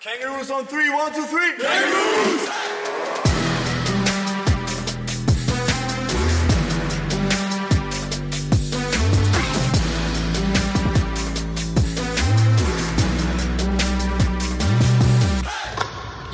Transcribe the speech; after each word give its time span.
Kangaroos 0.00 0.50
on 0.50 0.64
three, 0.66 0.88
one, 0.88 1.12
two, 1.12 1.26
three. 1.26 1.52
Kangaroos! 1.58 2.69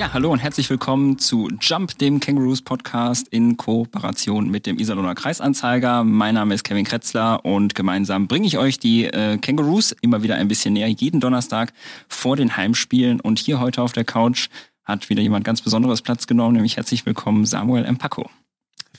Ja, 0.06 0.12
hallo 0.12 0.30
und 0.30 0.38
herzlich 0.38 0.70
willkommen 0.70 1.18
zu 1.18 1.50
Jump, 1.60 1.98
dem 1.98 2.20
Kangaroos 2.20 2.62
Podcast 2.62 3.26
in 3.26 3.56
Kooperation 3.56 4.48
mit 4.48 4.64
dem 4.64 4.78
Iserlohner 4.78 5.16
Kreisanzeiger. 5.16 6.04
Mein 6.04 6.36
Name 6.36 6.54
ist 6.54 6.62
Kevin 6.62 6.84
Kretzler 6.84 7.44
und 7.44 7.74
gemeinsam 7.74 8.28
bringe 8.28 8.46
ich 8.46 8.56
euch 8.56 8.78
die 8.78 9.06
äh, 9.06 9.36
Kangaroos 9.38 9.96
immer 10.02 10.22
wieder 10.22 10.36
ein 10.36 10.46
bisschen 10.46 10.74
näher, 10.74 10.86
jeden 10.86 11.18
Donnerstag 11.18 11.72
vor 12.06 12.36
den 12.36 12.56
Heimspielen. 12.56 13.20
Und 13.20 13.40
hier 13.40 13.58
heute 13.58 13.82
auf 13.82 13.94
der 13.94 14.04
Couch 14.04 14.48
hat 14.84 15.10
wieder 15.10 15.22
jemand 15.22 15.44
ganz 15.44 15.60
Besonderes 15.60 16.02
Platz 16.02 16.28
genommen, 16.28 16.54
nämlich 16.54 16.76
herzlich 16.76 17.04
willkommen 17.04 17.44
Samuel 17.44 17.84
M. 17.84 17.98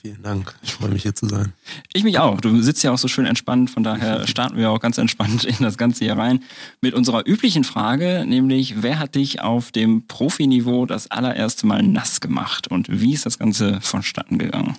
Vielen 0.01 0.21
Dank. 0.21 0.55
Ich 0.61 0.73
freue 0.73 0.89
mich 0.89 1.03
hier 1.03 1.15
zu 1.15 1.27
sein. 1.27 1.53
Ich 1.93 2.03
mich 2.03 2.19
auch. 2.19 2.39
Du 2.41 2.61
sitzt 2.61 2.83
ja 2.83 2.91
auch 2.91 2.97
so 2.97 3.07
schön 3.07 3.25
entspannt, 3.25 3.69
von 3.69 3.83
daher 3.83 4.27
starten 4.27 4.57
wir 4.57 4.71
auch 4.71 4.79
ganz 4.79 4.97
entspannt 4.97 5.43
in 5.43 5.57
das 5.59 5.77
Ganze 5.77 6.05
hier 6.05 6.17
rein 6.17 6.43
mit 6.81 6.93
unserer 6.93 7.27
üblichen 7.27 7.63
Frage, 7.63 8.25
nämlich 8.27 8.81
wer 8.81 8.99
hat 8.99 9.15
dich 9.15 9.41
auf 9.41 9.71
dem 9.71 10.07
Profiniveau 10.07 10.85
das 10.85 11.09
allererste 11.09 11.65
Mal 11.67 11.83
nass 11.83 12.21
gemacht 12.21 12.67
und 12.67 12.87
wie 12.89 13.13
ist 13.13 13.25
das 13.25 13.39
Ganze 13.39 13.81
vonstatten 13.81 14.37
gegangen? 14.37 14.77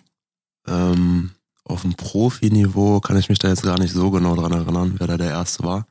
Ähm, 0.66 1.30
auf 1.64 1.82
dem 1.82 1.94
Profiniveau 1.94 3.00
kann 3.00 3.18
ich 3.18 3.28
mich 3.28 3.38
da 3.38 3.48
jetzt 3.48 3.62
gar 3.62 3.78
nicht 3.78 3.92
so 3.92 4.10
genau 4.10 4.34
dran 4.34 4.52
erinnern, 4.52 4.94
wer 4.98 5.06
da 5.06 5.16
der 5.16 5.30
Erste 5.30 5.64
war. 5.64 5.86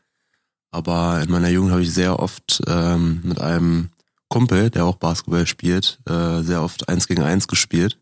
Aber 0.72 1.22
in 1.22 1.32
meiner 1.32 1.50
Jugend 1.50 1.72
habe 1.72 1.84
ich 1.84 1.94
sehr 1.94 2.20
oft 2.20 2.62
ähm, 2.68 3.22
mit 3.24 3.40
einem 3.40 3.90
Kumpel, 4.28 4.70
der 4.70 4.86
auch 4.86 4.96
Basketball 4.96 5.48
spielt, 5.48 6.00
äh, 6.06 6.42
sehr 6.42 6.62
oft 6.62 6.90
eins 6.90 7.08
gegen 7.08 7.24
eins 7.24 7.48
gespielt. 7.48 7.98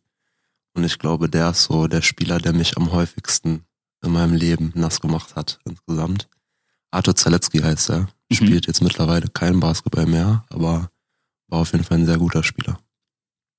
Und 0.75 0.83
ich 0.83 0.99
glaube, 0.99 1.29
der 1.29 1.51
ist 1.51 1.63
so 1.63 1.87
der 1.87 2.01
Spieler, 2.01 2.37
der 2.37 2.53
mich 2.53 2.77
am 2.77 2.91
häufigsten 2.91 3.63
in 4.03 4.11
meinem 4.11 4.35
Leben 4.35 4.71
nass 4.75 5.01
gemacht 5.01 5.35
hat 5.35 5.59
insgesamt. 5.65 6.27
Arthur 6.91 7.15
Zaletzky 7.15 7.59
heißt 7.59 7.89
er. 7.89 7.99
Mhm. 8.29 8.35
Spielt 8.35 8.67
jetzt 8.67 8.81
mittlerweile 8.81 9.27
kein 9.27 9.59
Basketball 9.59 10.05
mehr, 10.05 10.43
aber 10.49 10.89
war 11.47 11.59
auf 11.59 11.71
jeden 11.71 11.83
Fall 11.83 11.99
ein 11.99 12.05
sehr 12.05 12.17
guter 12.17 12.43
Spieler. 12.43 12.77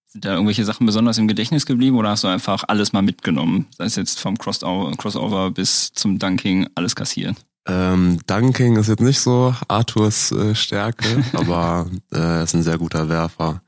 Sind 0.06 0.25
da 0.25 0.34
irgendwelche 0.34 0.64
Sachen 0.64 0.87
besonders 0.87 1.19
im 1.19 1.28
Gedächtnis 1.28 1.67
geblieben 1.67 1.97
oder 1.97 2.11
hast 2.11 2.25
du 2.25 2.28
einfach 2.28 2.64
alles 2.69 2.92
mal 2.92 3.03
mitgenommen? 3.03 3.67
Sei 3.77 3.84
es 3.84 3.97
jetzt 3.97 4.20
vom 4.20 4.39
Crossover, 4.39 4.92
Crossover 4.97 5.50
bis 5.50 5.92
zum 5.92 6.19
Dunking, 6.19 6.69
alles 6.75 6.94
kassiert. 6.94 7.37
Ähm, 7.67 8.19
Dunking 8.27 8.77
ist 8.77 8.89
jetzt 8.89 9.03
nicht 9.03 9.20
so 9.20 9.55
Arthurs 9.69 10.33
äh, 10.33 10.55
Stärke, 10.55 11.25
aber 11.33 11.91
äh, 12.12 12.19
er 12.19 12.42
ist 12.44 12.55
ein 12.55 12.62
sehr 12.62 12.78
guter 12.78 13.09
Werfer. 13.09 13.62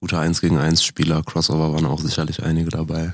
Guter 0.00 0.20
1 0.20 0.40
gegen 0.40 0.56
1 0.56 0.82
Spieler, 0.82 1.22
Crossover 1.22 1.72
waren 1.74 1.86
auch 1.86 2.00
sicherlich 2.00 2.42
einige 2.42 2.70
dabei. 2.70 3.12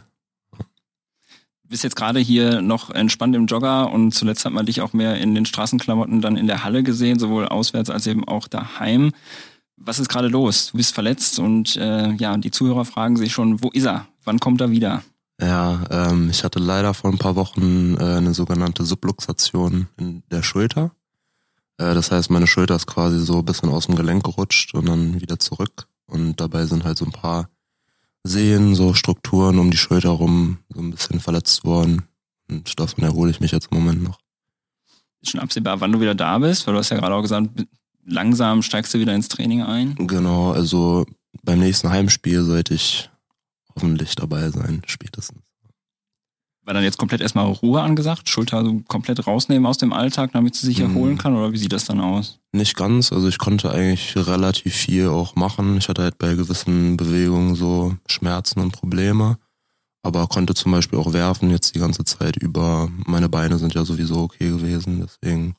Du 1.67 1.71
bist 1.71 1.83
jetzt 1.83 1.97
gerade 1.97 2.21
hier 2.21 2.63
noch 2.63 2.91
entspannt 2.91 3.35
im 3.35 3.47
Jogger 3.47 3.91
und 3.91 4.13
zuletzt 4.13 4.45
hat 4.45 4.53
man 4.53 4.67
dich 4.67 4.81
auch 4.81 4.93
mehr 4.93 5.17
in 5.17 5.35
den 5.35 5.47
Straßenklamotten 5.47 6.21
dann 6.21 6.37
in 6.37 6.47
der 6.47 6.63
Halle 6.63 6.85
gesehen, 6.85 7.19
sowohl 7.19 7.49
auswärts 7.49 7.91
als 7.91 8.07
eben 8.07 8.27
auch 8.27 8.47
daheim. 8.47 9.11
Was 9.77 9.99
ist 9.99 10.09
gerade 10.09 10.29
los? 10.29 10.71
Du 10.71 10.77
bist 10.77 10.95
verletzt 10.95 11.41
und 11.41 11.75
äh, 11.75 12.13
ja, 12.13 12.37
die 12.37 12.53
Zuhörer 12.53 12.85
fragen 12.85 13.17
sich 13.17 13.33
schon, 13.33 13.65
wo 13.65 13.71
ist 13.71 13.85
er? 13.85 14.07
Wann 14.23 14.39
kommt 14.39 14.61
er 14.61 14.71
wieder? 14.71 15.03
Ja, 15.41 15.83
ähm, 15.91 16.31
ich 16.31 16.45
hatte 16.45 16.61
leider 16.61 16.95
vor 16.95 17.11
ein 17.11 17.19
paar 17.19 17.35
Wochen 17.35 17.97
äh, 17.99 18.17
eine 18.17 18.33
sogenannte 18.33 18.85
Subluxation 18.85 19.89
in 19.99 20.23
der 20.31 20.45
Schulter. 20.45 20.93
Äh, 21.79 21.95
das 21.95 22.13
heißt, 22.13 22.31
meine 22.31 22.47
Schulter 22.47 22.77
ist 22.77 22.87
quasi 22.87 23.19
so 23.19 23.41
ein 23.41 23.45
bisschen 23.45 23.71
aus 23.71 23.87
dem 23.87 23.97
Gelenk 23.97 24.25
gerutscht 24.25 24.73
und 24.75 24.89
dann 24.89 25.21
wieder 25.21 25.41
zurück. 25.41 25.89
Und 26.07 26.41
dabei 26.41 26.67
sind 26.67 26.85
halt 26.85 26.99
so 26.99 27.05
ein 27.05 27.13
paar 27.13 27.49
Sehnen, 28.25 28.75
so 28.75 28.95
Strukturen 28.95 29.59
um 29.59 29.71
die 29.71 29.77
Schulter 29.77 30.11
rum 30.11 30.59
so 30.69 30.81
ein 30.81 30.91
bisschen 30.91 31.21
verletzt 31.21 31.65
worden. 31.65 32.03
Und 32.49 32.79
davon 32.79 33.05
erhole 33.05 33.31
ich 33.31 33.41
mich 33.41 33.53
jetzt 33.53 33.69
im 33.71 33.79
Moment 33.79 34.03
noch. 34.03 34.19
Ist 35.21 35.33
schon 35.33 35.41
absehbar, 35.41 35.81
wann 35.81 35.93
du 35.93 36.01
wieder 36.01 36.15
da 36.15 36.39
bist? 36.39 36.67
Weil 36.67 36.75
du 36.75 36.81
hast 36.81 36.91
ja 36.91 36.99
gerade 36.99 37.15
auch 37.15 37.23
gesagt, 37.23 37.49
langsam 38.05 38.63
steigst 38.63 38.95
du 38.95 38.99
wieder 38.99 39.15
ins 39.15 39.29
Training 39.29 39.63
ein. 39.63 39.95
Genau, 39.97 40.53
also 40.53 41.07
beim 41.43 41.59
nächsten 41.59 41.91
Heimspiel 41.91 42.43
sollte 42.45 42.75
ich 42.75 43.11
hoffentlich 43.75 44.15
dabei 44.15 44.51
sein, 44.51 44.83
spätestens. 44.87 45.46
War 46.67 46.75
dann 46.75 46.83
jetzt 46.83 46.99
komplett 46.99 47.21
erstmal 47.21 47.47
Ruhe 47.47 47.81
angesagt? 47.81 48.29
Schulter 48.29 48.65
so 48.65 48.81
komplett 48.89 49.25
rausnehmen 49.25 49.67
aus 49.67 49.79
dem 49.79 49.93
Alltag, 49.93 50.33
damit 50.33 50.57
sie 50.57 50.67
sich 50.67 50.79
Mhm. 50.81 50.85
erholen 50.97 51.17
kann? 51.17 51.37
Oder 51.37 51.53
wie 51.53 51.59
sieht 51.59 51.73
das 51.73 51.85
dann 51.85 52.01
aus? 52.01 52.41
Nicht 52.53 52.75
ganz, 52.77 53.13
also 53.13 53.29
ich 53.29 53.39
konnte 53.39 53.71
eigentlich 53.71 54.17
relativ 54.17 54.75
viel 54.75 55.07
auch 55.09 55.37
machen. 55.37 55.77
Ich 55.79 55.89
hatte 55.89 56.03
halt 56.03 56.19
bei 56.19 56.35
gewissen 56.35 56.97
Bewegungen 56.97 57.55
so 57.55 57.95
Schmerzen 58.09 58.59
und 58.59 58.73
Probleme, 58.73 59.39
aber 60.03 60.27
konnte 60.27 60.55
zum 60.55 60.73
Beispiel 60.73 60.99
auch 60.99 61.13
werfen 61.13 61.51
jetzt 61.51 61.77
die 61.77 61.79
ganze 61.79 62.03
Zeit 62.05 62.37
über. 62.37 62.91
Meine 63.07 63.29
Beine 63.29 63.59
sind 63.59 63.75
ja 63.75 63.85
sowieso 63.85 64.23
okay 64.23 64.49
gewesen, 64.49 65.07
deswegen 65.07 65.55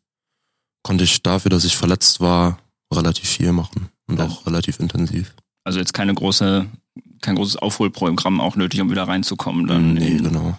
konnte 0.84 1.06
ich 1.06 1.24
dafür, 1.24 1.50
dass 1.50 1.64
ich 1.64 1.78
verletzt 1.78 2.20
war, 2.20 2.58
relativ 2.94 3.30
viel 3.30 3.54
machen 3.54 3.88
und 4.10 4.20
Ja. 4.20 4.26
auch 4.26 4.46
relativ 4.46 4.82
intensiv. 4.82 5.34
Also 5.64 5.80
jetzt 5.80 5.94
keine 5.94 6.14
große, 6.14 6.66
kein 7.22 7.36
großes 7.36 7.56
Aufholprogramm 7.58 8.42
auch 8.42 8.58
nötig, 8.58 8.82
um 8.82 8.90
wieder 8.92 9.08
reinzukommen. 9.08 9.68
Dann 9.68 9.94
nee, 9.94 10.18
genau. 10.18 10.58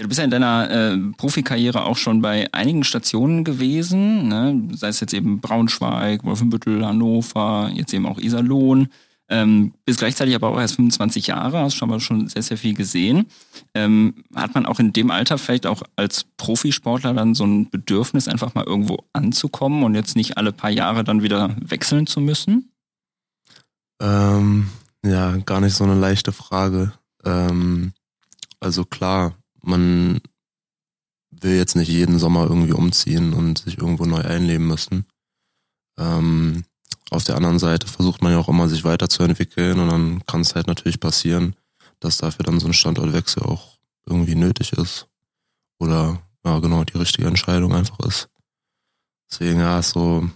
Ja, 0.00 0.04
du 0.04 0.08
bist 0.08 0.16
ja 0.18 0.24
in 0.24 0.30
deiner 0.30 0.70
äh, 0.70 0.96
Profikarriere 1.18 1.84
auch 1.84 1.98
schon 1.98 2.22
bei 2.22 2.48
einigen 2.54 2.84
Stationen 2.84 3.44
gewesen, 3.44 4.28
ne? 4.28 4.58
sei 4.72 4.88
es 4.88 4.98
jetzt 5.00 5.12
eben 5.12 5.42
Braunschweig, 5.42 6.24
Wolfenbüttel, 6.24 6.86
Hannover, 6.86 7.70
jetzt 7.74 7.92
eben 7.92 8.06
auch 8.06 8.16
Iserlohn. 8.16 8.88
Ähm, 9.28 9.74
bist 9.84 9.98
gleichzeitig 9.98 10.34
aber 10.34 10.48
auch 10.48 10.58
erst 10.58 10.76
25 10.76 11.26
Jahre, 11.26 11.58
hast 11.58 11.74
schon 11.74 11.90
mal 11.90 12.00
schon 12.00 12.28
sehr, 12.28 12.40
sehr 12.40 12.56
viel 12.56 12.72
gesehen. 12.72 13.26
Ähm, 13.74 14.24
hat 14.34 14.54
man 14.54 14.64
auch 14.64 14.80
in 14.80 14.94
dem 14.94 15.10
Alter 15.10 15.36
vielleicht 15.36 15.66
auch 15.66 15.82
als 15.96 16.24
Profisportler 16.38 17.12
dann 17.12 17.34
so 17.34 17.44
ein 17.44 17.68
Bedürfnis, 17.68 18.26
einfach 18.26 18.54
mal 18.54 18.64
irgendwo 18.64 19.04
anzukommen 19.12 19.82
und 19.82 19.94
jetzt 19.94 20.16
nicht 20.16 20.38
alle 20.38 20.52
paar 20.52 20.70
Jahre 20.70 21.04
dann 21.04 21.22
wieder 21.22 21.54
wechseln 21.60 22.06
zu 22.06 22.22
müssen? 22.22 22.72
Ähm, 24.00 24.70
ja, 25.04 25.36
gar 25.36 25.60
nicht 25.60 25.74
so 25.74 25.84
eine 25.84 25.94
leichte 25.94 26.32
Frage. 26.32 26.94
Ähm, 27.22 27.92
also 28.60 28.86
klar, 28.86 29.34
man 29.62 30.20
will 31.30 31.56
jetzt 31.56 31.76
nicht 31.76 31.88
jeden 31.88 32.18
Sommer 32.18 32.44
irgendwie 32.44 32.72
umziehen 32.72 33.32
und 33.32 33.58
sich 33.58 33.78
irgendwo 33.78 34.04
neu 34.04 34.20
einleben 34.20 34.66
müssen. 34.66 35.06
Ähm, 35.98 36.64
auf 37.10 37.24
der 37.24 37.36
anderen 37.36 37.58
Seite 37.58 37.86
versucht 37.86 38.22
man 38.22 38.32
ja 38.32 38.38
auch 38.38 38.48
immer, 38.48 38.68
sich 38.68 38.84
weiterzuentwickeln 38.84 39.78
und 39.78 39.88
dann 39.88 40.26
kann 40.26 40.42
es 40.42 40.54
halt 40.54 40.66
natürlich 40.66 41.00
passieren, 41.00 41.56
dass 41.98 42.18
dafür 42.18 42.44
dann 42.44 42.60
so 42.60 42.66
ein 42.66 42.72
Standortwechsel 42.72 43.42
auch 43.42 43.78
irgendwie 44.06 44.34
nötig 44.34 44.72
ist. 44.72 45.06
Oder 45.78 46.20
ja, 46.44 46.58
genau, 46.58 46.84
die 46.84 46.98
richtige 46.98 47.26
Entscheidung 47.26 47.74
einfach 47.74 47.98
ist. 48.00 48.28
Deswegen, 49.30 49.60
ja, 49.60 49.78
ist 49.78 49.90
so, 49.90 50.28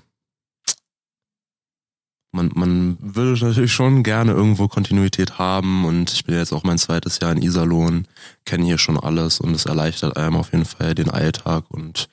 man, 2.35 2.51
man 2.55 2.99
würde 3.01 3.43
natürlich 3.45 3.73
schon 3.73 4.03
gerne 4.03 4.33
irgendwo 4.33 4.69
Kontinuität 4.69 5.39
haben 5.39 5.85
und 5.85 6.13
ich 6.13 6.25
bin 6.25 6.37
jetzt 6.37 6.53
auch 6.53 6.65
mein 6.65 6.79
zweites 6.79 7.21
Jahr 7.21 7.33
in 7.33 7.43
Iserlohn, 7.43 8.07
kenne 8.45 8.65
hier 8.65 8.79
schon 8.79 8.99
alles 8.99 9.41
und 9.41 9.55
es 9.55 9.67
erleichtert 9.67 10.17
einem 10.17 10.37
auf 10.37 10.53
jeden 10.53 10.65
Fall 10.65 10.95
den 10.95 11.09
Alltag 11.09 11.65
und 11.69 12.09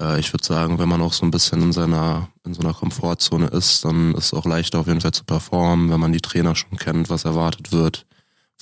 äh, 0.00 0.20
ich 0.20 0.32
würde 0.32 0.44
sagen, 0.44 0.78
wenn 0.78 0.88
man 0.88 1.02
auch 1.02 1.12
so 1.12 1.26
ein 1.26 1.32
bisschen 1.32 1.60
in 1.60 1.72
seiner, 1.72 2.28
in 2.46 2.54
so 2.54 2.60
einer 2.60 2.72
Komfortzone 2.72 3.48
ist, 3.48 3.84
dann 3.84 4.14
ist 4.14 4.26
es 4.26 4.34
auch 4.34 4.46
leichter 4.46 4.78
auf 4.78 4.86
jeden 4.86 5.00
Fall 5.00 5.12
zu 5.12 5.24
performen, 5.24 5.90
wenn 5.90 6.00
man 6.00 6.12
die 6.12 6.20
Trainer 6.20 6.54
schon 6.54 6.78
kennt, 6.78 7.10
was 7.10 7.24
erwartet 7.24 7.72
wird, 7.72 8.06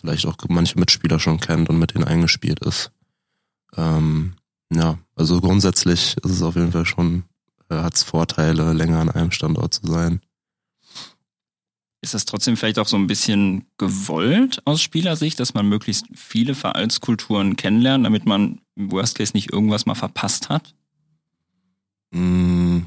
vielleicht 0.01 0.27
auch 0.27 0.37
manche 0.49 0.79
Mitspieler 0.79 1.21
schon 1.21 1.41
kennt 1.41 1.69
und 1.69 1.79
mit 1.79 1.95
denen 1.95 2.05
eingespielt 2.05 2.61
ist. 2.61 2.91
Ähm, 3.77 4.33
ja, 4.73 4.99
also 5.15 5.41
grundsätzlich 5.41 6.17
ist 6.25 6.31
es 6.31 6.43
auf 6.43 6.57
jeden 6.57 6.73
Fall 6.73 6.87
schon, 6.87 7.25
äh, 7.69 7.77
hat 7.77 7.97
es 7.97 8.03
Vorteile, 8.03 8.73
länger 8.73 9.01
an 9.01 9.11
einem 9.11 9.31
Standort 9.31 9.75
zu 9.75 9.87
sein. 9.87 10.23
Ist 12.03 12.15
das 12.15 12.25
trotzdem 12.25 12.57
vielleicht 12.57 12.79
auch 12.79 12.89
so 12.89 12.97
ein 12.97 13.07
bisschen 13.07 13.67
gewollt 13.77 14.63
aus 14.65 14.81
Spielersicht, 14.81 15.39
dass 15.39 15.53
man 15.53 15.69
möglichst 15.69 16.07
viele 16.15 16.55
Vereinskulturen 16.55 17.57
kennenlernt, 17.57 18.07
damit 18.07 18.25
man 18.25 18.61
im 18.75 18.91
Worst 18.91 19.19
Case 19.19 19.33
nicht 19.35 19.53
irgendwas 19.53 19.85
mal 19.85 19.95
verpasst 19.95 20.49
hat? 20.49 20.75
Mm. 22.11 22.81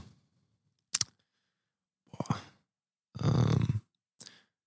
Boah. 2.11 2.37
Ähm. 3.23 3.81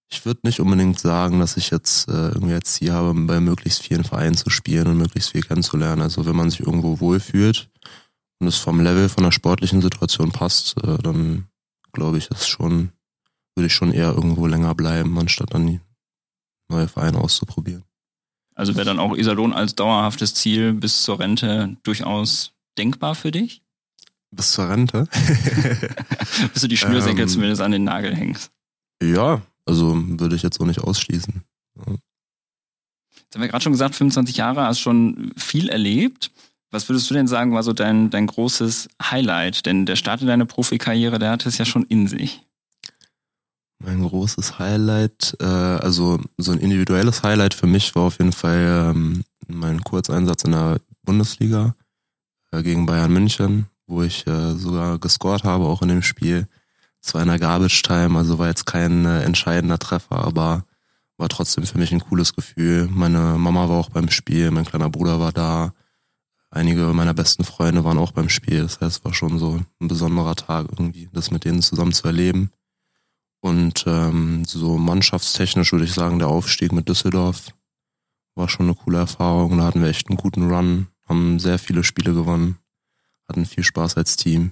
Ich 0.09 0.25
würde 0.25 0.41
nicht 0.45 0.61
unbedingt 0.61 1.01
sagen, 1.01 1.41
dass 1.41 1.57
ich 1.57 1.71
jetzt 1.71 2.09
äh, 2.09 2.29
irgendwie 2.29 2.55
als 2.55 2.75
Ziel 2.75 2.93
habe, 2.93 3.13
bei 3.15 3.41
möglichst 3.41 3.83
vielen 3.83 4.05
Vereinen 4.05 4.37
zu 4.37 4.51
spielen 4.51 4.87
und 4.87 4.99
möglichst 4.99 5.33
viel 5.33 5.43
kennenzulernen. 5.43 6.03
Also 6.03 6.25
wenn 6.25 6.37
man 6.37 6.51
sich 6.51 6.61
irgendwo 6.61 7.01
wohlfühlt 7.01 7.69
und 8.39 8.47
es 8.47 8.57
vom 8.57 8.81
Level 8.81 9.09
von 9.09 9.25
der 9.25 9.33
sportlichen 9.33 9.83
Situation 9.83 10.31
passt, 10.31 10.77
äh, 10.85 10.99
dann 10.99 11.49
glaube 11.93 12.19
ich, 12.19 12.31
ist 12.31 12.47
schon, 12.47 12.93
würde 13.57 13.67
ich 13.67 13.75
schon 13.75 13.93
eher 13.93 14.13
irgendwo 14.13 14.47
länger 14.47 14.75
bleiben, 14.75 15.19
anstatt 15.19 15.55
dann 15.55 15.67
die 15.67 15.81
neue 16.69 16.89
Vereine 16.89 17.19
auszuprobieren. 17.19 17.85
Also 18.55 18.75
wäre 18.75 18.87
dann 18.87 18.99
auch 18.99 19.17
Iserlohn 19.17 19.53
als 19.53 19.75
dauerhaftes 19.75 20.35
Ziel 20.35 20.73
bis 20.73 21.03
zur 21.03 21.19
Rente 21.21 21.77
durchaus 21.83 22.53
denkbar 22.79 23.15
für 23.15 23.31
dich? 23.31 23.63
Bis 24.31 24.53
zur 24.53 24.69
Rente? 24.69 25.07
Bis 26.53 26.63
du 26.63 26.69
die 26.69 26.77
Schnürsenkel 26.77 27.23
Ähm. 27.25 27.29
zumindest 27.29 27.63
an 27.63 27.73
den 27.73 27.85
Nagel 27.85 28.15
hängst. 28.15 28.51
ja, 29.03 29.43
also 29.65 29.95
würde 29.97 30.37
ich 30.37 30.43
jetzt 30.43 30.61
auch 30.61 30.67
nicht 30.67 30.81
ausschließen. 30.81 31.43
Jetzt 31.77 33.35
haben 33.35 33.41
wir 33.43 33.49
gerade 33.49 33.63
schon 33.63 33.73
gesagt, 33.73 33.95
25 33.95 34.37
Jahre, 34.37 34.63
hast 34.65 34.81
schon 34.81 35.33
viel 35.37 35.69
erlebt. 35.69 36.31
Was 36.71 36.89
würdest 36.89 37.09
du 37.11 37.15
denn 37.15 37.27
sagen, 37.29 37.53
war 37.53 37.63
so 37.63 37.73
dein, 37.73 38.11
dein 38.11 38.27
großes 38.27 38.89
Highlight? 39.03 39.67
Denn 39.67 39.87
der 39.87 39.97
Start 39.97 40.21
in 40.21 40.27
deine 40.29 40.47
Profikarriere, 40.47 41.19
der 41.19 41.31
hatte 41.31 41.49
es 41.49 41.59
ja 41.59 41.65
schon 41.65 41.85
in 41.85 42.07
sich. 42.09 42.43
Mein 43.79 44.03
großes 44.03 44.59
Highlight, 44.59 45.37
äh, 45.41 45.45
also 45.45 46.19
so 46.39 46.53
ein 46.53 46.59
individuelles 46.59 47.23
Highlight 47.23 47.55
für 47.55 47.67
mich 47.67 47.95
war 47.95 48.05
auf 48.05 48.19
jeden 48.19 48.33
Fall 48.33 48.93
ähm, 48.95 49.25
mein 49.49 49.83
Kurzeinsatz 49.83 50.45
in 50.45 50.53
der 50.53 50.81
Bundesliga 51.03 51.75
äh, 52.53 52.63
gegen 52.63 52.87
Bayern 52.87 53.13
München, 53.13 53.67
wo 53.87 54.03
ich 54.03 54.27
äh, 54.27 54.53
sogar 54.55 54.99
gescored 54.99 55.45
habe, 55.45 55.65
auch 55.65 55.83
in 55.83 55.89
dem 55.89 56.03
Spiel. 56.03 56.49
Zwar 57.01 57.23
in 57.23 57.29
der 57.29 57.39
Garbage 57.39 57.83
Time, 57.83 58.19
also 58.19 58.39
war 58.39 58.49
jetzt 58.49 58.67
kein 58.67 59.05
äh, 59.05 59.23
entscheidender 59.23 59.79
Treffer, 59.79 60.25
aber 60.25 60.65
war 61.19 61.29
trotzdem 61.29 61.65
für 61.65 61.79
mich 61.79 61.93
ein 61.93 62.01
cooles 62.01 62.35
Gefühl. 62.35 62.89
Meine 62.91 63.37
Mama 63.39 63.69
war 63.69 63.77
auch 63.77 63.91
beim 63.91 64.09
Spiel, 64.09 64.51
mein 64.51 64.65
kleiner 64.65 64.91
Bruder 64.91 65.21
war 65.21 65.33
da, 65.33 65.73
einige 66.51 66.93
meiner 66.93 67.15
besten 67.15 67.45
Freunde 67.45 67.85
waren 67.85 67.99
auch 67.99 68.13
beim 68.13 68.29
Spiel. 68.29 68.63
Das 68.63 68.81
heißt, 68.81 68.99
es 68.99 69.05
war 69.05 69.15
schon 69.15 69.39
so 69.39 69.61
ein 69.81 69.89
besonderer 69.89 70.35
Tag 70.35 70.67
irgendwie, 70.71 71.09
das 71.13 71.31
mit 71.31 71.45
denen 71.45 71.63
zusammen 71.63 71.93
zu 71.93 72.07
erleben. 72.07 72.51
Und 73.47 73.85
ähm, 73.87 74.45
so 74.45 74.77
mannschaftstechnisch 74.77 75.71
würde 75.71 75.85
ich 75.85 75.95
sagen, 75.95 76.19
der 76.19 76.27
Aufstieg 76.27 76.73
mit 76.73 76.89
Düsseldorf 76.89 77.55
war 78.35 78.49
schon 78.49 78.67
eine 78.67 78.75
coole 78.75 78.99
Erfahrung. 78.99 79.57
Da 79.59 79.65
hatten 79.65 79.81
wir 79.83 79.89
echt 79.89 80.09
einen 80.09 80.17
guten 80.17 80.51
Run, 80.51 80.89
haben 81.09 81.39
sehr 81.39 81.61
viele 81.61 81.85
Spiele 81.85 82.13
gewonnen, 82.13 82.59
hatten 83.29 83.47
viel 83.47 83.63
Spaß 83.63 83.99
als 83.99 84.17
Team. 84.17 84.51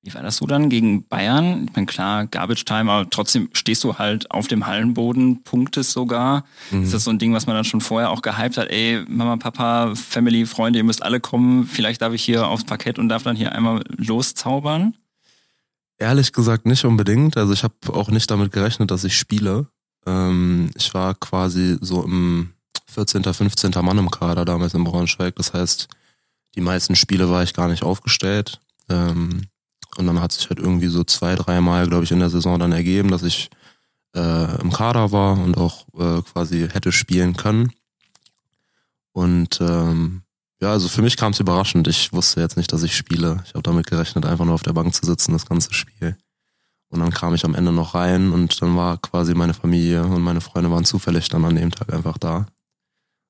Wie 0.00 0.14
war 0.14 0.22
das 0.22 0.38
so 0.38 0.46
dann 0.46 0.70
gegen 0.70 1.06
Bayern? 1.06 1.66
Ich 1.68 1.76
meine, 1.76 1.84
klar, 1.84 2.26
Garbage 2.26 2.64
Time, 2.64 2.90
aber 2.90 3.10
trotzdem 3.10 3.50
stehst 3.52 3.84
du 3.84 3.98
halt 3.98 4.30
auf 4.30 4.48
dem 4.48 4.66
Hallenboden, 4.66 5.42
punktest 5.42 5.90
sogar. 5.90 6.46
Mhm. 6.70 6.84
Ist 6.84 6.94
das 6.94 7.04
so 7.04 7.10
ein 7.10 7.18
Ding, 7.18 7.34
was 7.34 7.46
man 7.46 7.56
dann 7.56 7.66
schon 7.66 7.82
vorher 7.82 8.08
auch 8.08 8.22
gehypt 8.22 8.56
hat? 8.56 8.70
Ey, 8.70 9.04
Mama, 9.06 9.36
Papa, 9.36 9.94
Family, 9.94 10.46
Freunde, 10.46 10.78
ihr 10.78 10.84
müsst 10.84 11.02
alle 11.02 11.20
kommen. 11.20 11.66
Vielleicht 11.66 12.00
darf 12.00 12.14
ich 12.14 12.24
hier 12.24 12.48
aufs 12.48 12.64
Parkett 12.64 12.98
und 12.98 13.10
darf 13.10 13.24
dann 13.24 13.36
hier 13.36 13.52
einmal 13.52 13.84
loszaubern. 13.98 14.94
Ehrlich 16.00 16.32
gesagt 16.32 16.64
nicht 16.64 16.84
unbedingt. 16.86 17.36
Also 17.36 17.52
ich 17.52 17.62
habe 17.62 17.74
auch 17.88 18.08
nicht 18.08 18.30
damit 18.30 18.52
gerechnet, 18.52 18.90
dass 18.90 19.04
ich 19.04 19.16
spiele. 19.16 19.66
Ähm, 20.06 20.70
ich 20.74 20.94
war 20.94 21.14
quasi 21.14 21.76
so 21.82 22.02
im 22.02 22.54
14., 22.86 23.22
15. 23.22 23.70
Mann 23.82 23.98
im 23.98 24.10
Kader 24.10 24.46
damals 24.46 24.72
in 24.72 24.82
Braunschweig. 24.82 25.36
Das 25.36 25.52
heißt, 25.52 25.88
die 26.54 26.62
meisten 26.62 26.96
Spiele 26.96 27.28
war 27.28 27.42
ich 27.42 27.52
gar 27.52 27.68
nicht 27.68 27.82
aufgestellt. 27.82 28.60
Ähm, 28.88 29.42
und 29.98 30.06
dann 30.06 30.22
hat 30.22 30.32
sich 30.32 30.48
halt 30.48 30.58
irgendwie 30.58 30.88
so 30.88 31.04
zwei, 31.04 31.34
dreimal, 31.34 31.86
glaube 31.86 32.04
ich, 32.04 32.12
in 32.12 32.20
der 32.20 32.30
Saison 32.30 32.58
dann 32.58 32.72
ergeben, 32.72 33.10
dass 33.10 33.22
ich 33.22 33.50
äh, 34.16 34.60
im 34.62 34.72
Kader 34.72 35.12
war 35.12 35.38
und 35.38 35.58
auch 35.58 35.86
äh, 35.98 36.22
quasi 36.22 36.66
hätte 36.72 36.92
spielen 36.92 37.36
können. 37.36 37.72
Und 39.12 39.60
ähm, 39.60 40.22
ja, 40.60 40.70
also 40.72 40.88
für 40.88 41.02
mich 41.02 41.16
kam 41.16 41.32
es 41.32 41.40
überraschend. 41.40 41.88
Ich 41.88 42.12
wusste 42.12 42.40
jetzt 42.40 42.56
nicht, 42.56 42.72
dass 42.72 42.82
ich 42.82 42.96
spiele. 42.96 43.42
Ich 43.46 43.54
habe 43.54 43.62
damit 43.62 43.86
gerechnet, 43.86 44.26
einfach 44.26 44.44
nur 44.44 44.54
auf 44.54 44.62
der 44.62 44.74
Bank 44.74 44.94
zu 44.94 45.06
sitzen, 45.06 45.32
das 45.32 45.46
ganze 45.46 45.72
Spiel. 45.72 46.16
Und 46.90 47.00
dann 47.00 47.10
kam 47.10 47.34
ich 47.34 47.44
am 47.44 47.54
Ende 47.54 47.72
noch 47.72 47.94
rein 47.94 48.32
und 48.32 48.60
dann 48.60 48.76
war 48.76 48.98
quasi 48.98 49.34
meine 49.34 49.54
Familie 49.54 50.04
und 50.04 50.22
meine 50.22 50.40
Freunde 50.40 50.70
waren 50.70 50.84
zufällig 50.84 51.28
dann 51.28 51.44
an 51.44 51.56
dem 51.56 51.70
Tag 51.70 51.92
einfach 51.92 52.18
da. 52.18 52.46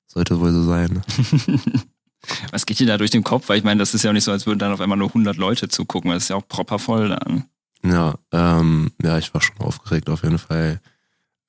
Sollte 0.07 0.39
wohl 0.39 0.51
so 0.51 0.63
sein. 0.63 1.01
Was 2.51 2.65
geht 2.65 2.79
dir 2.79 2.87
da 2.87 2.97
durch 2.97 3.11
den 3.11 3.23
Kopf? 3.23 3.49
Weil 3.49 3.59
ich 3.59 3.63
meine, 3.63 3.79
das 3.79 3.93
ist 3.93 4.03
ja 4.03 4.09
auch 4.09 4.13
nicht 4.13 4.23
so, 4.23 4.31
als 4.31 4.45
würden 4.45 4.59
dann 4.59 4.73
auf 4.73 4.81
einmal 4.81 4.97
nur 4.97 5.07
100 5.07 5.37
Leute 5.37 5.69
zugucken, 5.69 6.11
das 6.11 6.23
ist 6.23 6.29
ja 6.29 6.35
auch 6.35 6.47
proper 6.47 6.79
voll 6.79 7.09
dann. 7.09 7.45
Ja, 7.83 8.15
ähm, 8.31 8.91
ja, 9.01 9.17
ich 9.17 9.33
war 9.33 9.41
schon 9.41 9.57
aufgeregt 9.59 10.09
auf 10.09 10.23
jeden 10.23 10.37
Fall. 10.37 10.81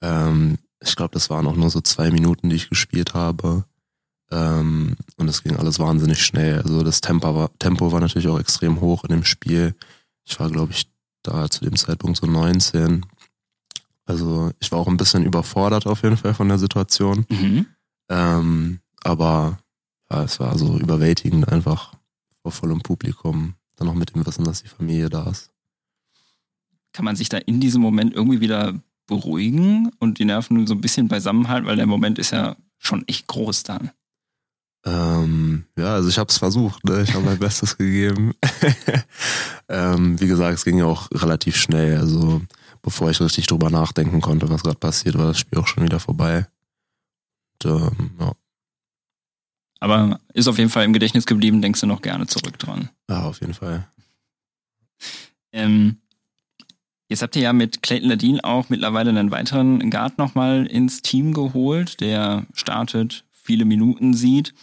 Ähm, 0.01 0.59
ich 0.81 0.97
glaube, 0.97 1.13
das 1.13 1.29
waren 1.29 1.47
auch 1.47 1.57
nur 1.57 1.71
so 1.71 1.81
zwei 1.81 2.11
Minuten, 2.11 2.51
die 2.51 2.57
ich 2.57 2.69
gespielt 2.69 3.15
habe. 3.15 3.65
Ähm, 4.33 4.97
und 5.19 5.29
es 5.29 5.43
ging 5.43 5.57
alles 5.57 5.79
wahnsinnig 5.79 6.25
schnell. 6.25 6.63
Also 6.63 6.83
das 6.83 7.03
Tempo 7.03 7.35
war, 7.35 7.51
Tempo 7.59 7.93
war 7.93 8.01
natürlich 8.01 8.29
auch 8.29 8.41
extrem 8.41 8.81
hoch 8.81 9.05
in 9.05 9.11
dem 9.11 9.25
Spiel. 9.25 9.75
Ich 10.25 10.41
war, 10.41 10.51
glaube 10.51 10.73
ich, 10.73 10.91
da 11.23 11.49
zu 11.51 11.65
dem 11.65 11.77
Zeitpunkt 11.77 12.17
so 12.17 12.27
19. 12.27 13.05
Also 14.07 14.51
ich 14.59 14.73
war 14.73 14.79
auch 14.79 14.89
ein 14.89 14.97
bisschen 14.97 15.25
überfordert 15.25 15.87
auf 15.87 16.03
jeden 16.03 16.17
Fall 16.17 16.35
von 16.35 16.49
der 16.49 16.59
Situation. 16.59 17.27
Mhm. 17.29 17.67
Ähm, 18.09 18.81
aber 19.05 19.59
ja, 20.11 20.25
es 20.25 20.41
war 20.41 20.57
so 20.59 20.79
überwältigend 20.79 21.49
einfach 21.49 21.95
vor 22.43 22.53
vollem 22.53 22.81
Publikum. 22.81 23.55
Dann 23.77 23.87
noch 23.87 23.95
mit 23.95 24.15
dem 24.15 24.27
Wissen, 24.27 24.45
dass 24.45 24.63
die 24.63 24.69
Familie 24.69 25.11
da 25.11 25.31
ist. 25.31 25.51
Kann 26.93 27.05
man 27.05 27.17
sich 27.17 27.29
da 27.29 27.39
in 27.39 27.61
diesem 27.61 27.83
Moment 27.83 28.15
irgendwie 28.15 28.41
wieder 28.41 28.81
beruhigen 29.07 29.91
und 29.99 30.19
die 30.19 30.25
Nerven 30.25 30.67
so 30.67 30.75
ein 30.75 30.81
bisschen 30.81 31.09
beisammenhalten, 31.09 31.67
weil 31.67 31.77
der 31.77 31.87
Moment 31.87 32.19
ist 32.19 32.31
ja 32.31 32.57
schon 32.79 33.07
echt 33.07 33.27
groß 33.27 33.63
dann. 33.63 33.91
Ähm, 34.85 35.65
ja, 35.79 35.95
also 35.95 36.09
ich 36.09 36.19
habe 36.19 36.29
es 36.29 36.39
versucht, 36.39 36.85
ne? 36.85 37.03
ich 37.03 37.15
habe 37.15 37.25
mein 37.25 37.39
Bestes 37.39 37.79
gegeben. 37.79 38.33
ähm, 39.69 40.21
wie 40.21 40.27
gesagt, 40.27 40.55
es 40.55 40.65
ging 40.65 40.79
ja 40.79 40.87
auch 40.87 41.09
relativ 41.13 41.57
schnell. 41.57 41.99
Also 41.99 42.43
bevor 42.83 43.11
ich 43.11 43.21
richtig 43.21 43.47
drüber 43.47 43.71
nachdenken 43.71 44.21
konnte, 44.21 44.49
was 44.49 44.63
gerade 44.63 44.79
passiert, 44.79 45.17
war 45.17 45.27
das 45.27 45.39
Spiel 45.39 45.59
auch 45.59 45.69
schon 45.69 45.85
wieder 45.85 46.01
vorbei. 46.01 46.49
Und, 47.65 47.71
ähm, 47.71 48.11
ja. 48.19 48.33
Aber 49.79 50.21
ist 50.33 50.49
auf 50.49 50.59
jeden 50.59 50.71
Fall 50.71 50.85
im 50.85 50.93
Gedächtnis 50.93 51.27
geblieben, 51.27 51.63
denkst 51.63 51.81
du 51.81 51.87
noch 51.87 52.03
gerne 52.03 52.27
zurück 52.27 52.59
dran. 52.59 52.91
ja, 53.09 53.23
auf 53.23 53.41
jeden 53.41 53.55
Fall. 53.55 53.89
Ähm, 55.53 55.99
jetzt 57.09 57.23
habt 57.23 57.37
ihr 57.37 57.43
ja 57.43 57.53
mit 57.53 57.83
Clayton 57.83 58.09
Ladin 58.09 58.41
auch 58.41 58.69
mittlerweile 58.69 59.11
einen 59.11 59.31
weiteren 59.31 59.91
Guard 59.91 60.19
nochmal 60.19 60.67
ins 60.67 61.03
Team 61.03 61.35
geholt, 61.35 62.01
der 62.01 62.47
startet, 62.55 63.25
viele 63.33 63.65
Minuten 63.65 64.15
sieht. 64.15 64.55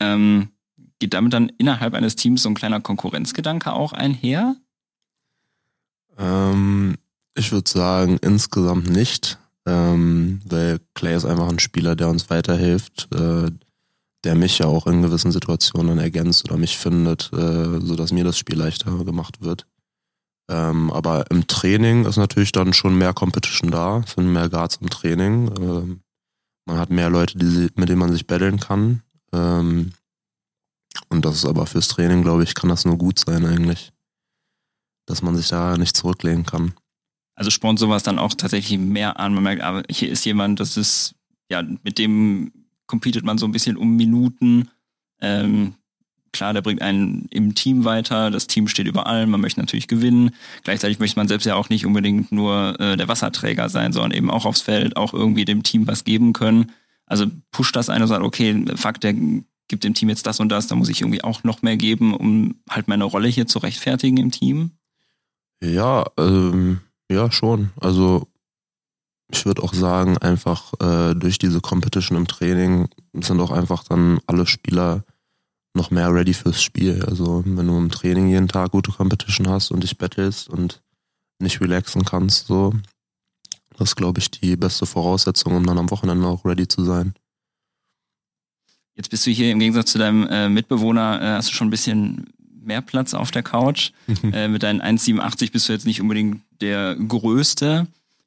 Ähm, 0.00 0.50
geht 0.98 1.14
damit 1.14 1.32
dann 1.32 1.50
innerhalb 1.58 1.94
eines 1.94 2.16
Teams 2.16 2.42
so 2.42 2.48
ein 2.48 2.54
kleiner 2.54 2.80
Konkurrenzgedanke 2.80 3.72
auch 3.72 3.92
einher? 3.92 4.56
Ähm, 6.18 6.96
ich 7.34 7.52
würde 7.52 7.70
sagen, 7.70 8.18
insgesamt 8.20 8.90
nicht, 8.90 9.38
ähm, 9.66 10.40
weil 10.44 10.80
Clay 10.94 11.14
ist 11.14 11.24
einfach 11.24 11.48
ein 11.48 11.60
Spieler, 11.60 11.94
der 11.94 12.08
uns 12.08 12.30
weiterhilft, 12.30 13.08
äh, 13.14 13.50
der 14.24 14.34
mich 14.34 14.58
ja 14.58 14.66
auch 14.66 14.86
in 14.86 15.02
gewissen 15.02 15.30
Situationen 15.30 15.98
ergänzt 15.98 16.44
oder 16.44 16.58
mich 16.58 16.76
findet, 16.76 17.32
äh, 17.32 17.80
sodass 17.80 18.12
mir 18.12 18.24
das 18.24 18.36
Spiel 18.36 18.58
leichter 18.58 19.04
gemacht 19.04 19.40
wird. 19.40 19.66
Ähm, 20.50 20.90
aber 20.90 21.30
im 21.30 21.46
Training 21.46 22.06
ist 22.06 22.16
natürlich 22.16 22.52
dann 22.52 22.72
schon 22.72 22.96
mehr 22.96 23.12
Competition 23.12 23.70
da, 23.70 24.02
sind 24.06 24.32
mehr 24.32 24.48
Guards 24.48 24.76
im 24.76 24.88
Training. 24.88 25.52
Ähm, 25.58 26.00
man 26.64 26.78
hat 26.78 26.90
mehr 26.90 27.10
Leute, 27.10 27.38
die, 27.38 27.68
mit 27.76 27.88
denen 27.88 27.98
man 27.98 28.12
sich 28.12 28.26
battlen 28.26 28.58
kann. 28.58 29.02
Ähm, 29.32 29.92
und 31.08 31.24
das 31.24 31.36
ist 31.36 31.44
aber 31.44 31.66
fürs 31.66 31.88
Training, 31.88 32.22
glaube 32.22 32.44
ich, 32.44 32.54
kann 32.54 32.70
das 32.70 32.84
nur 32.84 32.98
gut 32.98 33.18
sein 33.18 33.44
eigentlich 33.44 33.92
dass 35.08 35.22
man 35.22 35.36
sich 35.36 35.48
da 35.48 35.76
nicht 35.76 35.96
zurücklehnen 35.96 36.44
kann. 36.44 36.72
Also 37.34 37.50
spornt 37.50 37.78
sowas 37.78 38.02
dann 38.02 38.18
auch 38.18 38.34
tatsächlich 38.34 38.78
mehr 38.78 39.18
an. 39.18 39.34
Man 39.34 39.44
merkt, 39.44 39.62
aber 39.62 39.82
hier 39.90 40.10
ist 40.10 40.24
jemand, 40.24 40.60
das 40.60 40.76
ist, 40.76 41.14
ja, 41.50 41.62
mit 41.82 41.98
dem 41.98 42.52
competet 42.86 43.24
man 43.24 43.38
so 43.38 43.46
ein 43.46 43.52
bisschen 43.52 43.76
um 43.76 43.96
Minuten. 43.96 44.70
Ähm, 45.20 45.74
klar, 46.32 46.52
der 46.52 46.62
bringt 46.62 46.82
einen 46.82 47.26
im 47.30 47.54
Team 47.54 47.84
weiter, 47.84 48.30
das 48.30 48.48
Team 48.48 48.66
steht 48.66 48.86
über 48.86 49.06
allem, 49.06 49.30
man 49.30 49.40
möchte 49.40 49.60
natürlich 49.60 49.88
gewinnen. 49.88 50.30
Gleichzeitig 50.64 50.98
möchte 50.98 51.18
man 51.18 51.28
selbst 51.28 51.44
ja 51.44 51.54
auch 51.54 51.68
nicht 51.68 51.86
unbedingt 51.86 52.32
nur 52.32 52.78
äh, 52.80 52.96
der 52.96 53.08
Wasserträger 53.08 53.68
sein, 53.68 53.92
sondern 53.92 54.12
eben 54.12 54.30
auch 54.30 54.44
aufs 54.44 54.60
Feld, 54.60 54.96
auch 54.96 55.14
irgendwie 55.14 55.44
dem 55.44 55.62
Team 55.62 55.86
was 55.86 56.04
geben 56.04 56.32
können. 56.32 56.72
Also 57.08 57.26
pusht 57.50 57.76
das 57.76 57.90
eine 57.90 58.04
und 58.04 58.08
sagt, 58.08 58.22
okay, 58.22 58.64
fuck, 58.76 59.00
der 59.00 59.14
gibt 59.68 59.84
dem 59.84 59.94
Team 59.94 60.08
jetzt 60.08 60.26
das 60.26 60.40
und 60.40 60.48
das, 60.48 60.66
da 60.66 60.74
muss 60.74 60.88
ich 60.88 61.00
irgendwie 61.00 61.22
auch 61.22 61.44
noch 61.44 61.62
mehr 61.62 61.76
geben, 61.76 62.14
um 62.14 62.56
halt 62.68 62.88
meine 62.88 63.04
Rolle 63.04 63.28
hier 63.28 63.46
zu 63.46 63.58
rechtfertigen 63.58 64.16
im 64.16 64.30
Team. 64.30 64.72
Ja, 65.62 66.06
ähm, 66.18 66.80
ja, 67.10 67.30
schon. 67.30 67.70
Also 67.80 68.28
ich 69.30 69.44
würde 69.44 69.62
auch 69.62 69.74
sagen, 69.74 70.16
einfach 70.18 70.72
äh, 70.80 71.14
durch 71.14 71.38
diese 71.38 71.60
Competition 71.60 72.16
im 72.16 72.26
Training 72.26 72.88
sind 73.12 73.40
auch 73.40 73.50
einfach 73.50 73.84
dann 73.84 74.20
alle 74.26 74.46
Spieler 74.46 75.04
noch 75.74 75.90
mehr 75.90 76.12
ready 76.12 76.32
fürs 76.32 76.62
Spiel. 76.62 77.04
Also 77.04 77.42
wenn 77.44 77.66
du 77.66 77.76
im 77.76 77.90
Training 77.90 78.28
jeden 78.28 78.48
Tag 78.48 78.70
gute 78.70 78.90
Competition 78.90 79.48
hast 79.48 79.70
und 79.70 79.82
dich 79.82 79.98
battlest 79.98 80.48
und 80.48 80.82
nicht 81.40 81.60
relaxen 81.60 82.04
kannst, 82.04 82.46
so, 82.46 82.72
das 83.78 83.90
ist, 83.90 83.96
glaube 83.96 84.20
ich, 84.20 84.30
die 84.30 84.56
beste 84.56 84.86
Voraussetzung, 84.86 85.56
um 85.56 85.66
dann 85.66 85.78
am 85.78 85.90
Wochenende 85.90 86.26
auch 86.26 86.44
ready 86.44 86.66
zu 86.66 86.84
sein. 86.84 87.14
Jetzt 88.94 89.10
bist 89.10 89.24
du 89.26 89.30
hier 89.30 89.52
im 89.52 89.60
Gegensatz 89.60 89.92
zu 89.92 89.98
deinem 89.98 90.26
äh, 90.26 90.48
Mitbewohner, 90.48 91.22
äh, 91.22 91.26
hast 91.36 91.50
du 91.50 91.54
schon 91.54 91.68
ein 91.68 91.70
bisschen 91.70 92.26
mehr 92.60 92.82
Platz 92.82 93.14
auf 93.14 93.30
der 93.30 93.44
Couch. 93.44 93.92
äh, 94.32 94.48
mit 94.48 94.64
deinen 94.64 94.82
1,87 94.82 95.52
bist 95.52 95.68
du 95.68 95.72
jetzt 95.72 95.86
nicht 95.86 96.00
unbedingt 96.00 96.42
der 96.60 96.96
Größte. 96.96 97.86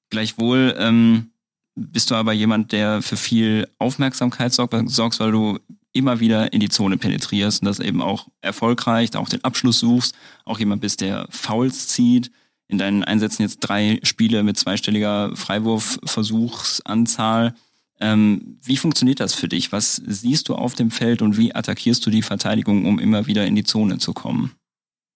Gleichwohl 0.10 0.74
ähm, 0.78 1.32
bist 1.76 2.12
du 2.12 2.16
aber 2.16 2.32
jemand, 2.32 2.72
der 2.72 3.02
für 3.02 3.18
viel 3.18 3.68
Aufmerksamkeit 3.80 4.54
sorgt, 4.54 4.90
sorgst, 4.90 5.20
weil 5.20 5.32
du 5.32 5.60
immer 5.94 6.22
wieder 6.22 6.54
in 6.54 6.62
die 6.62 6.70
Zone 6.70 6.98
penetrierst 6.98 7.62
und 7.62 7.66
das 7.66 7.80
eben 7.80 8.02
auch 8.02 8.28
erfolgreich, 8.40 9.16
auch 9.16 9.30
den 9.30 9.44
Abschluss 9.44 9.80
suchst, 9.80 10.16
auch 10.46 10.60
jemand 10.60 10.82
bist, 10.82 11.02
der 11.02 11.28
Fouls 11.30 11.88
zieht. 11.88 12.32
In 12.72 12.78
deinen 12.78 13.04
Einsätzen 13.04 13.42
jetzt 13.42 13.60
drei 13.60 14.00
Spiele 14.02 14.44
mit 14.44 14.58
zweistelliger 14.58 15.36
Freiwurfversuchsanzahl. 15.36 17.54
Ähm, 18.00 18.60
wie 18.64 18.78
funktioniert 18.78 19.20
das 19.20 19.34
für 19.34 19.50
dich? 19.50 19.74
Was 19.74 19.98
siehst 19.98 20.48
du 20.48 20.56
auf 20.56 20.74
dem 20.74 20.90
Feld 20.90 21.22
und 21.22 21.38
wie 21.38 21.54
attackierst 21.54 22.06
du 22.06 22.10
die 22.10 22.22
Verteidigung, 22.22 22.86
um 22.86 22.98
immer 22.98 23.28
wieder 23.28 23.46
in 23.46 23.56
die 23.56 23.66
Zone 23.66 23.98
zu 23.98 24.14
kommen? 24.14 24.54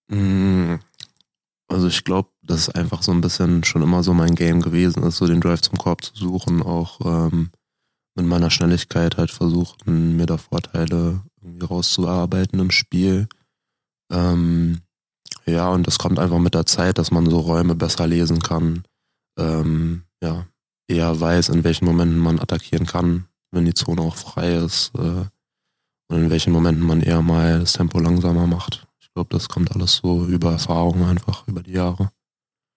Mm, 0.10 0.76
also 1.70 1.88
ich 1.88 2.04
glaube, 2.04 2.28
das 2.44 2.68
ist 2.68 2.76
einfach 2.76 3.04
so 3.04 3.14
ein 3.14 3.22
bisschen 3.22 3.64
schon 3.64 3.82
immer 3.82 4.04
so 4.04 4.14
mein 4.14 4.36
Game 4.36 4.62
gewesen 4.62 5.04
ist, 5.04 5.16
so 5.16 5.26
den 5.26 5.40
Drive 5.40 5.62
zum 5.62 5.78
Korb 5.78 6.04
zu 6.04 6.14
suchen, 6.14 6.62
auch 6.62 7.00
ähm, 7.06 7.52
mit 8.16 8.26
meiner 8.26 8.52
Schnelligkeit 8.52 9.16
halt 9.16 9.32
versuchen, 9.32 10.18
mir 10.18 10.26
da 10.26 10.38
Vorteile 10.38 11.22
irgendwie 11.42 11.66
rauszuarbeiten 11.66 12.60
im 12.60 12.72
Spiel. 12.72 13.30
Ähm, 14.12 14.82
ja, 15.48 15.70
und 15.70 15.86
das 15.86 16.00
kommt 16.00 16.20
einfach 16.20 16.40
mit 16.40 16.54
der 16.54 16.66
Zeit, 16.66 16.98
dass 16.98 17.12
man 17.12 17.30
so 17.30 17.40
Räume 17.40 17.75
besser 17.75 18.08
lesen 18.08 18.42
kann. 18.42 18.84
Ähm, 19.38 20.04
ja, 20.22 20.46
eher 20.88 21.20
weiß, 21.20 21.50
in 21.50 21.64
welchen 21.64 21.86
Momenten 21.86 22.18
man 22.18 22.40
attackieren 22.40 22.86
kann, 22.86 23.25
wenn 23.52 23.66
die 23.66 23.74
Zone 23.74 24.02
auch 24.02 24.16
frei 24.16 24.56
ist. 24.56 24.92
Äh, 24.96 25.25
und 26.08 26.18
in 26.18 26.30
welchen 26.30 26.54
Momenten 26.54 26.86
man 26.86 27.02
eher 27.02 27.22
mal 27.22 27.60
das 27.60 27.74
Tempo 27.74 28.00
langsamer 28.00 28.48
macht. 28.48 28.88
Ich 29.00 29.12
glaube, 29.14 29.30
das 29.32 29.50
kommt 29.50 29.75
alles 29.75 29.98
so 29.98 30.25
über 30.25 30.52
Erfahrung 30.52 31.06
einfach, 31.06 31.48
über 31.48 31.64
die 31.64 31.72
Jahre. 31.72 32.12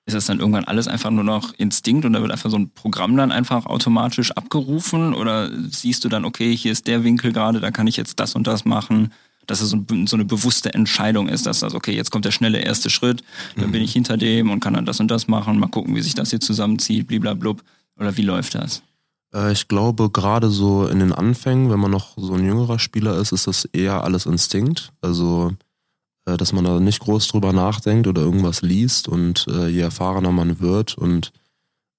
Ist 0.06 0.14
das 0.14 0.26
dann 0.26 0.40
irgendwann 0.40 0.64
alles 0.64 0.88
einfach 0.88 1.10
nur 1.10 1.24
noch 1.24 1.52
Instinkt 1.58 2.06
und 2.06 2.14
da 2.14 2.22
wird 2.22 2.32
einfach 2.32 2.48
so 2.48 2.56
ein 2.56 2.70
Programm 2.70 3.14
dann 3.18 3.30
einfach 3.30 3.66
automatisch 3.66 4.32
abgerufen? 4.32 5.12
Oder 5.12 5.50
siehst 5.68 6.02
du 6.04 6.08
dann, 6.08 6.24
okay, 6.24 6.56
hier 6.56 6.72
ist 6.72 6.86
der 6.86 7.04
Winkel 7.04 7.32
gerade, 7.32 7.60
da 7.60 7.70
kann 7.70 7.86
ich 7.86 7.98
jetzt 7.98 8.18
das 8.18 8.34
und 8.34 8.46
das 8.46 8.64
machen? 8.64 9.12
Dass 9.48 9.60
es 9.60 9.70
so, 9.70 9.84
so 10.06 10.16
eine 10.16 10.24
bewusste 10.24 10.72
Entscheidung 10.72 11.28
ist, 11.28 11.46
dass 11.46 11.60
das, 11.60 11.74
okay, 11.74 11.92
jetzt 11.92 12.12
kommt 12.12 12.24
der 12.24 12.30
schnelle 12.30 12.60
erste 12.60 12.90
Schritt, 12.90 13.24
dann 13.56 13.68
mhm. 13.68 13.72
bin 13.72 13.82
ich 13.82 13.92
hinter 13.92 14.16
dem 14.16 14.50
und 14.50 14.60
kann 14.60 14.74
dann 14.74 14.86
das 14.86 15.00
und 15.00 15.10
das 15.10 15.26
machen, 15.26 15.58
mal 15.58 15.66
gucken, 15.66 15.96
wie 15.96 16.02
sich 16.02 16.14
das 16.14 16.30
hier 16.30 16.40
zusammenzieht, 16.40 17.08
bliblablub. 17.08 17.64
Oder 17.98 18.16
wie 18.16 18.22
läuft 18.22 18.54
das? 18.54 18.82
Äh, 19.34 19.52
ich 19.52 19.68
glaube, 19.68 20.10
gerade 20.10 20.50
so 20.50 20.86
in 20.86 21.00
den 21.00 21.12
Anfängen, 21.12 21.70
wenn 21.70 21.80
man 21.80 21.90
noch 21.90 22.16
so 22.16 22.34
ein 22.34 22.44
jüngerer 22.44 22.78
Spieler 22.78 23.16
ist, 23.16 23.32
ist 23.32 23.46
das 23.46 23.64
eher 23.66 24.04
alles 24.04 24.26
Instinkt. 24.26 24.92
Also, 25.00 25.52
äh, 26.26 26.36
dass 26.36 26.52
man 26.52 26.64
da 26.64 26.80
nicht 26.80 27.00
groß 27.00 27.28
drüber 27.28 27.52
nachdenkt 27.52 28.06
oder 28.06 28.22
irgendwas 28.22 28.62
liest 28.62 29.08
und 29.08 29.46
äh, 29.48 29.68
je 29.68 29.80
erfahrener 29.80 30.32
man 30.32 30.60
wird 30.60 30.96
und 30.96 31.32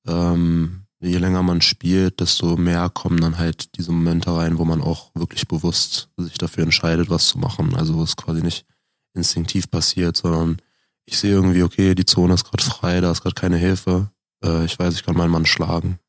ähm, 0.08 0.84
je 1.00 1.18
länger 1.18 1.44
man 1.44 1.62
spielt, 1.62 2.20
desto 2.20 2.58
mehr 2.58 2.90
kommen 2.90 3.22
dann 3.22 3.38
halt 3.38 3.78
diese 3.78 3.92
Momente 3.92 4.36
rein, 4.36 4.58
wo 4.58 4.66
man 4.66 4.82
auch 4.82 5.12
wirklich 5.16 5.48
bewusst 5.48 6.10
sich 6.18 6.38
dafür 6.38 6.64
entscheidet, 6.64 7.10
was 7.10 7.28
zu 7.28 7.38
machen. 7.38 7.76
Also 7.76 7.96
wo 7.96 8.04
es 8.04 8.16
quasi 8.16 8.42
nicht 8.42 8.66
instinktiv 9.14 9.72
passiert, 9.72 10.18
sondern 10.18 10.58
ich 11.06 11.18
sehe 11.18 11.32
irgendwie, 11.32 11.64
okay, 11.64 11.96
die 11.96 12.06
Zone 12.06 12.34
ist 12.34 12.44
gerade 12.44 12.64
frei, 12.64 13.02
da 13.02 13.12
ist 13.12 13.22
gerade 13.22 13.36
keine 13.36 13.58
Hilfe 13.58 14.12
äh, 14.44 14.66
ich 14.66 14.78
weiß, 14.78 14.96
ich 14.96 15.04
kann 15.04 15.16
meinen 15.16 15.32
Mann 15.32 15.46
schlagen. 15.46 16.00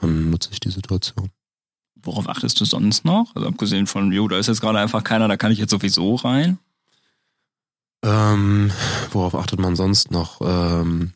Dann 0.00 0.30
nutze 0.30 0.50
ich 0.52 0.60
die 0.60 0.70
Situation. 0.70 1.30
Worauf 1.94 2.28
achtest 2.28 2.60
du 2.60 2.64
sonst 2.64 3.04
noch? 3.04 3.34
Also 3.34 3.48
abgesehen 3.48 3.86
von, 3.86 4.12
jo, 4.12 4.28
da 4.28 4.38
ist 4.38 4.46
jetzt 4.46 4.60
gerade 4.60 4.78
einfach 4.78 5.02
keiner, 5.02 5.28
da 5.28 5.36
kann 5.36 5.52
ich 5.52 5.58
jetzt 5.58 5.70
sowieso 5.70 6.14
rein. 6.16 6.58
Ähm, 8.02 8.70
worauf 9.10 9.34
achtet 9.34 9.58
man 9.58 9.74
sonst 9.74 10.10
noch? 10.10 10.40
Ähm, 10.42 11.12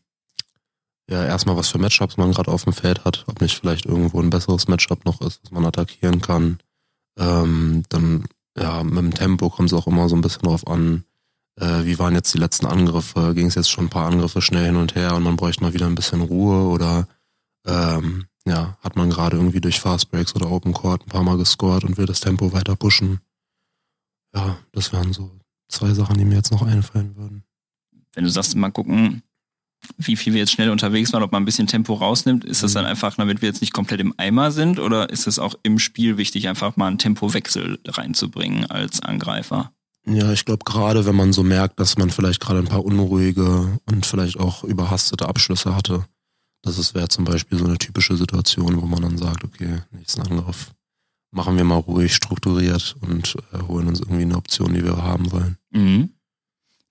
ja, 1.11 1.25
erstmal, 1.25 1.57
was 1.57 1.69
für 1.69 1.79
Matchups 1.79 2.17
man 2.17 2.33
gerade 2.33 2.51
auf 2.51 2.65
dem 2.65 2.73
Feld 2.73 3.05
hat, 3.05 3.25
ob 3.27 3.41
nicht 3.41 3.59
vielleicht 3.59 3.85
irgendwo 3.85 4.21
ein 4.21 4.31
besseres 4.31 4.69
Matchup 4.69 5.05
noch 5.05 5.21
ist, 5.21 5.43
das 5.43 5.51
man 5.51 5.67
attackieren 5.67 6.21
kann. 6.21 6.59
Ähm, 7.19 7.83
dann, 7.89 8.27
ja, 8.57 8.85
mit 8.85 8.97
dem 8.97 9.15
Tempo 9.15 9.51
kommt 9.51 9.73
es 9.73 9.79
auch 9.79 9.89
immer 9.89 10.09
so 10.09 10.15
ein 10.15 10.21
bisschen 10.21 10.43
drauf 10.43 10.67
an, 10.67 11.05
äh, 11.61 11.85
wie 11.85 11.99
waren 11.99 12.15
jetzt 12.15 12.33
die 12.33 12.39
letzten 12.39 12.67
Angriffe? 12.67 13.35
Ging 13.35 13.47
es 13.47 13.57
jetzt 13.57 13.71
schon 13.71 13.87
ein 13.87 13.91
paar 13.91 14.07
Angriffe 14.07 14.41
schnell 14.41 14.67
hin 14.67 14.77
und 14.77 14.95
her 14.95 15.15
und 15.17 15.25
man 15.25 15.37
bräuchte 15.37 15.63
mal 15.63 15.75
wieder 15.75 15.87
ein 15.87 15.95
bisschen 15.95 16.23
Ruhe 16.23 16.69
oder 16.69 17.09
ähm, 17.67 18.27
ja, 18.47 18.79
hat 18.81 18.97
man 18.97 19.11
gerade 19.11 19.37
irgendwie 19.37 19.61
durch 19.61 19.81
Fast 19.81 20.11
Breaks 20.11 20.35
oder 20.35 20.51
Open 20.51 20.73
Court 20.73 21.03
ein 21.03 21.11
paar 21.11 21.25
Mal 21.25 21.37
gescored 21.37 21.85
und 21.85 21.99
will 21.99 22.07
das 22.07 22.21
Tempo 22.21 22.53
weiter 22.53 22.77
pushen? 22.77 23.21
Ja, 24.35 24.59
das 24.73 24.93
wären 24.93 25.13
so 25.13 25.31
zwei 25.69 25.93
Sachen, 25.93 26.17
die 26.17 26.25
mir 26.25 26.37
jetzt 26.37 26.53
noch 26.53 26.63
einfallen 26.63 27.17
würden. 27.17 27.45
Wenn 28.15 28.25
du 28.25 28.31
sagst, 28.31 28.55
mal 28.57 28.71
gucken, 28.71 29.23
wie 29.99 30.17
viel 30.17 30.33
wir 30.33 30.41
jetzt 30.41 30.53
schnell 30.53 30.71
unterwegs 30.71 31.13
waren, 31.13 31.23
ob 31.23 31.33
man 31.33 31.43
ein 31.43 31.47
bisschen 31.47 31.67
Tempo 31.67 31.95
rausnimmt, 31.95 32.45
ist 32.45 32.63
das 32.63 32.73
mhm. 32.73 32.77
dann 32.77 32.87
einfach, 32.87 33.17
damit 33.17 33.43
wir 33.43 33.49
jetzt 33.49 33.61
nicht 33.61 33.73
komplett 33.73 34.01
im 34.01 34.15
Eimer 34.17 34.51
sind 34.51 34.79
oder 34.79 35.11
ist 35.11 35.27
es 35.27 35.39
auch 35.39 35.55
im 35.63 35.79
Spiel 35.79 36.17
wichtig, 36.17 36.49
einfach 36.49 36.77
mal 36.77 36.89
einen 36.89 36.99
Tempowechsel 36.99 37.79
reinzubringen 37.87 38.67
als 38.67 39.01
Angreifer? 39.01 39.73
Ja, 40.07 40.33
ich 40.33 40.45
glaube 40.45 40.65
gerade, 40.65 41.05
wenn 41.05 41.15
man 41.15 41.33
so 41.33 41.43
merkt, 41.43 41.79
dass 41.79 41.99
man 41.99 42.11
vielleicht 42.11 42.41
gerade 42.41 42.61
ein 42.61 42.69
paar 42.69 42.85
unruhige 42.85 43.79
und 43.87 44.07
vielleicht 44.07 44.39
auch 44.39 44.65
überhastete 44.65 45.29
Abschlüsse 45.29 45.77
hatte, 45.77 46.07
das 46.63 46.95
wäre 46.95 47.09
zum 47.09 47.25
Beispiel 47.25 47.59
so 47.59 47.65
eine 47.65 47.79
typische 47.79 48.17
Situation, 48.17 48.81
wo 48.81 48.87
man 48.87 49.03
dann 49.03 49.19
sagt, 49.19 49.45
okay, 49.45 49.83
nächsten 49.93 50.23
Angriff 50.23 50.73
machen 51.33 51.57
wir 51.57 51.65
mal 51.65 51.77
ruhig, 51.77 52.15
strukturiert 52.15 52.97
und 53.01 53.37
äh, 53.53 53.63
holen 53.63 53.89
uns 53.89 54.01
irgendwie 54.01 54.23
eine 54.23 54.37
Option, 54.37 54.75
die 54.75 54.85
wir 54.85 54.97
haben 54.97 55.31
wollen. 55.33 55.57
Mhm. 55.71 56.11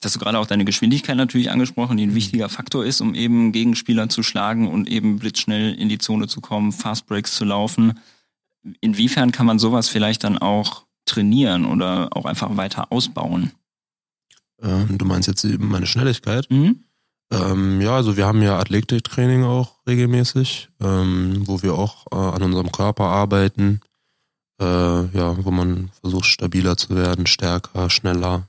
Hast 0.03 0.15
du 0.15 0.19
gerade 0.19 0.39
auch 0.39 0.45
deine 0.45 0.63
Geschwindigkeit 0.63 1.17
natürlich 1.17 1.51
angesprochen, 1.51 1.97
die 1.97 2.03
ein 2.03 2.15
wichtiger 2.15 2.47
Faktor 2.47 2.85
ist, 2.85 3.01
um 3.01 3.15
eben 3.15 3.51
Gegenspieler 3.51 4.07
zu 4.07 4.23
schlagen 4.23 4.67
und 4.69 4.87
eben 4.87 5.19
blitzschnell 5.19 5.73
in 5.73 5.89
die 5.89 5.97
Zone 5.97 6.27
zu 6.27 6.39
kommen, 6.39 6.71
Fast 6.71 7.05
Breaks 7.05 7.35
zu 7.35 7.43
laufen. 7.43 7.99
Inwiefern 8.79 9.31
kann 9.31 9.45
man 9.45 9.59
sowas 9.59 9.89
vielleicht 9.89 10.23
dann 10.23 10.37
auch 10.37 10.85
trainieren 11.05 11.65
oder 11.65 12.09
auch 12.11 12.25
einfach 12.25 12.55
weiter 12.55 12.91
ausbauen? 12.91 13.51
Ähm, 14.61 14.97
du 14.97 15.05
meinst 15.05 15.27
jetzt 15.27 15.43
eben 15.43 15.67
meine 15.67 15.85
Schnelligkeit? 15.85 16.49
Mhm. 16.49 16.83
Ähm, 17.31 17.81
ja, 17.81 17.95
also 17.95 18.17
wir 18.17 18.25
haben 18.25 18.41
ja 18.41 18.57
Athletiktraining 18.57 19.43
auch 19.43 19.75
regelmäßig, 19.87 20.69
ähm, 20.81 21.43
wo 21.45 21.61
wir 21.61 21.75
auch 21.75 22.07
äh, 22.11 22.15
an 22.15 22.41
unserem 22.41 22.71
Körper 22.71 23.05
arbeiten, 23.05 23.81
äh, 24.59 24.65
ja, 24.65 25.43
wo 25.43 25.51
man 25.51 25.91
versucht 26.01 26.25
stabiler 26.25 26.75
zu 26.75 26.95
werden, 26.95 27.27
stärker, 27.27 27.89
schneller. 27.89 28.48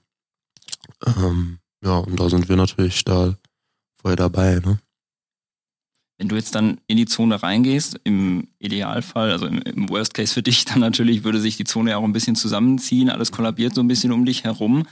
Ähm, 1.07 1.59
ja, 1.85 1.99
und 1.99 2.19
da 2.19 2.28
sind 2.28 2.49
wir 2.49 2.57
natürlich 2.57 3.04
da 3.04 3.35
voll 3.95 4.16
dabei, 4.16 4.61
ne? 4.64 4.78
Wenn 6.19 6.28
du 6.28 6.37
jetzt 6.37 6.54
dann 6.54 6.78
in 6.87 6.99
die 6.99 7.07
Zone 7.07 7.42
reingehst, 7.42 7.99
im 8.04 8.49
Idealfall, 8.59 9.30
also 9.30 9.47
im, 9.47 9.62
im, 9.62 9.88
Worst 9.88 10.12
Case 10.12 10.35
für 10.35 10.42
dich 10.42 10.64
dann 10.66 10.80
natürlich, 10.80 11.25
würde 11.25 11.40
sich 11.40 11.57
die 11.57 11.64
Zone 11.64 11.92
ja 11.92 11.97
auch 11.97 12.04
ein 12.04 12.12
bisschen 12.12 12.37
zusammenziehen, 12.37 13.09
alles 13.09 13.33
kollabiert 13.33 13.75
so 13.75 13.80
ein 13.80 13.88
bisschen 13.88 14.12
um 14.12 14.26
dich 14.26 14.45
herum. 14.45 14.87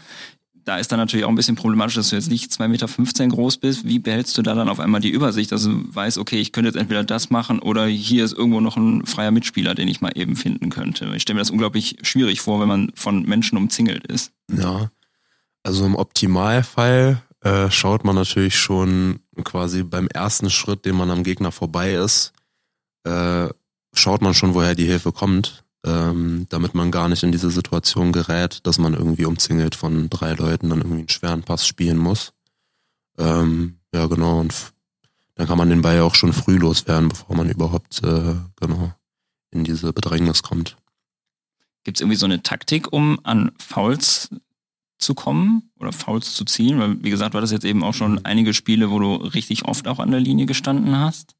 Da 0.64 0.78
ist 0.78 0.90
dann 0.90 0.98
natürlich 0.98 1.24
auch 1.26 1.30
ein 1.30 1.34
bisschen 1.34 1.56
problematisch, 1.56 1.96
dass 1.96 2.10
du 2.10 2.16
jetzt 2.16 2.30
nicht 2.30 2.50
2,15 2.50 2.68
Meter 2.68 3.28
groß 3.28 3.58
bist. 3.58 3.86
Wie 3.86 3.98
behältst 3.98 4.36
du 4.36 4.42
da 4.42 4.54
dann 4.54 4.68
auf 4.68 4.80
einmal 4.80 5.02
die 5.02 5.10
Übersicht, 5.10 5.52
dass 5.52 5.64
du 5.64 5.82
weißt, 5.94 6.16
okay, 6.16 6.40
ich 6.40 6.52
könnte 6.52 6.68
jetzt 6.68 6.76
entweder 6.76 7.04
das 7.04 7.28
machen 7.30 7.58
oder 7.58 7.86
hier 7.86 8.24
ist 8.24 8.32
irgendwo 8.32 8.60
noch 8.60 8.76
ein 8.78 9.04
freier 9.04 9.30
Mitspieler, 9.30 9.74
den 9.74 9.88
ich 9.88 10.00
mal 10.00 10.12
eben 10.14 10.34
finden 10.34 10.70
könnte. 10.70 11.10
Ich 11.14 11.22
stelle 11.22 11.36
mir 11.36 11.42
das 11.42 11.50
unglaublich 11.50 11.98
schwierig 12.02 12.40
vor, 12.40 12.60
wenn 12.60 12.68
man 12.68 12.92
von 12.94 13.22
Menschen 13.22 13.56
umzingelt 13.58 14.06
ist. 14.06 14.32
Ja, 14.50 14.90
also 15.62 15.84
im 15.84 15.96
Optimalfall 15.96 17.22
äh, 17.42 17.70
schaut 17.70 18.04
man 18.04 18.16
natürlich 18.16 18.56
schon 18.56 19.20
quasi 19.44 19.82
beim 19.82 20.08
ersten 20.08 20.50
Schritt, 20.50 20.84
den 20.84 20.96
man 20.96 21.10
am 21.10 21.22
Gegner 21.22 21.52
vorbei 21.52 21.92
ist, 21.92 22.32
äh, 23.04 23.48
schaut 23.94 24.22
man 24.22 24.34
schon, 24.34 24.54
woher 24.54 24.74
die 24.74 24.86
Hilfe 24.86 25.12
kommt, 25.12 25.64
ähm, 25.84 26.46
damit 26.48 26.74
man 26.74 26.90
gar 26.90 27.08
nicht 27.08 27.22
in 27.22 27.32
diese 27.32 27.50
Situation 27.50 28.12
gerät, 28.12 28.66
dass 28.66 28.78
man 28.78 28.94
irgendwie 28.94 29.24
umzingelt 29.24 29.74
von 29.74 30.10
drei 30.10 30.32
Leuten 30.34 30.70
dann 30.70 30.80
irgendwie 30.80 31.00
einen 31.00 31.08
schweren 31.08 31.42
Pass 31.42 31.66
spielen 31.66 31.98
muss. 31.98 32.32
Ähm, 33.16 33.78
ja, 33.94 34.06
genau, 34.06 34.40
und 34.40 34.54
dann 35.34 35.46
kann 35.46 35.58
man 35.58 35.70
den 35.70 35.82
Ball 35.82 35.96
ja 35.96 36.02
auch 36.02 36.14
schon 36.14 36.32
früh 36.32 36.56
loswerden, 36.56 37.08
bevor 37.08 37.36
man 37.36 37.48
überhaupt 37.48 38.02
äh, 38.02 38.34
genau 38.56 38.92
in 39.50 39.64
diese 39.64 39.92
Bedrängnis 39.92 40.42
kommt. 40.42 40.76
Gibt 41.84 41.96
es 41.96 42.00
irgendwie 42.00 42.18
so 42.18 42.26
eine 42.26 42.42
Taktik, 42.42 42.92
um 42.92 43.20
an 43.24 43.52
Fouls 43.58 44.30
zu 44.98 45.14
kommen 45.14 45.70
oder 45.78 45.92
Fouls 45.92 46.34
zu 46.34 46.44
ziehen? 46.44 46.78
Weil, 46.78 47.02
wie 47.02 47.10
gesagt, 47.10 47.34
war 47.34 47.40
das 47.40 47.50
jetzt 47.50 47.64
eben 47.64 47.82
auch 47.82 47.94
schon 47.94 48.24
einige 48.24 48.54
Spiele, 48.54 48.90
wo 48.90 48.98
du 48.98 49.14
richtig 49.16 49.64
oft 49.64 49.88
auch 49.88 49.98
an 49.98 50.10
der 50.10 50.20
Linie 50.20 50.46
gestanden 50.46 50.98
hast? 50.98 51.34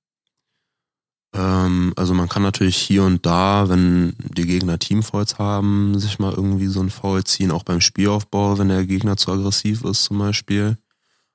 Ähm, 1.35 1.93
also 1.97 2.15
man 2.15 2.29
kann 2.29 2.43
natürlich 2.43 2.77
hier 2.77 3.05
und 3.05 3.27
da, 3.27 3.69
wenn 3.69 4.15
die 4.19 4.47
Gegner 4.47 4.79
Teamfouls 4.79 5.39
haben, 5.39 5.99
sich 5.99 6.19
mal 6.19 6.33
irgendwie 6.33 6.69
so 6.69 6.81
ein 6.81 6.91
Foul 6.91 7.25
ziehen, 7.25 7.51
auch 7.51 7.65
beim 7.65 7.81
Spielaufbau, 7.81 8.59
wenn 8.59 8.69
der 8.69 8.87
Gegner 8.87 9.17
zu 9.17 9.33
aggressiv 9.33 9.85
ist 9.85 10.05
zum 10.05 10.19
Beispiel. 10.19 10.79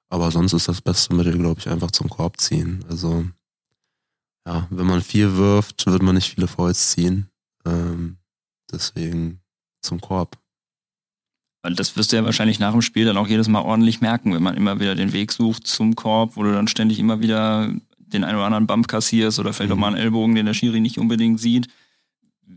Aber 0.10 0.32
sonst 0.32 0.54
ist 0.54 0.68
das 0.68 0.82
beste 0.82 1.14
Mittel, 1.16 1.38
glaube 1.38 1.60
ich, 1.60 1.70
einfach 1.70 1.92
zum 1.92 2.10
Korb 2.10 2.40
ziehen. 2.40 2.84
Also 2.90 3.26
ja, 4.46 4.68
wenn 4.70 4.86
man 4.88 5.02
viel 5.02 5.38
wirft, 5.38 5.86
wird 5.86 6.04
man 6.04 6.16
nicht 6.16 6.34
viele 6.34 6.48
Fouls 6.48 6.92
ziehen. 6.92 7.30
Ähm, 7.66 8.18
deswegen 8.72 9.40
zum 9.82 10.02
Korb. 10.02 10.38
Weil 11.64 11.76
das 11.76 11.96
wirst 11.96 12.12
du 12.12 12.18
ja 12.18 12.26
wahrscheinlich 12.26 12.60
nach 12.60 12.74
dem 12.74 12.82
Spiel 12.82 13.06
dann 13.06 13.18
auch 13.18 13.28
jedes 13.28 13.48
Mal 13.48 13.62
ordentlich 13.62 14.02
merken, 14.02 14.34
wenn 14.34 14.44
man 14.44 14.56
immer 14.56 14.82
wieder 14.82 14.96
den 14.96 15.14
Weg 15.14 15.32
sucht 15.32 15.66
zum 15.66 15.96
Korb, 15.96 16.36
wo 16.36 16.44
du 16.44 16.52
dann 16.52 16.68
ständig 16.68 17.00
immer 17.00 17.22
wieder 17.22 17.74
den 17.98 18.24
einen 18.26 18.36
oder 18.36 18.46
anderen 18.46 18.68
Bump 18.68 18.88
kassierst 18.88 19.40
oder 19.40 19.54
vielleicht 19.54 19.70
mhm. 19.70 19.78
auch 19.78 19.80
mal 19.80 19.88
einen 19.88 19.98
Ellbogen, 19.98 20.36
den 20.36 20.46
der 20.46 20.54
Schiri 20.54 20.82
nicht 20.82 21.00
unbedingt 21.00 21.40
sieht. 21.40 21.70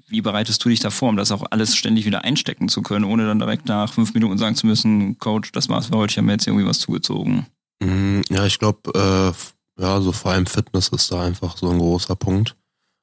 wie 0.09 0.21
bereitest 0.21 0.65
du 0.65 0.69
dich 0.69 0.81
da 0.81 0.91
vor, 0.91 1.09
um 1.09 1.17
das 1.17 1.31
auch 1.31 1.45
alles 1.51 1.77
ständig 1.77 2.05
wieder 2.05 2.25
einstecken 2.25 2.69
zu 2.69 2.83
können, 2.83 3.05
ohne 3.05 3.27
dann 3.27 3.39
direkt 3.39 3.67
nach 3.67 3.93
fünf 3.93 4.13
Minuten 4.13 4.39
sagen 4.39 4.57
zu 4.57 4.67
müssen, 4.67 5.19
Coach, 5.19 5.53
das 5.53 5.69
war's 5.69 5.87
für 5.87 5.97
heute, 5.97 6.13
ich 6.13 6.19
habe 6.19 6.27
mir 6.27 6.33
jetzt 6.33 6.47
irgendwie 6.47 6.67
was 6.67 6.81
zugezogen? 6.81 7.47
Mm, 7.81 8.23
ja, 8.29 8.45
ich 8.45 8.59
glaube, 8.59 8.91
äh, 8.95 9.83
ja, 9.83 10.01
so 10.01 10.13
vor 10.13 10.33
allem 10.33 10.47
Fitness 10.47 10.89
ist 10.89 11.13
da 11.13 11.23
einfach 11.23 11.57
so 11.57 11.71
ein 11.71 11.79
großer 11.79 12.17
Punkt. 12.17 12.57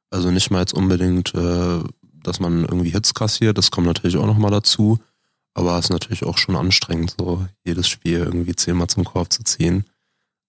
Also 0.10 0.32
nicht 0.32 0.52
mal 0.52 0.60
jetzt 0.60 0.74
unbedingt, 0.74 1.34
äh, 1.34 1.80
dass 2.24 2.40
man 2.40 2.64
irgendwie 2.64 2.90
Hits 2.92 3.14
kassiert, 3.14 3.58
das 3.58 3.72
kommt 3.72 3.88
natürlich 3.88 4.18
auch 4.18 4.28
nochmal 4.28 4.52
dazu. 4.52 5.00
Aber 5.54 5.78
es 5.78 5.86
ist 5.86 5.92
natürlich 5.92 6.24
auch 6.24 6.38
schon 6.38 6.56
anstrengend, 6.56 7.16
so 7.18 7.46
jedes 7.64 7.88
Spiel 7.88 8.20
irgendwie 8.20 8.56
zehnmal 8.56 8.88
zum 8.88 9.04
Korb 9.04 9.32
zu 9.32 9.44
ziehen. 9.44 9.86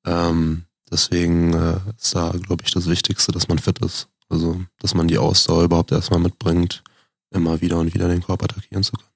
Ähm, 0.06 0.64
deswegen 0.90 1.52
äh, 1.52 1.80
ist 1.98 2.14
da, 2.14 2.30
glaube 2.30 2.64
ich, 2.64 2.72
das 2.72 2.88
Wichtigste, 2.88 3.32
dass 3.32 3.48
man 3.48 3.58
fit 3.58 3.78
ist. 3.80 4.08
Also, 4.28 4.64
dass 4.78 4.94
man 4.94 5.08
die 5.08 5.18
Ausdauer 5.18 5.64
überhaupt 5.64 5.92
erstmal 5.92 6.20
mitbringt, 6.20 6.82
immer 7.30 7.60
wieder 7.60 7.78
und 7.78 7.92
wieder 7.92 8.08
den 8.08 8.22
Korb 8.22 8.42
attackieren 8.42 8.82
zu 8.82 8.92
können. 8.92 9.13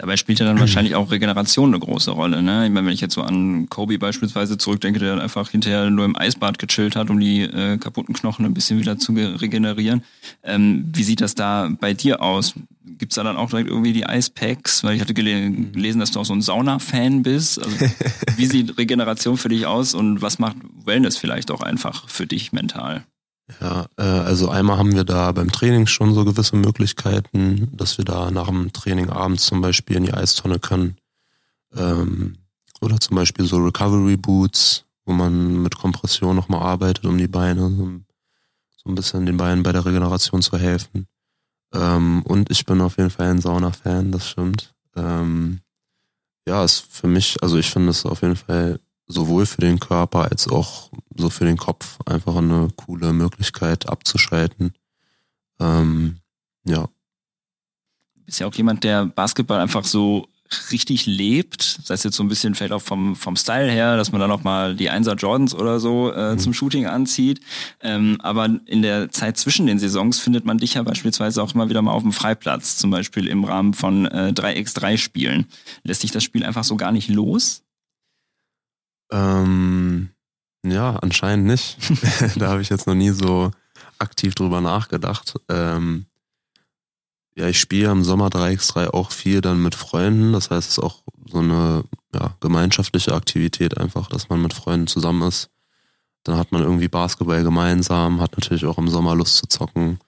Dabei 0.00 0.16
spielt 0.16 0.40
ja 0.40 0.46
dann 0.46 0.58
wahrscheinlich 0.58 0.94
auch 0.94 1.10
Regeneration 1.10 1.68
eine 1.68 1.78
große 1.78 2.12
Rolle. 2.12 2.42
Ne? 2.42 2.64
Ich 2.64 2.72
meine, 2.72 2.86
wenn 2.86 2.94
ich 2.94 3.02
jetzt 3.02 3.12
so 3.12 3.20
an 3.20 3.68
Kobe 3.68 3.98
beispielsweise 3.98 4.56
zurückdenke, 4.56 4.98
der 4.98 5.10
dann 5.10 5.20
einfach 5.20 5.50
hinterher 5.50 5.90
nur 5.90 6.06
im 6.06 6.16
Eisbad 6.16 6.58
gechillt 6.58 6.96
hat, 6.96 7.10
um 7.10 7.20
die 7.20 7.42
äh, 7.42 7.76
kaputten 7.76 8.14
Knochen 8.14 8.46
ein 8.46 8.54
bisschen 8.54 8.78
wieder 8.78 8.96
zu 8.96 9.12
regenerieren. 9.12 10.02
Ähm, 10.42 10.90
wie 10.94 11.02
sieht 11.02 11.20
das 11.20 11.34
da 11.34 11.70
bei 11.78 11.92
dir 11.92 12.22
aus? 12.22 12.54
Gibt's 12.82 13.16
da 13.16 13.24
dann 13.24 13.36
auch 13.36 13.50
direkt 13.50 13.68
irgendwie 13.68 13.92
die 13.92 14.06
Eispacks? 14.06 14.82
Weil 14.84 14.94
ich 14.94 15.02
hatte 15.02 15.12
gele 15.12 15.50
gelesen, 15.50 15.98
dass 16.00 16.12
du 16.12 16.20
auch 16.20 16.24
so 16.24 16.32
ein 16.32 16.40
Sauna-Fan 16.40 17.22
bist. 17.22 17.62
Also, 17.62 17.76
wie 18.36 18.46
sieht 18.46 18.78
Regeneration 18.78 19.36
für 19.36 19.50
dich 19.50 19.66
aus 19.66 19.92
und 19.92 20.22
was 20.22 20.38
macht 20.38 20.56
Wellness 20.86 21.18
vielleicht 21.18 21.50
auch 21.50 21.60
einfach 21.60 22.08
für 22.08 22.26
dich 22.26 22.52
mental? 22.52 23.04
Ja, 23.60 23.86
äh, 23.96 24.02
also 24.02 24.48
einmal 24.48 24.78
haben 24.78 24.94
wir 24.94 25.04
da 25.04 25.32
beim 25.32 25.50
Training 25.50 25.86
schon 25.86 26.14
so 26.14 26.24
gewisse 26.24 26.56
Möglichkeiten, 26.56 27.68
dass 27.72 27.98
wir 27.98 28.04
da 28.04 28.30
nach 28.30 28.48
dem 28.48 28.72
Training 28.72 29.10
abends 29.10 29.46
zum 29.46 29.60
Beispiel 29.60 29.96
in 29.96 30.04
die 30.04 30.14
Eistonne 30.14 30.58
können. 30.58 30.96
Ähm, 31.74 32.36
oder 32.80 33.00
zum 33.00 33.16
Beispiel 33.16 33.44
so 33.44 33.58
Recovery 33.58 34.16
Boots, 34.16 34.84
wo 35.04 35.12
man 35.12 35.62
mit 35.62 35.76
Kompression 35.76 36.36
nochmal 36.36 36.62
arbeitet, 36.62 37.04
um 37.04 37.18
die 37.18 37.28
Beine 37.28 37.68
so, 38.76 38.90
ein 38.90 38.94
bisschen 38.94 39.26
den 39.26 39.36
Beinen 39.36 39.62
bei 39.62 39.72
der 39.72 39.84
Regeneration 39.84 40.42
zu 40.42 40.56
helfen. 40.56 41.06
Ähm, 41.72 42.22
und 42.22 42.50
ich 42.50 42.64
bin 42.64 42.80
auf 42.80 42.96
jeden 42.96 43.10
Fall 43.10 43.28
ein 43.28 43.40
Sauna-Fan, 43.40 44.10
das 44.12 44.28
stimmt. 44.28 44.74
Ähm, 44.96 45.60
ja, 46.46 46.64
ist 46.64 46.86
für 46.90 47.06
mich, 47.06 47.42
also 47.42 47.58
ich 47.58 47.70
finde 47.70 47.90
es 47.90 48.06
auf 48.06 48.22
jeden 48.22 48.36
Fall 48.36 48.80
sowohl 49.10 49.46
für 49.46 49.60
den 49.60 49.80
Körper 49.80 50.30
als 50.30 50.48
auch 50.48 50.90
so 51.16 51.30
für 51.30 51.44
den 51.44 51.56
Kopf 51.56 51.98
einfach 52.06 52.36
eine 52.36 52.68
coole 52.76 53.12
Möglichkeit 53.12 53.88
abzuschalten. 53.88 54.72
Ähm, 55.58 56.18
ja. 56.64 56.88
Du 58.14 58.24
bist 58.24 58.40
ja 58.40 58.46
auch 58.46 58.54
jemand, 58.54 58.84
der 58.84 59.06
Basketball 59.06 59.60
einfach 59.60 59.84
so 59.84 60.28
richtig 60.72 61.06
lebt, 61.06 61.62
sei 61.84 61.94
es 61.94 62.02
jetzt 62.02 62.16
so 62.16 62.24
ein 62.24 62.28
bisschen 62.28 62.56
vielleicht 62.56 62.72
auch 62.72 62.82
vom, 62.82 63.14
vom 63.14 63.36
Style 63.36 63.70
her, 63.70 63.96
dass 63.96 64.10
man 64.10 64.20
dann 64.20 64.32
auch 64.32 64.42
mal 64.42 64.74
die 64.74 64.90
Einser 64.90 65.14
Jordans 65.14 65.54
oder 65.54 65.78
so 65.78 66.12
äh, 66.12 66.32
mhm. 66.32 66.38
zum 66.38 66.54
Shooting 66.54 66.86
anzieht. 66.86 67.40
Ähm, 67.80 68.16
aber 68.20 68.48
in 68.66 68.82
der 68.82 69.10
Zeit 69.10 69.36
zwischen 69.36 69.66
den 69.66 69.78
Saisons 69.78 70.18
findet 70.18 70.44
man 70.44 70.58
dich 70.58 70.74
ja 70.74 70.82
beispielsweise 70.82 71.42
auch 71.42 71.54
immer 71.54 71.68
wieder 71.68 71.82
mal 71.82 71.92
auf 71.92 72.02
dem 72.02 72.12
Freiplatz, 72.12 72.78
zum 72.78 72.90
Beispiel 72.90 73.28
im 73.28 73.44
Rahmen 73.44 73.74
von 73.74 74.06
äh, 74.06 74.32
3x3 74.34 74.98
Spielen. 74.98 75.46
Lässt 75.84 76.00
sich 76.00 76.10
das 76.10 76.24
Spiel 76.24 76.44
einfach 76.44 76.64
so 76.64 76.76
gar 76.76 76.90
nicht 76.90 77.08
los? 77.08 77.62
Ähm, 79.10 80.10
ja, 80.64 80.96
anscheinend 80.96 81.46
nicht. 81.46 81.78
da 82.36 82.48
habe 82.48 82.62
ich 82.62 82.68
jetzt 82.68 82.86
noch 82.86 82.94
nie 82.94 83.10
so 83.10 83.50
aktiv 83.98 84.34
drüber 84.34 84.60
nachgedacht. 84.60 85.34
Ähm, 85.48 86.06
ja, 87.34 87.48
ich 87.48 87.60
spiele 87.60 87.90
im 87.90 88.04
Sommer 88.04 88.28
3x3 88.28 88.88
auch 88.88 89.12
viel 89.12 89.40
dann 89.40 89.62
mit 89.62 89.74
Freunden. 89.74 90.32
Das 90.32 90.50
heißt, 90.50 90.68
es 90.70 90.78
ist 90.78 90.84
auch 90.84 91.02
so 91.26 91.38
eine 91.38 91.84
ja, 92.14 92.34
gemeinschaftliche 92.40 93.14
Aktivität 93.14 93.78
einfach, 93.78 94.08
dass 94.08 94.28
man 94.28 94.42
mit 94.42 94.52
Freunden 94.52 94.86
zusammen 94.86 95.26
ist. 95.28 95.50
Dann 96.24 96.36
hat 96.36 96.52
man 96.52 96.62
irgendwie 96.62 96.88
Basketball 96.88 97.42
gemeinsam, 97.42 98.20
hat 98.20 98.32
natürlich 98.32 98.66
auch 98.66 98.78
im 98.78 98.88
Sommer 98.88 99.14
Lust 99.14 99.36
zu 99.36 99.46
zocken 99.46 99.98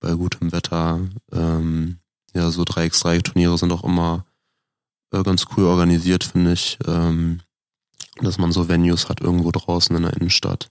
bei 0.00 0.12
gutem 0.12 0.52
Wetter. 0.52 1.00
Ähm, 1.32 1.98
ja, 2.34 2.50
so 2.50 2.62
3x3-Turniere 2.62 3.58
sind 3.58 3.72
auch 3.72 3.84
immer 3.84 4.24
äh, 5.12 5.22
ganz 5.22 5.46
cool 5.56 5.64
organisiert, 5.64 6.24
finde 6.24 6.52
ich. 6.52 6.78
Ähm, 6.86 7.40
dass 8.24 8.38
man 8.38 8.52
so 8.52 8.68
Venues 8.68 9.08
hat 9.08 9.20
irgendwo 9.20 9.50
draußen 9.50 9.94
in 9.96 10.02
der 10.02 10.14
Innenstadt. 10.14 10.70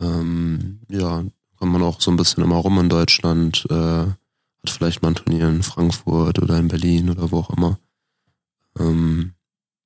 Ähm, 0.00 0.80
ja, 0.88 1.24
kommt 1.56 1.72
man 1.72 1.82
auch 1.82 2.00
so 2.00 2.10
ein 2.10 2.16
bisschen 2.16 2.42
immer 2.42 2.56
rum 2.56 2.78
in 2.78 2.88
Deutschland, 2.88 3.66
äh, 3.70 3.74
hat 3.74 4.70
vielleicht 4.70 5.02
mal 5.02 5.08
ein 5.08 5.14
Turnier 5.14 5.48
in 5.48 5.62
Frankfurt 5.62 6.38
oder 6.40 6.58
in 6.58 6.68
Berlin 6.68 7.10
oder 7.10 7.30
wo 7.30 7.38
auch 7.38 7.50
immer. 7.50 7.78
Ähm, 8.78 9.34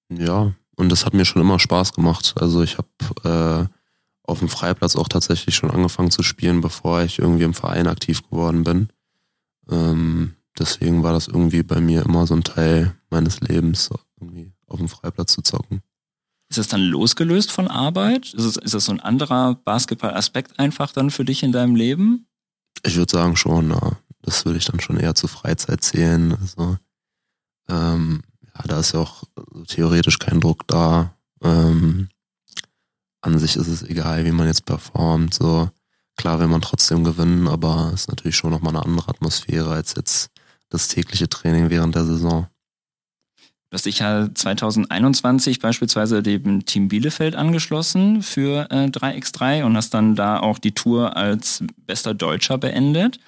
ja, 0.09 0.55
und 0.77 0.91
das 0.91 1.05
hat 1.05 1.15
mir 1.15 1.25
schon 1.25 1.43
immer 1.43 1.59
Spaß 1.59 1.93
gemacht. 1.93 2.35
Also 2.37 2.63
ich 2.63 2.79
habe 2.79 3.69
äh, 3.69 3.75
auf 4.23 4.39
dem 4.41 4.49
Freiplatz 4.49 4.97
auch 4.97 5.09
tatsächlich 5.09 5.55
schon 5.55 5.71
angefangen 5.71 6.11
zu 6.11 6.23
spielen, 6.23 6.61
bevor 6.61 7.03
ich 7.03 7.19
irgendwie 7.19 7.45
im 7.45 7.55
Verein 7.55 7.87
aktiv 7.87 8.23
geworden 8.29 8.65
bin. 8.65 8.89
Ähm, 9.71 10.35
deswegen 10.59 11.03
war 11.03 11.13
das 11.13 11.29
irgendwie 11.29 11.63
bei 11.63 11.81
mir 11.81 12.05
immer 12.05 12.27
so 12.27 12.35
ein 12.35 12.45
Teil 12.45 12.97
meines 13.11 13.41
Lebens, 13.41 13.91
irgendwie 14.21 14.53
auf 14.67 14.79
dem 14.79 14.89
Freiplatz 14.89 15.33
zu 15.33 15.43
zocken. 15.43 15.81
Ist 16.49 16.59
das 16.59 16.69
dann 16.69 16.83
losgelöst 16.83 17.51
von 17.51 17.69
Arbeit? 17.69 18.33
Ist, 18.35 18.45
es, 18.45 18.57
ist 18.57 18.75
das 18.75 18.85
so 18.85 18.93
ein 18.93 19.01
anderer 19.01 19.57
Basketball-Aspekt 19.57 20.59
einfach 20.59 20.93
dann 20.93 21.11
für 21.11 21.25
dich 21.25 21.43
in 21.43 21.53
deinem 21.53 21.75
Leben? 21.75 22.29
Ich 22.85 22.97
würde 22.97 23.11
sagen 23.11 23.37
schon, 23.37 23.71
ja. 23.71 23.97
Das 24.23 24.45
würde 24.45 24.59
ich 24.59 24.65
dann 24.65 24.81
schon 24.81 24.99
eher 24.99 25.15
zur 25.15 25.29
Freizeit 25.29 25.85
zählen. 25.85 26.37
Also, 26.41 26.79
ähm, 27.69 28.23
ja, 28.43 28.63
da 28.67 28.81
ist 28.81 28.93
ja 28.93 29.01
auch 29.01 29.23
theoretisch 29.69 30.19
kein 30.19 30.41
Druck 30.41 30.67
da. 30.67 31.15
Ähm, 31.43 32.09
an 33.21 33.39
sich 33.39 33.57
ist 33.57 33.69
es 33.69 33.83
egal, 33.83 34.25
wie 34.25 34.33
man 34.33 34.47
jetzt 34.47 34.65
performt. 34.65 35.35
So 35.35 35.71
klar 36.17 36.41
will 36.41 36.49
man 36.49 36.61
trotzdem 36.61 37.05
gewinnen, 37.05 37.47
aber 37.47 37.91
es 37.95 38.03
ist 38.03 38.09
natürlich 38.09 38.37
schon 38.37 38.51
nochmal 38.51 38.75
eine 38.75 38.85
andere 38.85 39.11
Atmosphäre 39.11 39.71
als 39.71 39.95
jetzt 39.97 40.31
das 40.71 40.89
tägliche 40.89 41.29
Training 41.29 41.71
während 41.71 41.95
der 41.95 42.05
Saison. 42.05 42.49
Du 43.69 43.75
hast 43.75 43.87
dich 43.87 43.99
ja 43.99 44.29
2021 44.33 45.59
beispielsweise 45.59 46.23
dem 46.23 46.65
Team 46.67 46.87
Bielefeld 46.87 47.35
angeschlossen 47.35 48.23
für 48.23 48.71
äh, 48.71 48.87
3x3 48.87 49.65
und 49.65 49.77
hast 49.77 49.93
dann 49.93 50.15
da 50.15 50.39
auch 50.39 50.59
die 50.59 50.73
Tour 50.73 51.17
als 51.17 51.65
bester 51.85 52.15
Deutscher 52.15 52.59
beendet. 52.59 53.19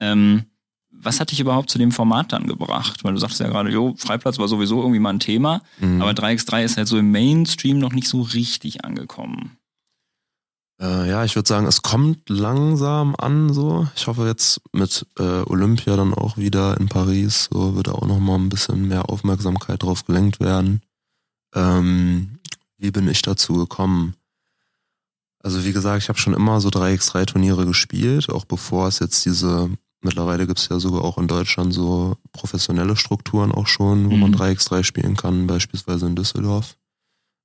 Ähm, 0.00 0.44
was 0.90 1.20
hat 1.20 1.30
dich 1.30 1.40
überhaupt 1.40 1.68
zu 1.68 1.78
dem 1.78 1.92
Format 1.92 2.32
dann 2.32 2.46
gebracht? 2.46 3.04
Weil 3.04 3.12
du 3.12 3.18
sagst 3.18 3.40
ja 3.40 3.48
gerade, 3.48 3.70
jo, 3.70 3.94
Freiplatz 3.98 4.38
war 4.38 4.48
sowieso 4.48 4.80
irgendwie 4.80 5.00
mal 5.00 5.10
ein 5.10 5.20
Thema, 5.20 5.60
mhm. 5.78 6.00
aber 6.00 6.12
3x3 6.12 6.64
ist 6.64 6.76
halt 6.78 6.88
so 6.88 6.96
im 6.96 7.10
Mainstream 7.10 7.78
noch 7.78 7.92
nicht 7.92 8.08
so 8.08 8.22
richtig 8.22 8.84
angekommen. 8.84 9.58
Äh, 10.82 11.08
ja, 11.08 11.24
ich 11.24 11.36
würde 11.36 11.48
sagen, 11.48 11.66
es 11.66 11.82
kommt 11.82 12.28
langsam 12.28 13.14
an 13.16 13.52
so. 13.52 13.86
Ich 13.94 14.08
hoffe 14.08 14.26
jetzt 14.26 14.60
mit 14.72 15.06
äh, 15.16 15.42
Olympia 15.46 15.94
dann 15.94 16.12
auch 16.12 16.36
wieder 16.36 16.78
in 16.80 16.88
Paris, 16.88 17.48
so 17.52 17.76
wird 17.76 17.88
auch 17.88 18.04
nochmal 18.04 18.38
ein 18.40 18.48
bisschen 18.48 18.88
mehr 18.88 19.08
Aufmerksamkeit 19.08 19.84
drauf 19.84 20.04
gelenkt 20.04 20.40
werden. 20.40 20.82
Ähm, 21.54 22.40
wie 22.78 22.90
bin 22.90 23.06
ich 23.06 23.22
dazu 23.22 23.52
gekommen? 23.54 24.16
Also 25.38 25.64
wie 25.64 25.72
gesagt, 25.72 26.02
ich 26.02 26.08
habe 26.08 26.18
schon 26.18 26.34
immer 26.34 26.60
so 26.60 26.68
3x3 26.68 27.26
Turniere 27.26 27.64
gespielt, 27.64 28.28
auch 28.28 28.44
bevor 28.44 28.88
es 28.88 28.98
jetzt 28.98 29.24
diese, 29.24 29.70
mittlerweile 30.00 30.48
gibt's 30.48 30.68
ja 30.68 30.80
sogar 30.80 31.04
auch 31.04 31.16
in 31.16 31.28
Deutschland 31.28 31.72
so 31.72 32.16
professionelle 32.32 32.96
Strukturen 32.96 33.52
auch 33.52 33.68
schon, 33.68 34.10
wo 34.10 34.14
mhm. 34.14 34.20
man 34.20 34.34
3x3 34.34 34.82
spielen 34.82 35.16
kann, 35.16 35.46
beispielsweise 35.46 36.06
in 36.06 36.16
Düsseldorf. 36.16 36.76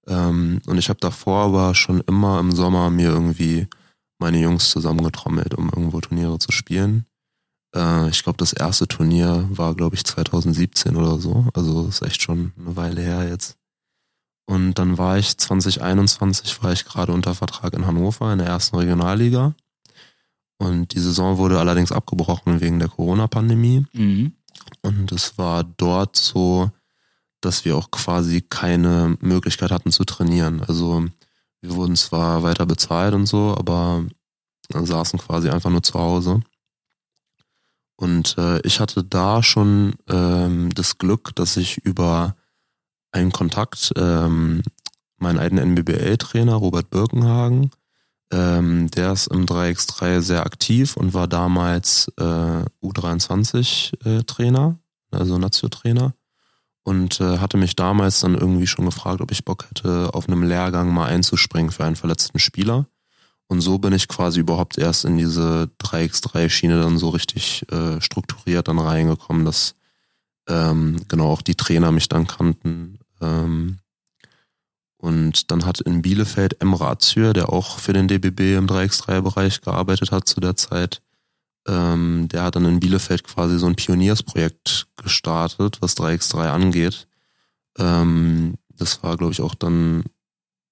Ähm, 0.07 0.61
und 0.65 0.77
ich 0.77 0.89
habe 0.89 0.99
davor 0.99 1.45
aber 1.45 1.75
schon 1.75 2.01
immer 2.01 2.39
im 2.39 2.51
Sommer 2.51 2.89
mir 2.89 3.09
irgendwie 3.09 3.67
meine 4.19 4.39
Jungs 4.39 4.71
zusammengetrommelt, 4.71 5.53
um 5.53 5.69
irgendwo 5.69 6.01
Turniere 6.01 6.39
zu 6.39 6.51
spielen. 6.51 7.05
Äh, 7.75 8.09
ich 8.09 8.23
glaube, 8.23 8.37
das 8.37 8.53
erste 8.53 8.87
Turnier 8.87 9.47
war, 9.49 9.75
glaube 9.75 9.95
ich, 9.95 10.03
2017 10.05 10.95
oder 10.95 11.19
so. 11.19 11.47
Also 11.53 11.87
ist 11.87 12.01
echt 12.01 12.21
schon 12.21 12.53
eine 12.57 12.75
Weile 12.75 13.01
her 13.01 13.27
jetzt. 13.27 13.57
Und 14.49 14.75
dann 14.75 14.97
war 14.97 15.17
ich 15.17 15.37
2021 15.37 16.63
war 16.63 16.71
ich 16.71 16.85
gerade 16.85 17.11
unter 17.11 17.35
Vertrag 17.35 17.73
in 17.73 17.85
Hannover 17.85 18.31
in 18.31 18.39
der 18.39 18.47
ersten 18.47 18.77
Regionalliga. 18.77 19.53
Und 20.57 20.93
die 20.93 20.99
Saison 20.99 21.37
wurde 21.37 21.59
allerdings 21.59 21.91
abgebrochen 21.91 22.61
wegen 22.61 22.79
der 22.79 22.87
Corona-Pandemie. 22.87 23.85
Mhm. 23.93 24.33
Und 24.81 25.11
es 25.11 25.37
war 25.37 25.63
dort 25.63 26.15
so, 26.15 26.71
dass 27.41 27.65
wir 27.65 27.75
auch 27.75 27.91
quasi 27.91 28.41
keine 28.41 29.17
Möglichkeit 29.19 29.71
hatten 29.71 29.91
zu 29.91 30.03
trainieren. 30.03 30.61
Also 30.67 31.05
wir 31.61 31.75
wurden 31.75 31.95
zwar 31.95 32.43
weiter 32.43 32.65
bezahlt 32.65 33.13
und 33.13 33.25
so, 33.25 33.55
aber 33.57 34.05
saßen 34.69 35.19
quasi 35.19 35.49
einfach 35.49 35.69
nur 35.69 35.83
zu 35.83 35.95
Hause. 35.95 36.41
Und 37.95 38.37
äh, 38.37 38.59
ich 38.61 38.79
hatte 38.79 39.03
da 39.03 39.41
schon 39.41 39.95
ähm, 40.07 40.73
das 40.75 40.99
Glück, 40.99 41.35
dass 41.35 41.57
ich 41.57 41.77
über 41.79 42.35
einen 43.11 43.31
Kontakt 43.31 43.91
ähm, 43.95 44.61
meinen 45.17 45.39
alten 45.39 45.57
NBBL-Trainer 45.57 46.55
Robert 46.55 46.89
Birkenhagen 46.89 47.71
Ähm, 48.29 48.91
der 48.91 49.13
ist 49.13 49.27
im 49.27 49.45
3x3 49.45 50.19
sehr 50.19 50.45
aktiv 50.45 50.97
und 50.97 51.13
war 51.13 51.29
damals 51.29 52.11
äh, 52.17 52.65
U23-Trainer, 52.83 54.77
äh, 55.11 55.15
also 55.15 55.37
Nazio-Trainer. 55.37 56.13
Und 56.87 57.19
äh, 57.19 57.39
hatte 57.39 57.57
mich 57.57 57.75
damals 57.75 58.21
dann 58.21 58.33
irgendwie 58.33 58.65
schon 58.65 58.85
gefragt, 58.85 59.19
ob 59.19 59.29
ich 59.31 59.43
Bock 59.43 59.65
hätte, 59.67 60.13
auf 60.13 60.29
einem 60.29 60.43
Lehrgang 60.43 60.93
mal 60.93 61.07
einzuspringen 61.07 61.69
für 61.69 61.83
einen 61.83 61.97
verletzten 61.97 62.39
Spieler. 62.39 62.85
Und 63.47 63.59
so 63.59 63.77
bin 63.77 63.91
ich 63.91 64.07
quasi 64.07 64.39
überhaupt 64.39 64.77
erst 64.77 65.03
in 65.03 65.17
diese 65.17 65.69
3x3-Schiene 65.81 66.81
dann 66.81 66.97
so 66.97 67.09
richtig 67.09 67.69
äh, 67.73 67.99
strukturiert 67.99 68.69
dann 68.69 68.79
reingekommen, 68.79 69.43
dass 69.43 69.75
ähm, 70.47 71.01
genau 71.09 71.29
auch 71.29 71.41
die 71.41 71.55
Trainer 71.55 71.91
mich 71.91 72.07
dann 72.07 72.25
kannten. 72.25 72.99
Ähm, 73.19 73.79
und 74.95 75.51
dann 75.51 75.65
hat 75.65 75.81
in 75.81 76.01
Bielefeld 76.01 76.61
Emre 76.61 76.87
Azür, 76.87 77.33
der 77.33 77.51
auch 77.51 77.79
für 77.79 77.91
den 77.91 78.07
DBB 78.07 78.55
im 78.55 78.65
3x3-Bereich 78.65 79.59
gearbeitet 79.59 80.11
hat 80.11 80.29
zu 80.29 80.39
der 80.39 80.55
Zeit, 80.55 81.01
ähm, 81.67 82.27
der 82.29 82.43
hat 82.43 82.55
dann 82.55 82.65
in 82.65 82.79
Bielefeld 82.79 83.23
quasi 83.23 83.59
so 83.59 83.67
ein 83.67 83.75
Pioniersprojekt 83.75 84.87
gestartet, 84.95 85.77
was 85.81 85.97
3x3 85.97 86.49
angeht. 86.49 87.07
Ähm, 87.77 88.55
das 88.75 89.03
war, 89.03 89.17
glaube 89.17 89.33
ich, 89.33 89.41
auch 89.41 89.55
dann 89.55 90.03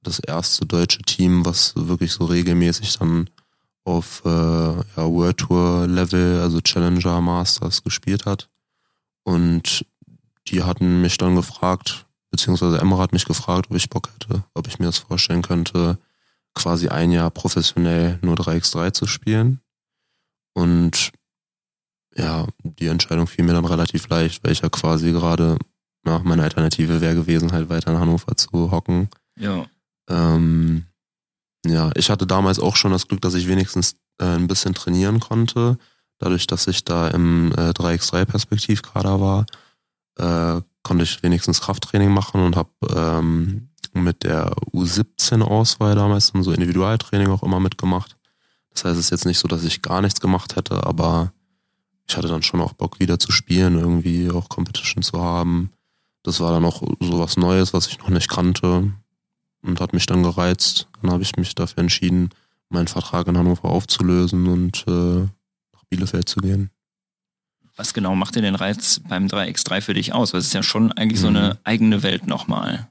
das 0.04 0.20
erste 0.20 0.66
deutsche 0.66 1.02
Team, 1.02 1.46
was 1.46 1.74
wirklich 1.76 2.14
so 2.14 2.26
regelmäßig 2.26 2.98
dann 3.00 3.30
auf 3.84 4.24
äh, 4.26 4.30
ja, 4.30 4.84
World 4.98 5.38
Tour 5.38 5.88
Level, 5.88 6.42
also 6.42 6.62
Challenger 6.62 7.22
Masters 7.22 7.84
gespielt 7.84 8.26
hat. 8.26 8.50
Und 9.24 9.86
die 10.48 10.64
hatten 10.64 11.02
mich 11.02 11.18
dann 11.18 11.36
gefragt, 11.36 12.06
beziehungsweise 12.32 12.80
Emma 12.80 12.98
hat 12.98 13.14
mich 13.14 13.26
gefragt, 13.26 13.68
ob 13.70 13.76
ich 13.76 13.90
Bock 13.90 14.10
hätte, 14.14 14.44
ob 14.54 14.68
ich 14.68 14.80
mir 14.80 14.88
das 14.88 15.00
vorstellen 15.00 15.42
könnte, 15.42 15.98
quasi 16.54 16.88
ein 16.88 17.12
Jahr 17.12 17.32
professionell 17.32 18.20
nur 18.22 18.36
3x3 18.36 18.94
zu 18.94 19.08
spielen. 19.08 19.62
Und 20.56 21.12
ja, 22.16 22.48
die 22.64 22.88
Entscheidung 22.88 23.28
fiel 23.28 23.46
mir 23.46 23.54
dann 23.54 23.66
relativ 23.66 24.08
leicht, 24.08 24.44
weil 24.44 24.54
ich 24.54 24.62
ja 24.62 24.70
quasi 24.70 25.12
gerade, 25.12 25.58
ja, 26.06 26.20
meine 26.20 26.44
Alternative 26.44 27.02
wäre 27.02 27.16
gewesen, 27.16 27.52
halt 27.52 27.70
weiter 27.70 27.92
in 27.92 28.00
Hannover 28.00 28.36
zu 28.38 28.72
hocken. 28.72 29.10
Ja. 29.38 29.66
Ähm, 30.10 30.86
ja, 31.66 31.92
ich 31.96 32.10
hatte 32.10 32.26
damals 32.26 32.60
auch 32.60 32.76
schon 32.76 32.92
das 32.92 33.08
Glück, 33.08 33.22
dass 33.22 33.34
ich 33.34 33.48
wenigstens 33.48 33.98
äh, 34.20 34.26
ein 34.26 34.48
bisschen 34.48 34.74
trainieren 34.74 35.20
konnte. 35.20 35.78
Dadurch, 36.20 36.48
dass 36.48 36.68
ich 36.68 36.86
da 36.86 37.10
im 37.10 37.52
äh, 37.52 37.72
3x3-Perspektivkader 37.72 39.20
war, 39.20 39.46
äh, 40.18 40.62
konnte 40.84 41.04
ich 41.04 41.22
wenigstens 41.24 41.62
Krafttraining 41.62 42.14
machen 42.14 42.42
und 42.42 42.56
habe 42.56 42.70
ähm, 42.96 43.70
mit 43.94 44.24
der 44.24 44.54
U17-Auswahl 44.74 45.96
damals 45.96 46.32
dann 46.32 46.44
so 46.44 46.52
Individualtraining 46.52 47.30
auch 47.30 47.44
immer 47.44 47.60
mitgemacht. 47.60 48.15
Das 48.76 48.86
heißt, 48.86 49.00
es 49.00 49.06
ist 49.06 49.12
jetzt 49.12 49.26
nicht 49.26 49.40
so, 49.40 49.48
dass 49.48 49.64
ich 49.64 49.82
gar 49.82 50.02
nichts 50.02 50.20
gemacht 50.20 50.56
hätte, 50.56 50.86
aber 50.86 51.32
ich 52.08 52.16
hatte 52.16 52.28
dann 52.28 52.44
schon 52.44 52.62
auch 52.62 52.74
Bock 52.74 53.00
wieder 53.00 53.18
zu 53.18 53.32
spielen, 53.32 53.80
irgendwie 53.80 54.30
auch 54.30 54.50
Competition 54.50 55.02
zu 55.02 55.20
haben. 55.20 55.72
Das 56.24 56.40
war 56.40 56.52
dann 56.52 56.66
auch 56.66 56.84
so 57.00 57.20
was 57.20 57.38
Neues, 57.38 57.74
was 57.74 57.88
ich 57.88 58.00
noch 58.00 58.10
nicht 58.10 58.30
kannte 58.30 58.92
und 59.62 59.80
hat 59.80 59.94
mich 59.94 60.06
dann 60.06 60.24
gereizt. 60.24 60.88
Dann 61.02 61.12
habe 61.12 61.24
ich 61.24 61.36
mich 61.38 61.56
dafür 61.56 61.80
entschieden, 61.80 62.30
meinen 62.70 62.88
Vertrag 62.88 63.28
in 63.28 63.38
Hannover 63.38 63.70
aufzulösen 63.70 64.48
und 64.48 64.86
äh, 64.88 65.22
nach 65.22 65.84
Bielefeld 65.90 66.28
zu 66.28 66.42
gehen. 66.42 66.70
Was 67.78 67.94
genau 67.94 68.16
macht 68.16 68.36
dir 68.36 68.42
den 68.42 68.56
Reiz 68.56 69.02
beim 69.08 69.28
3x3 69.28 69.82
für 69.82 69.94
dich 69.94 70.14
aus? 70.14 70.34
Weil 70.34 70.40
es 70.40 70.48
ist 70.48 70.54
ja 70.54 70.64
schon 70.64 70.92
eigentlich 70.92 71.20
so 71.20 71.28
eine 71.28 71.60
eigene 71.64 72.04
Welt 72.04 72.28
nochmal. 72.28 72.90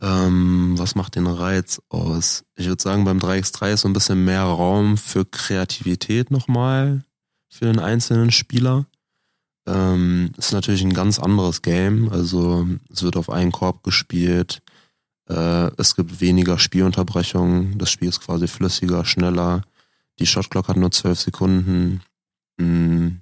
Ähm, 0.00 0.74
was 0.76 0.94
macht 0.94 1.16
den 1.16 1.26
Reiz 1.26 1.82
aus? 1.88 2.44
Ich 2.56 2.66
würde 2.66 2.82
sagen, 2.82 3.04
beim 3.04 3.18
3x3 3.18 3.72
ist 3.72 3.80
so 3.80 3.88
ein 3.88 3.92
bisschen 3.92 4.24
mehr 4.24 4.42
Raum 4.42 4.96
für 4.96 5.24
Kreativität 5.24 6.30
nochmal 6.30 7.04
für 7.48 7.66
den 7.66 7.80
einzelnen 7.80 8.30
Spieler. 8.30 8.86
Ähm, 9.66 10.32
ist 10.36 10.52
natürlich 10.52 10.82
ein 10.82 10.94
ganz 10.94 11.18
anderes 11.18 11.62
Game. 11.62 12.08
Also 12.10 12.66
es 12.90 13.02
wird 13.02 13.16
auf 13.16 13.28
einen 13.28 13.52
Korb 13.52 13.82
gespielt. 13.82 14.62
Äh, 15.28 15.70
es 15.76 15.96
gibt 15.96 16.20
weniger 16.20 16.58
Spielunterbrechungen. 16.58 17.76
Das 17.78 17.90
Spiel 17.90 18.08
ist 18.08 18.20
quasi 18.20 18.46
flüssiger, 18.46 19.04
schneller. 19.04 19.62
Die 20.20 20.26
Shotclock 20.26 20.68
hat 20.68 20.76
nur 20.76 20.90
zwölf 20.90 21.18
Sekunden. 21.18 22.02
Mhm. 22.56 23.20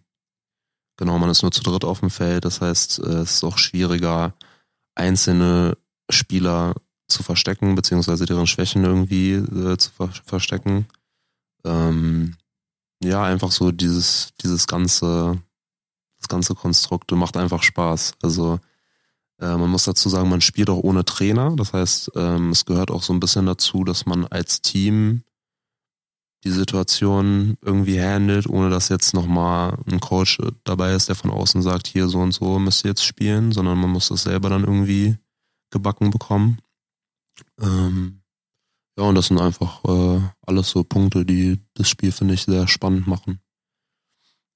Genau, 0.98 1.18
man 1.18 1.30
ist 1.30 1.42
nur 1.42 1.52
zu 1.52 1.62
dritt 1.62 1.84
auf 1.84 2.00
dem 2.00 2.10
Feld. 2.10 2.44
Das 2.44 2.60
heißt, 2.60 3.00
äh, 3.00 3.18
es 3.22 3.34
ist 3.34 3.44
auch 3.44 3.58
schwieriger, 3.58 4.34
einzelne 4.94 5.76
Spieler 6.10 6.74
zu 7.08 7.22
verstecken, 7.22 7.74
beziehungsweise 7.74 8.26
deren 8.26 8.46
Schwächen 8.46 8.84
irgendwie 8.84 9.32
äh, 9.32 9.76
zu 9.76 9.90
ver 9.90 10.10
verstecken. 10.24 10.86
Ähm, 11.64 12.36
ja, 13.02 13.22
einfach 13.24 13.52
so 13.52 13.70
dieses, 13.70 14.32
dieses 14.42 14.66
ganze, 14.66 15.40
das 16.18 16.28
ganze 16.28 16.54
Konstrukt 16.54 17.10
macht 17.12 17.36
einfach 17.36 17.62
Spaß. 17.62 18.14
Also 18.22 18.58
äh, 19.40 19.56
man 19.56 19.70
muss 19.70 19.84
dazu 19.84 20.08
sagen, 20.08 20.28
man 20.28 20.40
spielt 20.40 20.70
auch 20.70 20.82
ohne 20.82 21.04
Trainer. 21.04 21.54
Das 21.56 21.72
heißt, 21.72 22.12
ähm, 22.16 22.50
es 22.50 22.64
gehört 22.64 22.90
auch 22.90 23.02
so 23.02 23.12
ein 23.12 23.20
bisschen 23.20 23.46
dazu, 23.46 23.84
dass 23.84 24.06
man 24.06 24.26
als 24.26 24.62
Team 24.62 25.22
die 26.44 26.50
Situation 26.50 27.56
irgendwie 27.60 28.00
handelt, 28.00 28.48
ohne 28.48 28.70
dass 28.70 28.88
jetzt 28.88 29.14
nochmal 29.14 29.78
ein 29.90 30.00
Coach 30.00 30.38
dabei 30.64 30.92
ist, 30.92 31.08
der 31.08 31.16
von 31.16 31.30
außen 31.30 31.60
sagt, 31.62 31.88
hier 31.88 32.08
so 32.08 32.20
und 32.20 32.32
so 32.32 32.58
müsst 32.58 32.84
ihr 32.84 32.90
jetzt 32.90 33.04
spielen, 33.04 33.52
sondern 33.52 33.78
man 33.78 33.90
muss 33.90 34.08
das 34.08 34.22
selber 34.22 34.48
dann 34.48 34.64
irgendwie 34.64 35.16
gebacken 35.76 36.10
bekommen. 36.10 36.58
Ähm, 37.60 38.22
ja, 38.98 39.04
und 39.04 39.14
das 39.14 39.26
sind 39.26 39.40
einfach 39.40 39.84
äh, 39.84 40.20
alles 40.46 40.70
so 40.70 40.82
Punkte, 40.82 41.24
die 41.24 41.60
das 41.74 41.88
Spiel, 41.88 42.12
finde 42.12 42.34
ich, 42.34 42.44
sehr 42.44 42.66
spannend 42.66 43.06
machen. 43.06 43.40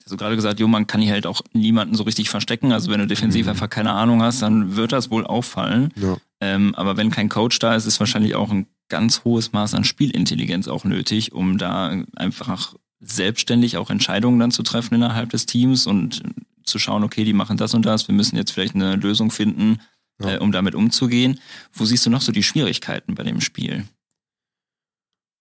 Also 0.05 0.17
gerade 0.17 0.35
gesagt, 0.35 0.59
jo, 0.59 0.67
man 0.67 0.87
kann 0.87 1.03
hier 1.03 1.13
halt 1.13 1.27
auch 1.27 1.43
niemanden 1.53 1.95
so 1.95 2.05
richtig 2.05 2.31
verstecken. 2.31 2.73
Also 2.73 2.91
wenn 2.91 3.01
du 3.01 3.07
defensiv 3.07 3.47
mhm. 3.47 3.51
einfach 3.51 3.69
keine 3.69 3.93
Ahnung 3.93 4.23
hast, 4.23 4.41
dann 4.43 4.77
wird 4.77 4.93
das 4.93 5.11
wohl 5.11 5.27
auffallen. 5.27 5.93
Ja. 5.97 6.17
Ähm, 6.41 6.75
aber 6.75 6.97
wenn 6.97 7.11
kein 7.11 7.29
Coach 7.29 7.59
da 7.59 7.75
ist, 7.75 7.87
ist 7.87 8.01
wahrscheinlich 8.01 8.35
auch 8.35 8.51
ein 8.51 8.67
ganz 8.89 9.25
hohes 9.25 9.53
Maß 9.53 9.75
an 9.75 9.85
Spielintelligenz 9.85 10.69
auch 10.69 10.85
nötig, 10.85 11.33
um 11.33 11.59
da 11.59 11.95
einfach 12.17 12.75
selbstständig 12.99 13.77
auch 13.77 13.91
Entscheidungen 13.91 14.41
dann 14.41 14.51
zu 14.51 14.63
treffen 14.63 14.95
innerhalb 14.95 15.31
des 15.31 15.47
Teams 15.47 15.87
und 15.87 16.23
zu 16.65 16.79
schauen, 16.79 17.05
okay, 17.05 17.25
die 17.25 17.33
machen 17.33 17.57
das 17.57 17.75
und 17.75 17.87
das, 17.87 18.09
wir 18.09 18.15
müssen 18.15 18.37
jetzt 18.37 18.53
vielleicht 18.53 18.75
eine 18.75 18.97
Lösung 18.97 19.31
finden, 19.31 19.79
ja. 20.21 20.35
äh, 20.35 20.39
um 20.39 20.53
damit 20.53 20.75
umzugehen. 20.75 21.41
Wo 21.73 21.85
siehst 21.85 22.07
du 22.07 22.11
noch 22.11 22.23
so 22.23 22.33
die 22.33 22.43
Schwierigkeiten 22.43 23.15
bei 23.15 23.23
dem 23.23 23.41
Spiel? 23.41 23.85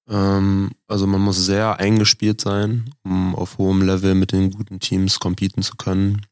Ähm, 0.10 0.72
also 0.88 1.08
man 1.08 1.22
muss 1.22 1.46
sehr 1.46 1.80
eingespielt 1.80 2.42
sein, 2.42 2.94
um 3.04 3.36
auf 3.36 3.58
hohem 3.58 3.82
Level 3.82 4.16
mit 4.16 4.32
den 4.32 4.52
guten 4.52 4.80
Teams 4.80 5.20
competen 5.20 5.62
zu 5.62 5.76
können. 5.76 6.26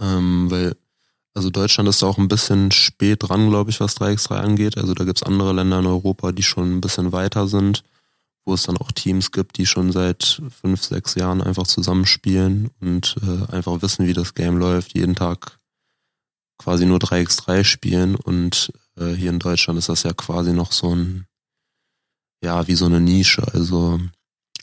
Ähm, 0.00 0.50
weil 0.50 0.76
also 1.34 1.50
Deutschland 1.50 1.88
ist 1.88 2.02
auch 2.04 2.16
ein 2.18 2.28
bisschen 2.28 2.70
spät 2.70 3.28
dran, 3.28 3.48
glaube 3.50 3.70
ich, 3.70 3.80
was 3.80 3.96
3x3 3.96 4.34
angeht. 4.36 4.78
Also 4.78 4.94
da 4.94 5.04
gibt's 5.04 5.24
andere 5.24 5.52
Länder 5.52 5.80
in 5.80 5.86
Europa, 5.86 6.30
die 6.30 6.44
schon 6.44 6.76
ein 6.76 6.80
bisschen 6.80 7.10
weiter 7.10 7.48
sind, 7.48 7.82
wo 8.44 8.54
es 8.54 8.62
dann 8.62 8.76
auch 8.76 8.92
Teams 8.92 9.32
gibt, 9.32 9.58
die 9.58 9.66
schon 9.66 9.90
seit 9.90 10.40
fünf, 10.60 10.84
sechs 10.84 11.16
Jahren 11.16 11.42
einfach 11.42 11.66
zusammenspielen 11.66 12.70
und 12.80 13.16
äh, 13.22 13.52
einfach 13.52 13.82
wissen, 13.82 14.06
wie 14.06 14.12
das 14.12 14.34
Game 14.34 14.58
läuft, 14.58 14.94
jeden 14.94 15.16
Tag 15.16 15.58
quasi 16.58 16.86
nur 16.86 16.98
3x3 16.98 17.64
spielen. 17.64 18.14
Und 18.14 18.72
äh, 18.96 19.12
hier 19.12 19.30
in 19.30 19.38
Deutschland 19.38 19.78
ist 19.78 19.88
das 19.88 20.02
ja 20.02 20.12
quasi 20.12 20.52
noch 20.52 20.72
so 20.72 20.94
ein, 20.94 21.26
ja, 22.42 22.66
wie 22.66 22.74
so 22.74 22.86
eine 22.86 23.00
Nische. 23.00 23.46
Also 23.52 24.00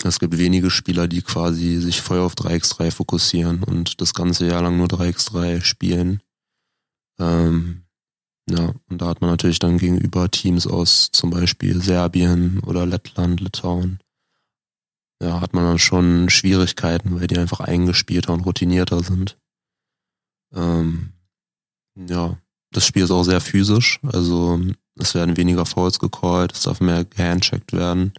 es 0.03 0.19
gibt 0.19 0.37
wenige 0.37 0.71
Spieler, 0.71 1.07
die 1.07 1.21
quasi 1.21 1.77
sich 1.77 2.01
voll 2.01 2.19
auf 2.19 2.33
3x3 2.33 2.91
fokussieren 2.91 3.63
und 3.63 4.01
das 4.01 4.13
ganze 4.13 4.47
Jahr 4.47 4.61
lang 4.61 4.77
nur 4.77 4.87
3x3 4.87 5.63
spielen. 5.63 6.21
Ähm, 7.19 7.83
ja, 8.49 8.73
und 8.89 9.01
da 9.01 9.07
hat 9.07 9.21
man 9.21 9.29
natürlich 9.29 9.59
dann 9.59 9.77
gegenüber 9.77 10.29
Teams 10.31 10.65
aus 10.65 11.11
zum 11.11 11.29
Beispiel 11.29 11.81
Serbien 11.81 12.59
oder 12.59 12.85
Lettland, 12.85 13.39
Litauen, 13.39 13.99
ja, 15.21 15.39
hat 15.39 15.53
man 15.53 15.63
dann 15.63 15.79
schon 15.79 16.29
Schwierigkeiten, 16.29 17.19
weil 17.19 17.27
die 17.27 17.37
einfach 17.37 17.59
eingespielter 17.59 18.33
und 18.33 18.41
routinierter 18.41 19.03
sind. 19.03 19.37
Ähm, 20.53 21.13
ja, 22.07 22.37
das 22.71 22.85
Spiel 22.85 23.03
ist 23.03 23.11
auch 23.11 23.23
sehr 23.23 23.41
physisch, 23.41 23.99
also 24.11 24.59
es 24.95 25.15
werden 25.15 25.37
weniger 25.37 25.65
Fouls 25.65 25.99
gecallt, 25.99 26.53
es 26.53 26.63
darf 26.63 26.79
mehr 26.79 27.05
gehandcheckt 27.05 27.73
werden. 27.73 28.13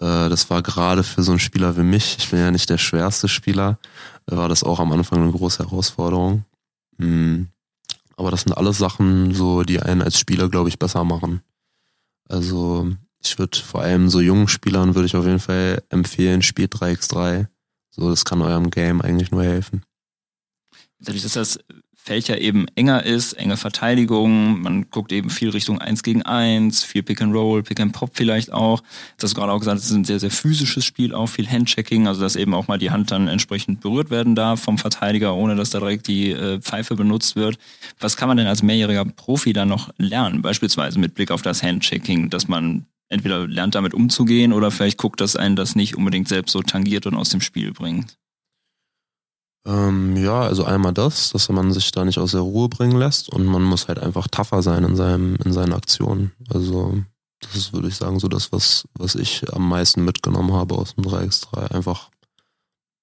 Äh, 0.00 0.28
das 0.28 0.50
war 0.50 0.62
gerade 0.62 1.02
für 1.02 1.22
so 1.22 1.32
einen 1.32 1.40
Spieler 1.40 1.76
wie 1.76 1.82
mich, 1.82 2.16
ich 2.18 2.30
bin 2.30 2.38
ja 2.40 2.50
nicht 2.50 2.70
der 2.70 2.78
schwerste 2.78 3.28
Spieler, 3.28 3.78
war 4.26 4.48
das 4.48 4.62
auch 4.62 4.80
am 4.80 4.92
Anfang 4.92 5.22
eine 5.22 5.32
große 5.32 5.64
Herausforderung. 5.64 6.44
Hm. 6.98 7.48
Aber 8.16 8.30
das 8.30 8.42
sind 8.42 8.52
alles 8.52 8.78
Sachen, 8.78 9.32
so, 9.32 9.62
die 9.62 9.80
einen 9.80 10.02
als 10.02 10.18
Spieler, 10.18 10.48
glaube 10.48 10.68
ich, 10.68 10.78
besser 10.78 11.04
machen. 11.04 11.40
Also, 12.28 12.90
ich 13.22 13.38
würde 13.38 13.58
vor 13.58 13.82
allem 13.82 14.08
so 14.08 14.20
jungen 14.20 14.48
Spielern 14.48 14.94
würde 14.94 15.06
ich 15.06 15.14
auf 15.14 15.24
jeden 15.24 15.38
Fall 15.38 15.82
empfehlen, 15.88 16.42
spielt 16.42 16.74
3x3. 16.74 17.46
So, 17.90 18.10
das 18.10 18.24
kann 18.24 18.42
eurem 18.42 18.70
Game 18.70 19.00
eigentlich 19.00 19.30
nur 19.30 19.44
helfen. 19.44 19.82
Dadurch, 20.98 21.22
dass 21.22 21.34
das 21.34 21.58
Ja 22.08 22.36
eben 22.36 22.66
enger 22.74 23.04
ist, 23.04 23.34
enge 23.34 23.56
Verteidigung, 23.56 24.60
man 24.60 24.90
guckt 24.90 25.12
eben 25.12 25.30
viel 25.30 25.50
Richtung 25.50 25.80
1 25.80 26.02
gegen 26.02 26.22
1, 26.22 26.82
viel 26.82 27.02
Pick 27.02 27.20
and 27.20 27.34
Roll, 27.34 27.62
Pick 27.62 27.80
and 27.80 27.92
Pop 27.92 28.10
vielleicht 28.14 28.52
auch. 28.52 28.82
Das 29.16 29.30
hast 29.30 29.34
gerade 29.34 29.52
auch 29.52 29.58
gesagt, 29.58 29.78
es 29.78 29.86
ist 29.86 29.92
ein 29.92 30.04
sehr, 30.04 30.18
sehr 30.18 30.30
physisches 30.30 30.84
Spiel, 30.84 31.14
auch 31.14 31.26
viel 31.28 31.46
Handchecking, 31.46 32.08
also 32.08 32.20
dass 32.22 32.36
eben 32.36 32.54
auch 32.54 32.66
mal 32.66 32.78
die 32.78 32.90
Hand 32.90 33.10
dann 33.10 33.28
entsprechend 33.28 33.80
berührt 33.80 34.10
werden 34.10 34.34
darf 34.34 34.60
vom 34.60 34.78
Verteidiger, 34.78 35.34
ohne 35.34 35.54
dass 35.54 35.70
da 35.70 35.80
direkt 35.80 36.08
die 36.08 36.32
äh, 36.32 36.60
Pfeife 36.60 36.96
benutzt 36.96 37.36
wird. 37.36 37.58
Was 38.00 38.16
kann 38.16 38.28
man 38.28 38.38
denn 38.38 38.46
als 38.46 38.62
mehrjähriger 38.62 39.04
Profi 39.04 39.52
dann 39.52 39.68
noch 39.68 39.90
lernen? 39.98 40.42
Beispielsweise 40.42 40.98
mit 40.98 41.14
Blick 41.14 41.30
auf 41.30 41.42
das 41.42 41.62
Handchecking, 41.62 42.30
dass 42.30 42.48
man 42.48 42.86
entweder 43.08 43.46
lernt 43.46 43.74
damit 43.74 43.94
umzugehen 43.94 44.52
oder 44.52 44.70
vielleicht 44.70 44.98
guckt, 44.98 45.20
dass 45.20 45.36
einen 45.36 45.56
das 45.56 45.74
nicht 45.74 45.96
unbedingt 45.96 46.28
selbst 46.28 46.52
so 46.52 46.62
tangiert 46.62 47.06
und 47.06 47.14
aus 47.14 47.30
dem 47.30 47.40
Spiel 47.40 47.72
bringt. 47.72 48.16
Ähm, 49.68 50.16
ja, 50.16 50.40
also 50.40 50.64
einmal 50.64 50.94
das, 50.94 51.30
dass 51.30 51.50
man 51.50 51.74
sich 51.74 51.92
da 51.92 52.02
nicht 52.02 52.18
aus 52.18 52.30
der 52.30 52.40
Ruhe 52.40 52.70
bringen 52.70 52.96
lässt 52.96 53.28
und 53.28 53.44
man 53.44 53.62
muss 53.62 53.86
halt 53.86 53.98
einfach 53.98 54.26
tougher 54.26 54.62
sein 54.62 54.82
in 54.82 54.96
seinem, 54.96 55.36
in 55.44 55.52
seinen 55.52 55.74
Aktionen. 55.74 56.32
Also 56.48 57.04
das 57.40 57.54
ist, 57.54 57.72
würde 57.74 57.88
ich 57.88 57.96
sagen, 57.96 58.18
so 58.18 58.28
das, 58.28 58.50
was, 58.50 58.88
was 58.94 59.14
ich 59.14 59.52
am 59.52 59.68
meisten 59.68 60.06
mitgenommen 60.06 60.54
habe 60.54 60.74
aus 60.74 60.94
dem 60.94 61.04
3x3. 61.04 61.70
Einfach 61.72 62.08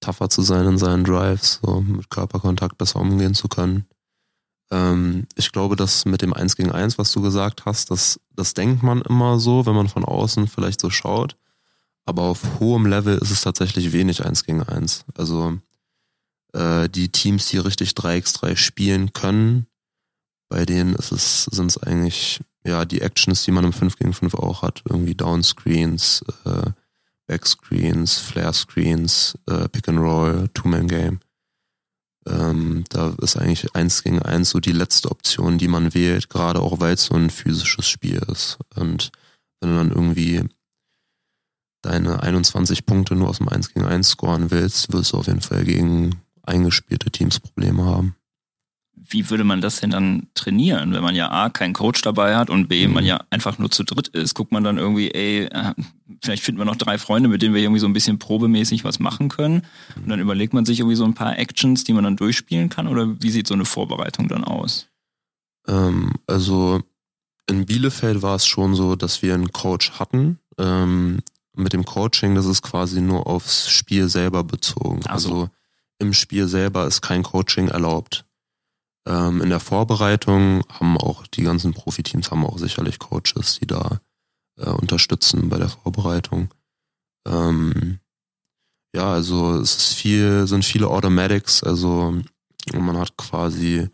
tougher 0.01 0.29
zu 0.29 0.41
sein 0.41 0.65
in 0.65 0.79
seinen 0.79 1.03
Drives, 1.03 1.59
so 1.63 1.81
mit 1.81 2.09
Körperkontakt 2.09 2.79
besser 2.79 2.99
umgehen 2.99 3.35
zu 3.35 3.47
können. 3.47 3.85
Ähm, 4.71 5.27
ich 5.35 5.51
glaube, 5.51 5.75
dass 5.75 6.05
mit 6.05 6.23
dem 6.23 6.33
1 6.33 6.55
gegen 6.55 6.71
1, 6.71 6.97
was 6.97 7.11
du 7.11 7.21
gesagt 7.21 7.65
hast, 7.65 7.91
das, 7.91 8.19
das 8.31 8.55
denkt 8.55 8.81
man 8.81 9.03
immer 9.03 9.39
so, 9.39 9.67
wenn 9.67 9.75
man 9.75 9.87
von 9.87 10.03
außen 10.03 10.47
vielleicht 10.47 10.81
so 10.81 10.89
schaut. 10.89 11.37
Aber 12.05 12.23
auf 12.23 12.59
hohem 12.59 12.87
Level 12.87 13.19
ist 13.19 13.29
es 13.29 13.41
tatsächlich 13.41 13.93
wenig 13.93 14.25
1 14.25 14.45
gegen 14.45 14.63
1. 14.63 15.05
Also 15.15 15.59
äh, 16.55 16.89
die 16.89 17.09
Teams, 17.09 17.47
die 17.49 17.57
richtig 17.57 17.91
3x3 17.91 18.55
spielen 18.55 19.13
können, 19.13 19.67
bei 20.49 20.65
denen 20.65 20.95
ist 20.95 21.11
es, 21.11 21.45
sind 21.45 21.67
es 21.67 21.77
eigentlich 21.77 22.41
ja 22.63 22.85
die 22.85 23.01
Actions, 23.01 23.43
die 23.43 23.51
man 23.51 23.65
im 23.65 23.73
5 23.73 23.97
gegen 23.97 24.13
5 24.13 24.35
auch 24.35 24.61
hat. 24.61 24.81
Irgendwie 24.87 25.15
Downscreens, 25.15 26.23
äh, 26.45 26.71
Backscreens, 27.27 28.17
Flare 28.19 28.53
Screens, 28.53 29.37
äh, 29.47 29.67
Pick 29.69 29.89
and 29.89 29.99
Roll, 29.99 30.49
Two-Man-Game. 30.53 31.19
Ähm, 32.27 32.85
da 32.89 33.13
ist 33.21 33.37
eigentlich 33.37 33.75
eins 33.75 34.01
gegen 34.03 34.21
eins 34.21 34.51
so 34.51 34.59
die 34.59 34.71
letzte 34.71 35.11
Option, 35.11 35.57
die 35.57 35.67
man 35.67 35.93
wählt, 35.93 36.29
gerade 36.29 36.59
auch 36.59 36.79
weil 36.79 36.93
es 36.93 37.05
so 37.05 37.15
ein 37.15 37.29
physisches 37.29 37.87
Spiel 37.87 38.21
ist. 38.31 38.57
Und 38.75 39.11
wenn 39.59 39.71
du 39.71 39.75
dann 39.77 39.91
irgendwie 39.91 40.43
deine 41.83 42.23
21 42.23 42.85
Punkte 42.85 43.15
nur 43.15 43.29
aus 43.29 43.37
dem 43.37 43.49
1 43.49 43.73
gegen 43.73 43.85
1 43.85 44.09
scoren 44.09 44.49
willst, 44.49 44.91
wirst 44.91 45.13
du 45.13 45.17
auf 45.17 45.27
jeden 45.27 45.41
Fall 45.41 45.65
gegen 45.65 46.24
eingespielte 46.47 47.11
Teams 47.11 47.39
Probleme 47.39 47.85
haben. 47.85 48.15
Wie 48.97 49.29
würde 49.29 49.43
man 49.43 49.61
das 49.61 49.81
denn 49.81 49.91
dann 49.91 50.27
trainieren, 50.33 50.93
wenn 50.93 51.03
man 51.03 51.15
ja 51.15 51.29
A, 51.29 51.49
keinen 51.49 51.73
Coach 51.73 52.01
dabei 52.01 52.35
hat 52.37 52.49
und 52.49 52.67
B, 52.67 52.87
mhm. 52.87 52.93
man 52.93 53.05
ja 53.05 53.19
einfach 53.29 53.59
nur 53.59 53.69
zu 53.69 53.83
dritt 53.83 54.07
ist? 54.07 54.33
Guckt 54.33 54.51
man 54.51 54.63
dann 54.63 54.77
irgendwie, 54.77 55.11
ey, 55.11 55.45
äh, 55.45 55.73
vielleicht 56.23 56.43
finden 56.43 56.59
wir 56.59 56.65
noch 56.65 56.77
drei 56.77 56.97
Freunde, 56.97 57.29
mit 57.29 57.41
denen 57.41 57.53
wir 57.53 57.61
irgendwie 57.61 57.81
so 57.81 57.87
ein 57.87 57.93
bisschen 57.93 58.19
probemäßig 58.19 58.83
was 58.83 58.99
machen 58.99 59.29
können. 59.29 59.61
Und 59.95 60.09
dann 60.09 60.19
überlegt 60.19 60.53
man 60.53 60.65
sich 60.65 60.79
irgendwie 60.79 60.95
so 60.95 61.05
ein 61.05 61.13
paar 61.13 61.37
Actions, 61.37 61.83
die 61.83 61.93
man 61.93 62.03
dann 62.03 62.15
durchspielen 62.15 62.69
kann 62.69 62.87
oder 62.87 63.21
wie 63.21 63.29
sieht 63.29 63.47
so 63.47 63.53
eine 63.53 63.65
Vorbereitung 63.65 64.27
dann 64.27 64.43
aus? 64.43 64.87
Ähm, 65.67 66.13
also 66.25 66.81
in 67.47 67.65
Bielefeld 67.65 68.21
war 68.21 68.35
es 68.35 68.47
schon 68.47 68.75
so, 68.75 68.95
dass 68.95 69.21
wir 69.21 69.33
einen 69.33 69.51
Coach 69.51 69.91
hatten. 69.99 70.39
Ähm, 70.57 71.19
mit 71.55 71.73
dem 71.73 71.85
Coaching, 71.85 72.35
das 72.35 72.45
ist 72.45 72.61
quasi 72.61 73.01
nur 73.01 73.27
aufs 73.27 73.69
Spiel 73.69 74.09
selber 74.09 74.43
bezogen. 74.43 75.05
Also, 75.05 75.29
also 75.29 75.49
im 75.99 76.13
Spiel 76.13 76.47
selber 76.47 76.85
ist 76.87 77.01
kein 77.01 77.23
Coaching 77.23 77.69
erlaubt. 77.69 78.25
Ähm, 79.07 79.41
in 79.41 79.49
der 79.49 79.59
Vorbereitung 79.59 80.63
haben 80.69 80.97
auch 80.97 81.27
die 81.27 81.43
ganzen 81.43 81.73
Profiteams 81.73 82.31
haben 82.31 82.45
auch 82.45 82.57
sicherlich 82.57 82.99
Coaches, 82.99 83.59
die 83.59 83.67
da 83.67 83.99
äh, 84.57 84.69
unterstützen 84.69 85.49
bei 85.49 85.57
der 85.57 85.69
Vorbereitung. 85.69 86.53
Ähm, 87.27 87.99
ja, 88.95 89.11
also 89.11 89.59
es 89.59 89.75
ist 89.75 89.93
viel, 89.93 90.47
sind 90.47 90.63
viele 90.63 90.87
Automatics, 90.87 91.63
also 91.63 92.15
man 92.73 92.97
hat 92.97 93.17
quasi 93.17 93.89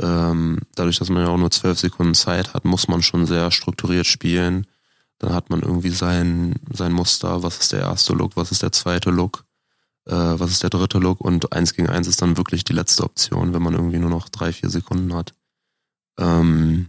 ähm, 0.00 0.60
dadurch, 0.74 0.98
dass 0.98 1.08
man 1.08 1.22
ja 1.22 1.28
auch 1.28 1.38
nur 1.38 1.50
zwölf 1.50 1.78
Sekunden 1.78 2.14
Zeit 2.14 2.54
hat, 2.54 2.64
muss 2.64 2.86
man 2.88 3.02
schon 3.02 3.26
sehr 3.26 3.50
strukturiert 3.50 4.06
spielen. 4.06 4.66
Dann 5.18 5.32
hat 5.32 5.48
man 5.48 5.62
irgendwie 5.62 5.90
sein, 5.90 6.56
sein 6.70 6.92
Muster, 6.92 7.42
was 7.42 7.58
ist 7.58 7.72
der 7.72 7.80
erste 7.80 8.12
Look, 8.12 8.36
was 8.36 8.52
ist 8.52 8.62
der 8.62 8.72
zweite 8.72 9.10
Look 9.10 9.45
äh, 10.06 10.12
was 10.14 10.50
ist 10.50 10.62
der 10.62 10.70
dritte 10.70 10.98
Look 10.98 11.20
und 11.20 11.52
eins 11.52 11.74
gegen 11.74 11.88
eins 11.88 12.06
ist 12.06 12.22
dann 12.22 12.36
wirklich 12.36 12.64
die 12.64 12.72
letzte 12.72 13.04
Option, 13.04 13.52
wenn 13.52 13.62
man 13.62 13.74
irgendwie 13.74 13.98
nur 13.98 14.10
noch 14.10 14.28
drei, 14.28 14.52
vier 14.52 14.70
Sekunden 14.70 15.14
hat. 15.14 15.34
Ähm, 16.18 16.88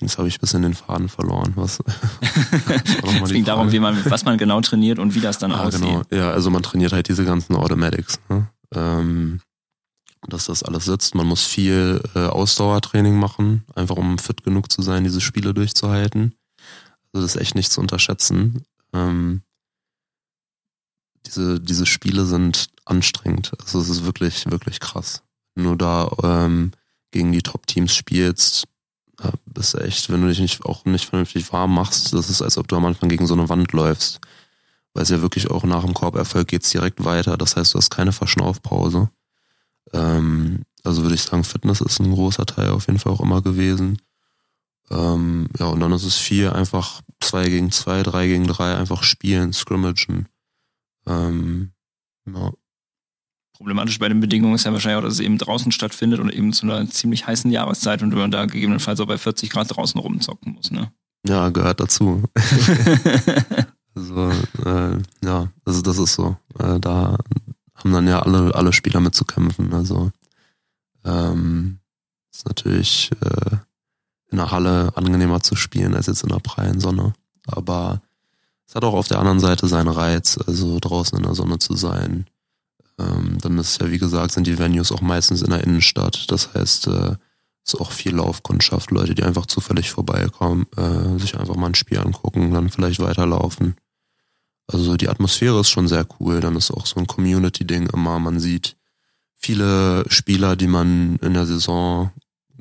jetzt 0.00 0.18
habe 0.18 0.28
ich 0.28 0.36
ein 0.36 0.40
bisschen 0.40 0.62
den 0.62 0.74
Faden 0.74 1.08
verloren. 1.08 1.52
Was, 1.56 1.80
es 3.24 3.30
ging 3.30 3.44
darum, 3.44 3.72
wie 3.72 3.80
man, 3.80 4.02
was 4.10 4.24
man 4.24 4.38
genau 4.38 4.60
trainiert 4.60 4.98
und 4.98 5.14
wie 5.14 5.20
das 5.20 5.38
dann 5.38 5.52
ah, 5.52 5.64
aussieht. 5.64 5.82
Genau. 5.82 6.02
Ja, 6.10 6.30
also 6.30 6.50
man 6.50 6.62
trainiert 6.62 6.92
halt 6.92 7.08
diese 7.08 7.24
ganzen 7.24 7.56
Automatics. 7.56 8.20
Ne? 8.28 8.48
Ähm, 8.74 9.40
dass 10.28 10.46
das 10.46 10.62
alles 10.62 10.84
sitzt. 10.84 11.14
Man 11.14 11.26
muss 11.26 11.44
viel 11.44 12.00
äh, 12.14 12.26
Ausdauertraining 12.26 13.18
machen, 13.18 13.64
einfach 13.74 13.96
um 13.96 14.18
fit 14.18 14.42
genug 14.42 14.70
zu 14.72 14.82
sein, 14.82 15.04
diese 15.04 15.20
Spiele 15.20 15.54
durchzuhalten. 15.54 16.34
Also 17.12 17.24
das 17.24 17.34
ist 17.36 17.40
echt 17.40 17.54
nicht 17.54 17.70
zu 17.70 17.80
unterschätzen. 17.80 18.64
Ähm, 18.92 19.42
diese, 21.26 21.60
diese 21.60 21.86
Spiele 21.86 22.26
sind 22.26 22.68
anstrengend. 22.84 23.52
Also 23.60 23.80
es 23.80 23.88
ist 23.88 24.04
wirklich, 24.04 24.50
wirklich 24.50 24.80
krass. 24.80 25.22
Nur 25.54 25.76
da 25.76 26.10
ähm, 26.22 26.72
gegen 27.10 27.32
die 27.32 27.42
Top-Teams 27.42 27.94
spielst, 27.94 28.66
ja, 29.22 29.32
bist 29.46 29.74
echt, 29.74 30.10
wenn 30.10 30.22
du 30.22 30.28
dich 30.28 30.40
nicht, 30.40 30.64
auch 30.64 30.84
nicht 30.84 31.06
vernünftig 31.06 31.52
warm 31.52 31.74
machst, 31.74 32.12
das 32.12 32.28
ist, 32.28 32.42
als 32.42 32.58
ob 32.58 32.68
du 32.68 32.76
am 32.76 32.84
Anfang 32.84 33.08
gegen 33.08 33.26
so 33.26 33.34
eine 33.34 33.48
Wand 33.48 33.72
läufst. 33.72 34.20
Weil 34.92 35.02
es 35.02 35.10
ja 35.10 35.20
wirklich 35.20 35.50
auch 35.50 35.64
nach 35.64 35.84
dem 35.84 35.94
Korberfolg 35.94 36.48
geht's 36.48 36.70
direkt 36.70 37.04
weiter. 37.04 37.36
Das 37.36 37.56
heißt, 37.56 37.74
du 37.74 37.78
hast 37.78 37.90
keine 37.90 38.12
Verschnaufpause. 38.12 39.10
Ähm, 39.92 40.62
also 40.84 41.02
würde 41.02 41.14
ich 41.14 41.22
sagen, 41.22 41.44
Fitness 41.44 41.80
ist 41.80 42.00
ein 42.00 42.12
großer 42.12 42.46
Teil 42.46 42.70
auf 42.70 42.86
jeden 42.86 42.98
Fall 42.98 43.12
auch 43.12 43.20
immer 43.20 43.42
gewesen. 43.42 44.00
Ähm, 44.90 45.48
ja, 45.58 45.66
und 45.66 45.80
dann 45.80 45.92
ist 45.92 46.04
es 46.04 46.16
viel 46.16 46.50
einfach 46.50 47.02
zwei 47.20 47.48
gegen 47.48 47.70
zwei, 47.72 48.02
drei 48.02 48.26
gegen 48.26 48.46
drei, 48.46 48.76
einfach 48.76 49.02
spielen, 49.02 49.52
scrimmagen. 49.52 50.28
Ähm, 51.06 51.72
ja. 52.26 52.52
Problematisch 53.54 53.98
bei 53.98 54.08
den 54.08 54.20
Bedingungen 54.20 54.54
ist 54.54 54.64
ja 54.64 54.72
wahrscheinlich 54.72 54.98
auch, 54.98 55.06
dass 55.06 55.14
es 55.14 55.20
eben 55.20 55.38
draußen 55.38 55.72
stattfindet 55.72 56.20
und 56.20 56.30
eben 56.30 56.52
zu 56.52 56.66
einer 56.66 56.88
ziemlich 56.90 57.26
heißen 57.26 57.50
Jahreszeit 57.50 58.02
und 58.02 58.14
man 58.14 58.30
da 58.30 58.44
gegebenenfalls 58.44 59.00
auch 59.00 59.06
bei 59.06 59.16
40 59.16 59.48
Grad 59.50 59.74
draußen 59.74 59.98
rumzocken 59.98 60.52
muss, 60.54 60.70
ne? 60.70 60.92
Ja, 61.26 61.48
gehört 61.48 61.80
dazu. 61.80 62.22
also, 63.94 64.30
äh, 64.64 64.98
ja, 65.24 65.50
also 65.64 65.82
das 65.82 65.98
ist 65.98 66.14
so. 66.14 66.36
Äh, 66.58 66.78
da 66.78 67.16
haben 67.74 67.92
dann 67.92 68.06
ja 68.06 68.20
alle, 68.20 68.54
alle 68.54 68.72
Spieler 68.72 69.00
mitzukämpfen. 69.00 69.72
Also 69.72 70.12
ähm, 71.04 71.78
ist 72.32 72.46
natürlich 72.46 73.10
äh, 73.20 73.56
in 74.30 74.38
der 74.38 74.50
Halle 74.50 74.92
angenehmer 74.96 75.40
zu 75.40 75.56
spielen 75.56 75.94
als 75.94 76.06
jetzt 76.06 76.22
in 76.22 76.28
der 76.28 76.40
prallen 76.40 76.80
Sonne. 76.80 77.14
Aber 77.46 78.02
es 78.66 78.74
hat 78.74 78.84
auch 78.84 78.94
auf 78.94 79.08
der 79.08 79.18
anderen 79.18 79.40
Seite 79.40 79.68
seinen 79.68 79.88
Reiz, 79.88 80.38
also 80.46 80.78
draußen 80.80 81.16
in 81.16 81.24
der 81.24 81.34
Sonne 81.34 81.58
zu 81.58 81.74
sein. 81.76 82.26
Ähm, 82.98 83.38
dann 83.40 83.58
ist 83.58 83.80
ja, 83.80 83.90
wie 83.90 83.98
gesagt, 83.98 84.32
sind 84.32 84.46
die 84.46 84.58
Venues 84.58 84.92
auch 84.92 85.02
meistens 85.02 85.42
in 85.42 85.50
der 85.50 85.62
Innenstadt. 85.62 86.30
Das 86.30 86.54
heißt, 86.54 86.88
äh, 86.88 87.16
ist 87.64 87.80
auch 87.80 87.92
viel 87.92 88.14
Laufkundschaft, 88.14 88.90
Leute, 88.90 89.14
die 89.14 89.24
einfach 89.24 89.46
zufällig 89.46 89.90
vorbeikommen, 89.90 90.66
äh, 90.76 91.18
sich 91.18 91.38
einfach 91.38 91.56
mal 91.56 91.66
ein 91.66 91.74
Spiel 91.74 91.98
angucken, 91.98 92.52
dann 92.52 92.70
vielleicht 92.70 93.00
weiterlaufen. 93.00 93.76
Also 94.68 94.96
die 94.96 95.08
Atmosphäre 95.08 95.60
ist 95.60 95.70
schon 95.70 95.88
sehr 95.88 96.06
cool. 96.18 96.40
Dann 96.40 96.56
ist 96.56 96.70
auch 96.70 96.86
so 96.86 96.98
ein 96.98 97.06
Community-Ding 97.06 97.88
immer. 97.90 98.18
Man 98.18 98.40
sieht 98.40 98.76
viele 99.34 100.04
Spieler, 100.08 100.56
die 100.56 100.66
man 100.66 101.16
in 101.16 101.34
der 101.34 101.46
Saison 101.46 102.10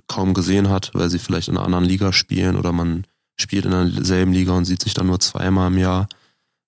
kaum 0.07 0.33
gesehen 0.33 0.69
hat, 0.69 0.91
weil 0.93 1.09
sie 1.09 1.19
vielleicht 1.19 1.47
in 1.47 1.57
einer 1.57 1.65
anderen 1.65 1.85
Liga 1.85 2.13
spielen 2.13 2.57
oder 2.57 2.71
man 2.71 3.05
spielt 3.38 3.65
in 3.65 3.71
derselben 3.71 4.34
Liga 4.34 4.54
und 4.54 4.65
sieht 4.65 4.82
sich 4.82 4.93
dann 4.93 5.08
nur 5.08 5.19
zweimal 5.19 5.71
im 5.71 5.78
Jahr. 5.78 6.08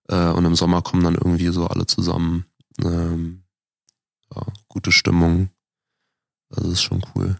Äh, 0.09 0.29
und 0.29 0.45
im 0.45 0.55
Sommer 0.55 0.81
kommen 0.81 1.03
dann 1.03 1.15
irgendwie 1.15 1.49
so 1.49 1.67
alle 1.67 1.85
zusammen. 1.85 2.45
Ähm, 2.83 3.43
ja, 4.33 4.43
gute 4.67 4.91
Stimmung. 4.91 5.49
Das 6.49 6.65
ist 6.65 6.81
schon 6.81 7.03
cool. 7.15 7.37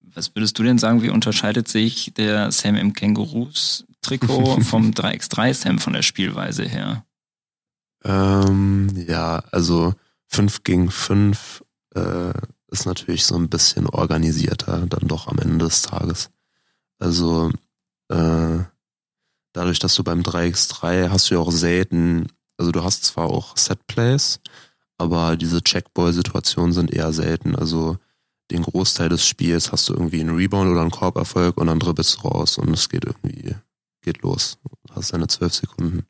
Was 0.00 0.34
würdest 0.34 0.58
du 0.58 0.62
denn 0.62 0.78
sagen, 0.78 1.02
wie 1.02 1.10
unterscheidet 1.10 1.68
sich 1.68 2.12
der 2.14 2.50
Sam 2.50 2.74
im 2.74 2.92
Kängurus 2.92 3.84
Trikot 4.02 4.60
vom 4.62 4.90
3x3 4.90 5.54
Sam 5.54 5.78
von 5.78 5.92
der 5.92 6.02
Spielweise 6.02 6.64
her? 6.64 7.04
Ähm, 8.02 8.88
ja, 9.06 9.42
also 9.52 9.94
5 10.28 10.64
gegen 10.64 10.90
5 10.90 11.64
äh, 11.94 12.32
ist 12.68 12.86
natürlich 12.86 13.26
so 13.26 13.36
ein 13.36 13.48
bisschen 13.48 13.86
organisierter 13.86 14.86
dann 14.86 15.06
doch 15.06 15.28
am 15.28 15.38
Ende 15.38 15.66
des 15.66 15.82
Tages. 15.82 16.30
Also 16.98 17.52
äh, 18.10 18.64
dadurch, 19.52 19.78
dass 19.78 19.94
du 19.94 20.04
beim 20.04 20.20
3x3 20.20 21.10
hast 21.10 21.30
du 21.30 21.34
ja 21.34 21.40
auch 21.40 21.52
selten, 21.52 22.26
also 22.56 22.72
du 22.72 22.84
hast 22.84 23.04
zwar 23.04 23.26
auch 23.30 23.56
Setplays, 23.56 24.40
aber 24.98 25.36
diese 25.36 25.62
Checkboy-Situationen 25.62 26.72
sind 26.72 26.92
eher 26.92 27.12
selten. 27.12 27.54
Also 27.56 27.96
den 28.50 28.62
Großteil 28.62 29.08
des 29.08 29.24
Spiels 29.24 29.72
hast 29.72 29.88
du 29.88 29.94
irgendwie 29.94 30.20
einen 30.20 30.36
Rebound 30.36 30.70
oder 30.70 30.82
einen 30.82 30.90
Korberfolg 30.90 31.56
und 31.56 31.68
dann 31.68 31.78
dribbelst 31.78 32.16
du 32.16 32.28
raus 32.28 32.58
und 32.58 32.70
es 32.70 32.88
geht 32.88 33.04
irgendwie, 33.04 33.54
geht 34.02 34.22
los. 34.22 34.58
Du 34.86 34.94
hast 34.94 35.12
deine 35.12 35.28
zwölf 35.28 35.54
Sekunden. 35.54 36.04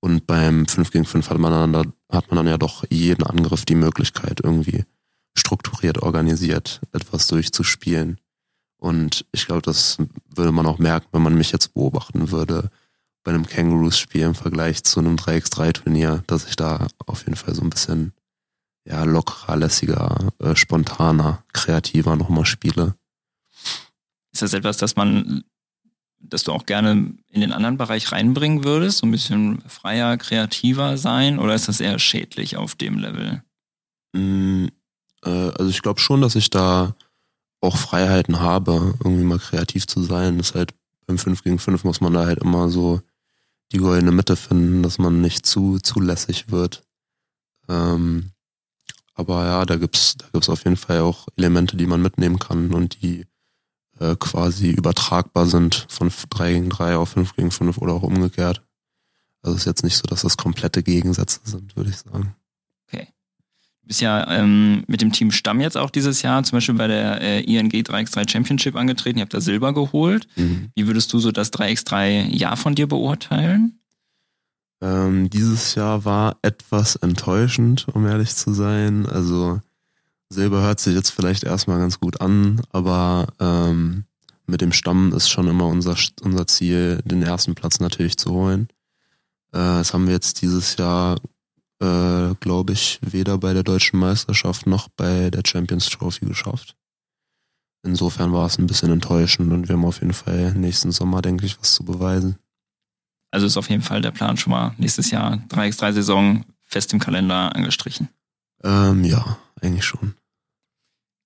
Und 0.00 0.26
beim 0.26 0.66
5 0.66 0.90
gegen 0.90 1.04
5 1.04 1.30
hat 1.30 1.38
man, 1.38 1.72
dann, 1.72 1.92
hat 2.10 2.28
man 2.30 2.36
dann 2.36 2.48
ja 2.48 2.58
doch 2.58 2.84
jeden 2.90 3.24
Angriff 3.24 3.64
die 3.64 3.76
Möglichkeit, 3.76 4.40
irgendwie 4.42 4.84
strukturiert, 5.36 6.02
organisiert 6.02 6.80
etwas 6.92 7.26
durchzuspielen. 7.28 8.18
Und 8.82 9.24
ich 9.30 9.46
glaube, 9.46 9.62
das 9.62 9.96
würde 10.34 10.50
man 10.50 10.66
auch 10.66 10.80
merken, 10.80 11.06
wenn 11.12 11.22
man 11.22 11.36
mich 11.36 11.52
jetzt 11.52 11.72
beobachten 11.72 12.32
würde 12.32 12.68
bei 13.22 13.30
einem 13.30 13.46
Kangaroos-Spiel 13.46 14.22
im 14.22 14.34
Vergleich 14.34 14.82
zu 14.82 14.98
einem 14.98 15.14
3x3-Turnier, 15.14 16.24
dass 16.26 16.48
ich 16.48 16.56
da 16.56 16.88
auf 17.06 17.20
jeden 17.20 17.36
Fall 17.36 17.54
so 17.54 17.62
ein 17.62 17.70
bisschen 17.70 18.12
ja, 18.84 19.04
lockerer, 19.04 19.54
lässiger, 19.54 20.32
äh, 20.40 20.56
spontaner, 20.56 21.44
kreativer 21.52 22.16
nochmal 22.16 22.44
spiele. 22.44 22.96
Ist 24.32 24.42
das 24.42 24.52
etwas, 24.52 24.78
das 24.78 24.96
man, 24.96 25.44
dass 26.18 26.42
du 26.42 26.50
auch 26.50 26.66
gerne 26.66 27.14
in 27.28 27.40
den 27.40 27.52
anderen 27.52 27.76
Bereich 27.78 28.10
reinbringen 28.10 28.64
würdest? 28.64 28.98
So 28.98 29.06
ein 29.06 29.12
bisschen 29.12 29.62
freier, 29.68 30.16
kreativer 30.16 30.96
sein? 30.96 31.38
Oder 31.38 31.54
ist 31.54 31.68
das 31.68 31.80
eher 31.80 32.00
schädlich 32.00 32.56
auf 32.56 32.74
dem 32.74 32.98
Level? 32.98 33.44
Mm, 34.12 34.66
äh, 35.24 35.30
also 35.30 35.68
ich 35.68 35.82
glaube 35.82 36.00
schon, 36.00 36.20
dass 36.20 36.34
ich 36.34 36.50
da 36.50 36.96
auch 37.62 37.76
Freiheiten 37.76 38.40
habe, 38.40 38.94
irgendwie 39.02 39.24
mal 39.24 39.38
kreativ 39.38 39.86
zu 39.86 40.02
sein. 40.02 40.38
Ist 40.38 40.54
halt 40.54 40.74
beim 41.06 41.18
5 41.18 41.42
gegen 41.42 41.58
5 41.58 41.84
muss 41.84 42.00
man 42.00 42.12
da 42.12 42.26
halt 42.26 42.40
immer 42.40 42.68
so 42.68 43.00
die 43.72 43.78
goldene 43.78 44.12
Mitte 44.12 44.36
finden, 44.36 44.82
dass 44.82 44.98
man 44.98 45.20
nicht 45.20 45.46
zu 45.46 45.78
zulässig 45.78 46.50
wird. 46.50 46.84
Ähm, 47.68 48.32
aber 49.14 49.44
ja, 49.44 49.64
da 49.64 49.76
gibt's, 49.76 50.16
da 50.16 50.26
gibt's 50.32 50.48
auf 50.48 50.64
jeden 50.64 50.76
Fall 50.76 51.00
auch 51.00 51.28
Elemente, 51.36 51.76
die 51.76 51.86
man 51.86 52.02
mitnehmen 52.02 52.38
kann 52.38 52.74
und 52.74 53.02
die 53.02 53.26
äh, 53.98 54.16
quasi 54.16 54.70
übertragbar 54.70 55.46
sind 55.46 55.86
von 55.88 56.10
3 56.30 56.52
gegen 56.52 56.70
3 56.70 56.96
auf 56.96 57.10
5 57.10 57.36
gegen 57.36 57.50
5 57.50 57.78
oder 57.78 57.94
auch 57.94 58.02
umgekehrt. 58.02 58.62
Also 59.42 59.54
es 59.54 59.62
ist 59.62 59.66
jetzt 59.66 59.84
nicht 59.84 59.96
so, 59.96 60.02
dass 60.02 60.22
das 60.22 60.36
komplette 60.36 60.82
Gegensätze 60.82 61.40
sind, 61.44 61.76
würde 61.76 61.90
ich 61.90 61.98
sagen. 61.98 62.34
Bist 63.84 64.00
ja 64.00 64.30
ähm, 64.30 64.84
mit 64.86 65.02
dem 65.02 65.12
Team 65.12 65.32
Stamm 65.32 65.60
jetzt 65.60 65.76
auch 65.76 65.90
dieses 65.90 66.22
Jahr 66.22 66.42
zum 66.44 66.56
Beispiel 66.56 66.76
bei 66.76 66.86
der 66.86 67.20
äh, 67.20 67.40
ING 67.40 67.68
3x3 67.68 68.30
Championship 68.30 68.76
angetreten. 68.76 69.18
Ihr 69.18 69.22
habt 69.22 69.34
da 69.34 69.40
Silber 69.40 69.74
geholt. 69.74 70.28
Mhm. 70.36 70.70
Wie 70.74 70.86
würdest 70.86 71.12
du 71.12 71.18
so 71.18 71.32
das 71.32 71.52
3x3 71.52 72.28
Jahr 72.28 72.56
von 72.56 72.74
dir 72.74 72.86
beurteilen? 72.86 73.80
Ähm, 74.80 75.30
dieses 75.30 75.74
Jahr 75.74 76.04
war 76.04 76.36
etwas 76.42 76.96
enttäuschend, 76.96 77.86
um 77.92 78.06
ehrlich 78.06 78.34
zu 78.34 78.52
sein. 78.52 79.06
Also 79.06 79.60
Silber 80.28 80.62
hört 80.62 80.80
sich 80.80 80.94
jetzt 80.94 81.10
vielleicht 81.10 81.44
erstmal 81.44 81.78
ganz 81.78 82.00
gut 82.00 82.20
an, 82.20 82.60
aber 82.70 83.28
ähm, 83.38 84.04
mit 84.46 84.60
dem 84.60 84.72
Stamm 84.72 85.12
ist 85.12 85.28
schon 85.28 85.46
immer 85.46 85.66
unser, 85.66 85.96
unser 86.22 86.46
Ziel, 86.46 87.00
den 87.04 87.22
ersten 87.22 87.54
Platz 87.54 87.78
natürlich 87.80 88.16
zu 88.16 88.32
holen. 88.32 88.68
Äh, 89.52 89.58
das 89.58 89.94
haben 89.94 90.06
wir 90.06 90.14
jetzt 90.14 90.42
dieses 90.42 90.76
Jahr, 90.76 91.16
äh, 91.82 92.34
glaube 92.38 92.72
ich, 92.72 93.00
weder 93.02 93.38
bei 93.38 93.52
der 93.52 93.64
deutschen 93.64 93.98
Meisterschaft 93.98 94.66
noch 94.66 94.88
bei 94.88 95.30
der 95.30 95.42
Champions 95.44 95.88
Trophy 95.88 96.26
geschafft. 96.26 96.76
Insofern 97.84 98.32
war 98.32 98.46
es 98.46 98.58
ein 98.58 98.68
bisschen 98.68 98.92
enttäuschend 98.92 99.52
und 99.52 99.68
wir 99.68 99.74
haben 99.74 99.84
auf 99.84 100.00
jeden 100.00 100.12
Fall 100.12 100.54
nächsten 100.54 100.92
Sommer, 100.92 101.20
denke 101.20 101.44
ich, 101.44 101.58
was 101.58 101.74
zu 101.74 101.84
beweisen. 101.84 102.36
Also 103.32 103.46
ist 103.46 103.56
auf 103.56 103.68
jeden 103.68 103.82
Fall 103.82 104.00
der 104.00 104.12
Plan 104.12 104.36
schon 104.36 104.52
mal 104.52 104.74
nächstes 104.78 105.10
Jahr 105.10 105.42
3x3-Saison 105.48 106.44
fest 106.62 106.92
im 106.92 107.00
Kalender 107.00 107.54
angestrichen. 107.56 108.08
Ähm, 108.62 109.02
ja, 109.02 109.38
eigentlich 109.60 109.84
schon. 109.84 110.14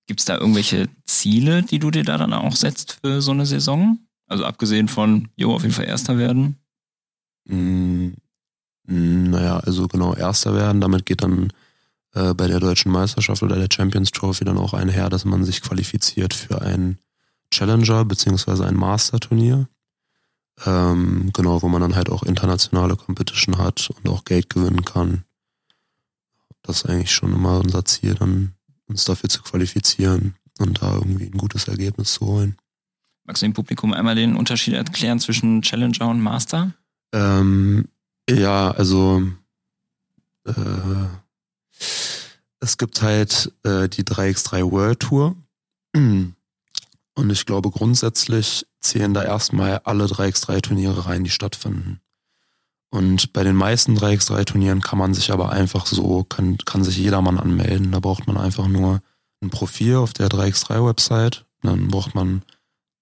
Gibt 0.07 0.21
es 0.21 0.25
da 0.25 0.37
irgendwelche 0.37 0.89
Ziele, 1.05 1.61
die 1.61 1.79
du 1.79 1.91
dir 1.91 2.03
da 2.03 2.17
dann 2.17 2.33
auch 2.33 2.55
setzt 2.55 2.99
für 3.03 3.21
so 3.21 3.31
eine 3.31 3.45
Saison? 3.45 3.99
Also 4.25 4.45
abgesehen 4.45 4.87
von, 4.87 5.27
jo, 5.35 5.53
auf 5.53 5.61
jeden 5.61 5.75
Fall 5.75 5.85
Erster 5.85 6.17
werden? 6.17 6.57
Mm, 8.87 9.29
naja, 9.29 9.57
also 9.59 9.87
genau, 9.87 10.15
Erster 10.15 10.53
werden, 10.53 10.81
damit 10.81 11.05
geht 11.05 11.21
dann 11.21 11.53
äh, 12.13 12.33
bei 12.33 12.47
der 12.47 12.59
deutschen 12.59 12.91
Meisterschaft 12.91 13.43
oder 13.43 13.55
der 13.55 13.69
Champions 13.71 14.11
Trophy 14.11 14.45
dann 14.45 14.57
auch 14.57 14.73
einher, 14.73 15.09
dass 15.09 15.25
man 15.25 15.43
sich 15.43 15.61
qualifiziert 15.61 16.33
für 16.33 16.61
ein 16.61 16.97
Challenger 17.51 18.05
beziehungsweise 18.05 18.65
ein 18.65 18.75
Master-Turnier. 18.75 19.67
Ähm, 20.65 21.29
genau, 21.33 21.61
wo 21.61 21.67
man 21.67 21.81
dann 21.81 21.95
halt 21.95 22.09
auch 22.09 22.23
internationale 22.23 22.95
Competition 22.95 23.59
hat 23.59 23.91
und 23.91 24.09
auch 24.09 24.25
Geld 24.25 24.49
gewinnen 24.49 24.83
kann. 24.83 25.23
Das 26.63 26.77
ist 26.77 26.89
eigentlich 26.89 27.11
schon 27.11 27.31
immer 27.31 27.59
unser 27.59 27.85
Ziel, 27.85 28.15
dann 28.15 28.53
uns 28.87 29.05
dafür 29.05 29.29
zu 29.29 29.43
qualifizieren 29.43 30.35
und 30.57 30.81
da 30.81 30.95
irgendwie 30.95 31.25
ein 31.25 31.37
gutes 31.37 31.67
Ergebnis 31.67 32.13
zu 32.13 32.25
holen. 32.25 32.57
Magst 33.25 33.41
du 33.41 33.45
dem 33.45 33.53
Publikum 33.53 33.93
einmal 33.93 34.15
den 34.15 34.35
Unterschied 34.35 34.73
erklären 34.73 35.19
zwischen 35.19 35.61
Challenger 35.61 36.07
und 36.07 36.21
Master? 36.21 36.73
Ähm, 37.13 37.87
ja, 38.29 38.71
also 38.71 39.23
äh, 40.45 41.07
es 42.59 42.77
gibt 42.77 43.01
halt 43.01 43.53
äh, 43.63 43.87
die 43.87 44.03
3x3 44.03 44.71
World 44.71 44.99
Tour. 44.99 45.35
Und 47.17 47.31
ich 47.31 47.45
glaube, 47.45 47.71
grundsätzlich 47.71 48.65
zählen 48.79 49.13
da 49.13 49.23
erstmal 49.23 49.79
alle 49.83 50.05
3x3-Turniere 50.05 51.07
rein, 51.07 51.23
die 51.23 51.29
stattfinden. 51.29 51.99
Und 52.89 53.33
bei 53.33 53.43
den 53.43 53.55
meisten 53.55 53.97
3x3-Turnieren 53.97 54.81
kann 54.81 54.99
man 54.99 55.13
sich 55.13 55.31
aber 55.31 55.49
einfach 55.49 55.85
so, 55.85 56.23
kann, 56.23 56.57
kann 56.59 56.83
sich 56.83 56.97
jedermann 56.97 57.39
anmelden. 57.39 57.91
Da 57.91 57.99
braucht 57.99 58.27
man 58.27 58.37
einfach 58.37 58.67
nur 58.67 59.01
ein 59.41 59.49
Profil 59.49 59.95
auf 59.95 60.13
der 60.13 60.29
3x3-Website. 60.29 61.45
Dann 61.63 61.87
braucht 61.87 62.15
man 62.15 62.43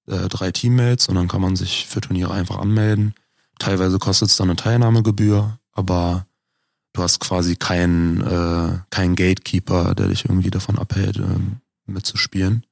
äh, 0.08 0.28
drei 0.28 0.52
Teammates 0.52 1.08
und 1.08 1.16
dann 1.16 1.28
kann 1.28 1.42
man 1.42 1.56
sich 1.56 1.86
für 1.86 2.02
Turniere 2.02 2.34
einfach 2.34 2.58
anmelden. 2.58 3.14
Teilweise 3.60 4.00
kostet 4.00 4.30
es 4.30 4.38
dann 4.38 4.50
eine 4.50 4.56
Teilnahmegebühr, 4.56 5.60
aber 5.72 6.26
du 6.94 7.02
hast 7.02 7.20
quasi 7.20 7.56
keinen 7.56 8.22
äh, 8.22 8.80
keinen 8.89 9.15
Gatekeeper, 9.15 9.96
der 9.96 10.08
dich 10.08 10.26
irgendwie 10.26 10.52
davon 10.52 10.78
abhält, 10.78 11.18
äh, 11.18 11.39
mitzuspielen. 11.86 12.65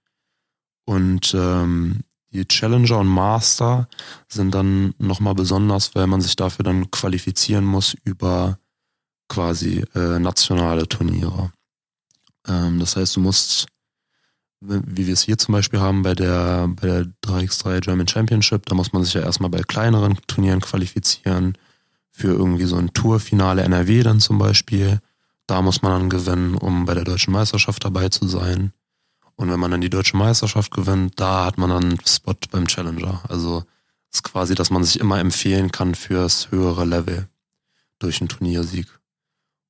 Und 0.86 1.34
ähm, 1.34 2.02
die 2.32 2.46
Challenger 2.48 3.00
und 3.00 3.08
Master 3.08 3.88
sind 4.28 4.54
dann 4.56 4.96
nochmal 4.98 5.36
besonders, 5.36 5.94
weil 5.96 6.08
man 6.08 6.22
sich 6.22 6.36
dafür 6.36 6.64
dann 6.64 6.90
qualifizieren 6.90 7.64
muss 7.64 7.96
über 8.04 8.58
quasi 9.30 9.86
äh, 9.94 10.20
nationale 10.20 10.88
Turniere. 10.88 11.52
Ähm, 12.48 12.80
das 12.80 12.96
heißt, 12.96 13.16
du 13.16 13.20
musst, 13.20 13.68
wie 14.66 15.08
wir 15.08 15.14
es 15.14 15.24
hier 15.24 15.38
zum 15.38 15.54
Beispiel 15.54 15.80
haben 15.80 16.04
bei 16.04 16.16
der, 16.16 16.68
bei 16.70 16.88
der 16.88 17.06
3x3 17.26 17.82
German 17.82 18.08
Championship, 18.08 18.66
da 18.66 18.76
muss 18.76 18.94
man 18.94 19.04
sich 19.04 19.14
ja 19.14 19.22
erstmal 19.22 19.50
bei 19.50 19.62
kleineren 19.62 20.18
Turnieren 20.28 20.62
qualifizieren, 20.62 21.58
für 22.12 22.28
irgendwie 22.28 22.66
so 22.66 22.78
ein 22.78 22.94
Tourfinale 22.94 23.64
NRW 23.64 24.04
dann 24.04 24.20
zum 24.20 24.38
Beispiel. 24.38 25.00
Da 25.48 25.62
muss 25.62 25.82
man 25.82 26.00
dann 26.00 26.10
gewinnen, 26.10 26.56
um 26.56 26.86
bei 26.86 26.94
der 26.94 27.04
deutschen 27.04 27.34
Meisterschaft 27.34 27.84
dabei 27.84 28.10
zu 28.10 28.28
sein. 28.28 28.72
Und 29.36 29.50
wenn 29.50 29.60
man 29.60 29.72
dann 29.72 29.82
die 29.82 29.90
deutsche 29.90 30.16
Meisterschaft 30.16 30.72
gewinnt, 30.72 31.20
da 31.20 31.46
hat 31.46 31.58
man 31.58 31.70
dann 31.70 31.84
einen 31.84 32.06
Spot 32.06 32.36
beim 32.52 32.68
Challenger. 32.68 33.24
Also 33.28 33.64
ist 34.14 34.24
quasi, 34.24 34.54
dass 34.54 34.70
man 34.70 34.84
sich 34.84 35.00
immer 35.00 35.20
empfehlen 35.20 35.72
kann 35.72 35.96
fürs 35.96 36.52
höhere 36.52 36.86
Level 36.86 37.28
durch 37.98 38.22
einen 38.22 38.30
Turniersieg. 38.30 38.88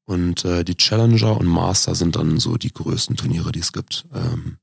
Und 0.06 0.44
äh, 0.44 0.66
die 0.66 0.76
Challenger 0.76 1.38
und 1.38 1.48
Master 1.48 1.96
sind 1.96 2.18
dann 2.18 2.38
so 2.38 2.58
die 2.58 2.74
größten 2.74 3.16
Turniere, 3.16 3.54
die 3.54 3.62
es 3.62 3.72
gibt. 3.72 4.06
Ähm, 4.14 4.58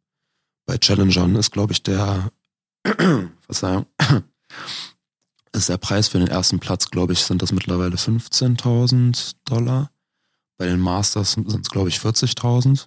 bei 0.66 0.79
Challengern 0.79 1.37
ist, 1.37 1.51
glaube 1.51 1.73
ich, 1.73 1.83
der 1.83 2.31
Verzeihung, 3.40 3.87
ist 5.53 5.68
der 5.68 5.79
Preis 5.79 6.09
für 6.09 6.18
den 6.18 6.29
ersten 6.29 6.59
Platz, 6.59 6.90
glaube 6.90 7.12
ich, 7.12 7.20
sind 7.20 7.42
das 7.42 7.53
mittlerweile 7.53 7.96
15.000 7.96 9.35
Dollar. 9.44 9.90
Bei 10.59 10.66
den 10.66 10.81
Masters 10.81 11.33
sind 11.33 11.49
es, 11.49 11.70
glaube 11.70 11.88
ich, 11.88 11.96
40.000. 11.96 12.87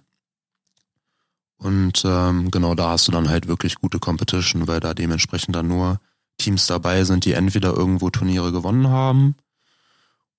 Und 1.58 2.02
ähm, 2.04 2.50
genau 2.50 2.74
da 2.74 2.90
hast 2.90 3.08
du 3.08 3.12
dann 3.12 3.28
halt 3.28 3.48
wirklich 3.48 3.76
gute 3.76 3.98
Competition, 3.98 4.66
weil 4.66 4.80
da 4.80 4.94
dementsprechend 4.94 5.54
dann 5.56 5.68
nur 5.68 6.00
Teams 6.38 6.66
dabei 6.66 7.04
sind, 7.04 7.24
die 7.24 7.32
entweder 7.32 7.72
irgendwo 7.74 8.10
Turniere 8.10 8.52
gewonnen 8.52 8.88
haben 8.88 9.36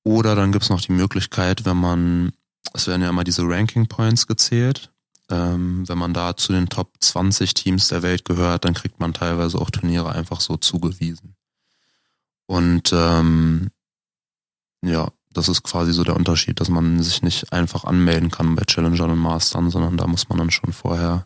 oder 0.06 0.36
dann 0.36 0.52
gibt's 0.52 0.70
noch 0.70 0.82
die 0.82 0.92
Möglichkeit, 0.92 1.66
wenn 1.66 1.78
man, 1.78 2.32
es 2.74 2.88
werden 2.88 3.02
ja 3.02 3.10
immer 3.10 3.24
diese 3.24 3.42
Ranking 3.44 3.88
Points 3.88 4.28
gezählt, 4.28 4.92
ähm, 5.30 5.88
wenn 5.88 5.98
man 5.98 6.14
da 6.14 6.38
zu 6.38 6.54
den 6.54 6.70
Top 6.70 6.94
20 7.00 7.54
Teams 7.54 7.88
der 7.88 8.04
Welt 8.04 8.26
gehört, 8.26 8.66
dann 8.66 8.74
kriegt 8.74 9.00
man 9.00 9.14
teilweise 9.14 9.60
auch 9.60 9.70
Turniere 9.70 10.12
einfach 10.12 10.40
so 10.40 10.58
zugewiesen. 10.58 11.36
Und 12.48 12.92
ähm, 12.94 13.72
ja, 14.84 15.10
das 15.32 15.50
ist 15.50 15.64
quasi 15.64 15.94
so 15.94 16.04
der 16.04 16.16
Unterschied, 16.16 16.60
dass 16.60 16.70
man 16.70 17.02
sich 17.02 17.22
nicht 17.22 17.52
einfach 17.52 17.84
anmelden 17.84 18.32
kann 18.32 18.56
bei 18.56 18.64
Challengern 18.64 19.12
und 19.12 19.20
Mastern, 19.20 19.70
sondern 19.70 19.98
da 19.98 20.08
muss 20.08 20.30
man 20.30 20.38
dann 20.38 20.52
schon 20.52 20.74
vorher 20.74 21.26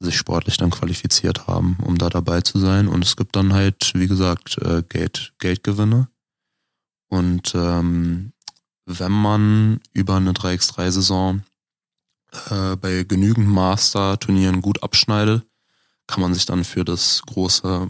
sich 0.00 0.16
sportlich 0.16 0.56
dann 0.56 0.70
qualifiziert 0.70 1.46
haben, 1.46 1.76
um 1.82 1.98
da 1.98 2.08
dabei 2.08 2.40
zu 2.40 2.58
sein. 2.58 2.88
Und 2.88 3.04
es 3.04 3.16
gibt 3.16 3.36
dann 3.36 3.52
halt, 3.52 3.92
wie 3.94 4.08
gesagt, 4.08 4.58
äh, 4.58 4.82
Geld, 4.88 5.32
Geldgewinne. 5.38 6.08
Und 7.08 7.54
ähm, 7.54 8.32
wenn 8.86 9.12
man 9.12 9.80
über 9.92 10.16
eine 10.16 10.32
3x3-Saison 10.32 11.42
äh, 12.50 12.76
bei 12.76 13.04
genügend 13.04 13.48
Master-Turnieren 13.48 14.62
gut 14.62 14.82
abschneide, 14.82 15.42
kann 16.06 16.20
man 16.20 16.34
sich 16.34 16.46
dann 16.46 16.64
für 16.64 16.84
das 16.84 17.22
große 17.26 17.88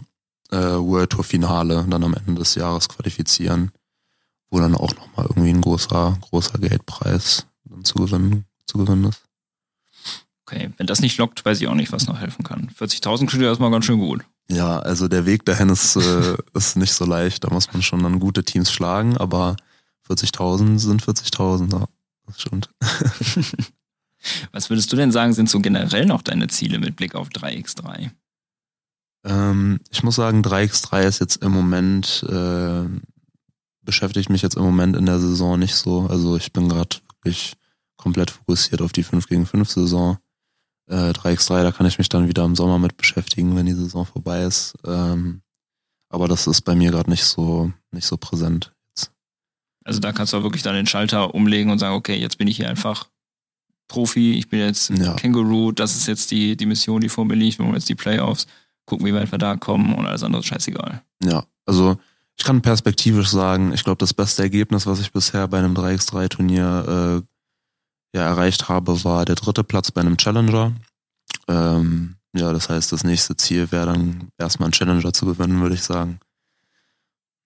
äh, 0.51 0.55
World 0.55 1.11
Tour 1.11 1.23
Finale 1.23 1.85
dann 1.89 2.03
am 2.03 2.13
Ende 2.13 2.35
des 2.35 2.55
Jahres 2.55 2.89
qualifizieren, 2.89 3.71
wo 4.49 4.59
dann 4.59 4.75
auch 4.75 4.93
nochmal 4.95 5.25
irgendwie 5.29 5.49
ein 5.49 5.61
großer, 5.61 6.17
großer 6.21 6.59
Geldpreis 6.59 7.47
dann 7.65 7.83
zu 7.83 7.95
gewinnen, 7.95 8.45
zu 8.65 8.77
gewinnen 8.77 9.05
ist. 9.05 9.23
Okay, 10.45 10.71
wenn 10.77 10.87
das 10.87 10.99
nicht 10.99 11.17
lockt, 11.17 11.43
weiß 11.43 11.61
ich 11.61 11.67
auch 11.67 11.73
nicht, 11.73 11.91
was 11.91 12.07
noch 12.07 12.19
helfen 12.19 12.43
kann. 12.43 12.69
40.000 12.77 13.27
klingt 13.27 13.43
ja 13.43 13.49
erstmal 13.49 13.71
ganz 13.71 13.85
schön 13.85 13.99
gut. 13.99 14.25
Ja, 14.49 14.79
also 14.79 15.07
der 15.07 15.25
Weg 15.25 15.45
dahin 15.45 15.69
ist, 15.69 15.95
äh, 15.95 16.37
ist 16.53 16.75
nicht 16.75 16.93
so 16.93 17.05
leicht. 17.05 17.43
Da 17.43 17.49
muss 17.49 17.71
man 17.71 17.81
schon 17.81 18.03
dann 18.03 18.19
gute 18.19 18.43
Teams 18.43 18.71
schlagen, 18.71 19.17
aber 19.17 19.55
40.000 20.09 20.79
sind 20.79 21.01
40.000, 21.01 21.71
ja, 21.71 21.85
das 22.27 22.41
stimmt. 22.41 22.69
Was 24.53 24.69
würdest 24.69 24.91
du 24.91 24.95
denn 24.95 25.11
sagen, 25.11 25.33
sind 25.33 25.49
so 25.49 25.59
generell 25.59 26.05
noch 26.05 26.21
deine 26.21 26.47
Ziele 26.47 26.77
mit 26.77 26.95
Blick 26.95 27.15
auf 27.15 27.29
3x3? 27.29 28.11
Ähm, 29.25 29.79
ich 29.89 30.03
muss 30.03 30.15
sagen, 30.15 30.43
3x3 30.43 31.03
ist 31.03 31.19
jetzt 31.19 31.37
im 31.37 31.51
Moment, 31.51 32.23
äh, 32.29 32.83
beschäftigt 33.81 34.29
mich 34.29 34.43
jetzt 34.43 34.55
im 34.55 34.63
Moment 34.63 34.95
in 34.95 35.07
der 35.07 35.19
Saison 35.19 35.57
nicht 35.57 35.75
so. 35.75 36.07
Also 36.07 36.37
ich 36.37 36.53
bin 36.53 36.69
gerade 36.69 36.97
wirklich 37.07 37.55
komplett 37.97 38.29
fokussiert 38.29 38.81
auf 38.81 38.91
die 38.91 39.03
5 39.03 39.27
gegen 39.27 39.47
5 39.47 39.69
Saison. 39.69 40.19
Äh, 40.87 41.11
3x3, 41.11 41.63
da 41.63 41.71
kann 41.71 41.87
ich 41.87 41.97
mich 41.97 42.09
dann 42.09 42.27
wieder 42.27 42.45
im 42.45 42.55
Sommer 42.55 42.77
mit 42.77 42.95
beschäftigen, 42.95 43.55
wenn 43.55 43.65
die 43.65 43.73
Saison 43.73 44.05
vorbei 44.05 44.43
ist. 44.43 44.75
Ähm, 44.85 45.41
aber 46.09 46.27
das 46.27 46.45
ist 46.45 46.61
bei 46.61 46.75
mir 46.75 46.91
gerade 46.91 47.09
nicht 47.09 47.23
so, 47.23 47.71
nicht 47.91 48.05
so 48.05 48.17
präsent. 48.17 48.71
Also 49.85 49.99
da 49.99 50.13
kannst 50.13 50.31
du 50.31 50.37
auch 50.37 50.43
wirklich 50.43 50.63
dann 50.63 50.75
den 50.75 50.87
Schalter 50.87 51.33
umlegen 51.33 51.71
und 51.71 51.79
sagen, 51.79 51.95
okay, 51.95 52.15
jetzt 52.15 52.37
bin 52.37 52.47
ich 52.47 52.57
hier 52.57 52.69
einfach 52.69 53.09
Profi, 53.87 54.33
ich 54.33 54.49
bin 54.49 54.59
jetzt 54.59 54.89
Ja. 54.89 55.13
Känguru, 55.13 55.71
das 55.71 55.95
ist 55.95 56.07
jetzt 56.07 56.31
die, 56.31 56.55
die 56.55 56.65
Mission, 56.65 57.01
die 57.01 57.09
vor 57.09 57.25
mir 57.25 57.35
liegt, 57.35 57.59
wir 57.59 57.65
wollen 57.65 57.75
jetzt 57.75 57.89
die 57.89 57.95
Playoffs, 57.95 58.47
gucken, 58.85 59.05
wie 59.05 59.13
weit 59.13 59.31
wir 59.31 59.37
da 59.39 59.55
kommen 59.55 59.93
und 59.93 60.05
alles 60.05 60.23
andere 60.23 60.41
ist 60.41 60.47
scheißegal. 60.47 61.03
Ja, 61.23 61.45
also 61.65 61.97
ich 62.37 62.43
kann 62.43 62.61
perspektivisch 62.61 63.29
sagen, 63.29 63.73
ich 63.73 63.83
glaube, 63.83 63.99
das 63.99 64.13
beste 64.13 64.41
Ergebnis, 64.41 64.87
was 64.87 64.99
ich 64.99 65.11
bisher 65.11 65.47
bei 65.47 65.59
einem 65.59 65.75
3x3-Turnier 65.75 67.21
äh, 68.13 68.17
ja, 68.17 68.23
erreicht 68.25 68.69
habe, 68.69 69.03
war 69.03 69.25
der 69.25 69.35
dritte 69.35 69.63
Platz 69.63 69.91
bei 69.91 70.01
einem 70.01 70.17
Challenger. 70.17 70.73
Ähm, 71.47 72.15
ja, 72.35 72.51
das 72.51 72.69
heißt, 72.69 72.91
das 72.91 73.03
nächste 73.03 73.37
Ziel 73.37 73.71
wäre 73.71 73.87
dann 73.87 74.29
erstmal 74.37 74.67
einen 74.67 74.73
Challenger 74.73 75.13
zu 75.13 75.25
gewinnen, 75.25 75.61
würde 75.61 75.75
ich 75.75 75.83
sagen. 75.83 76.19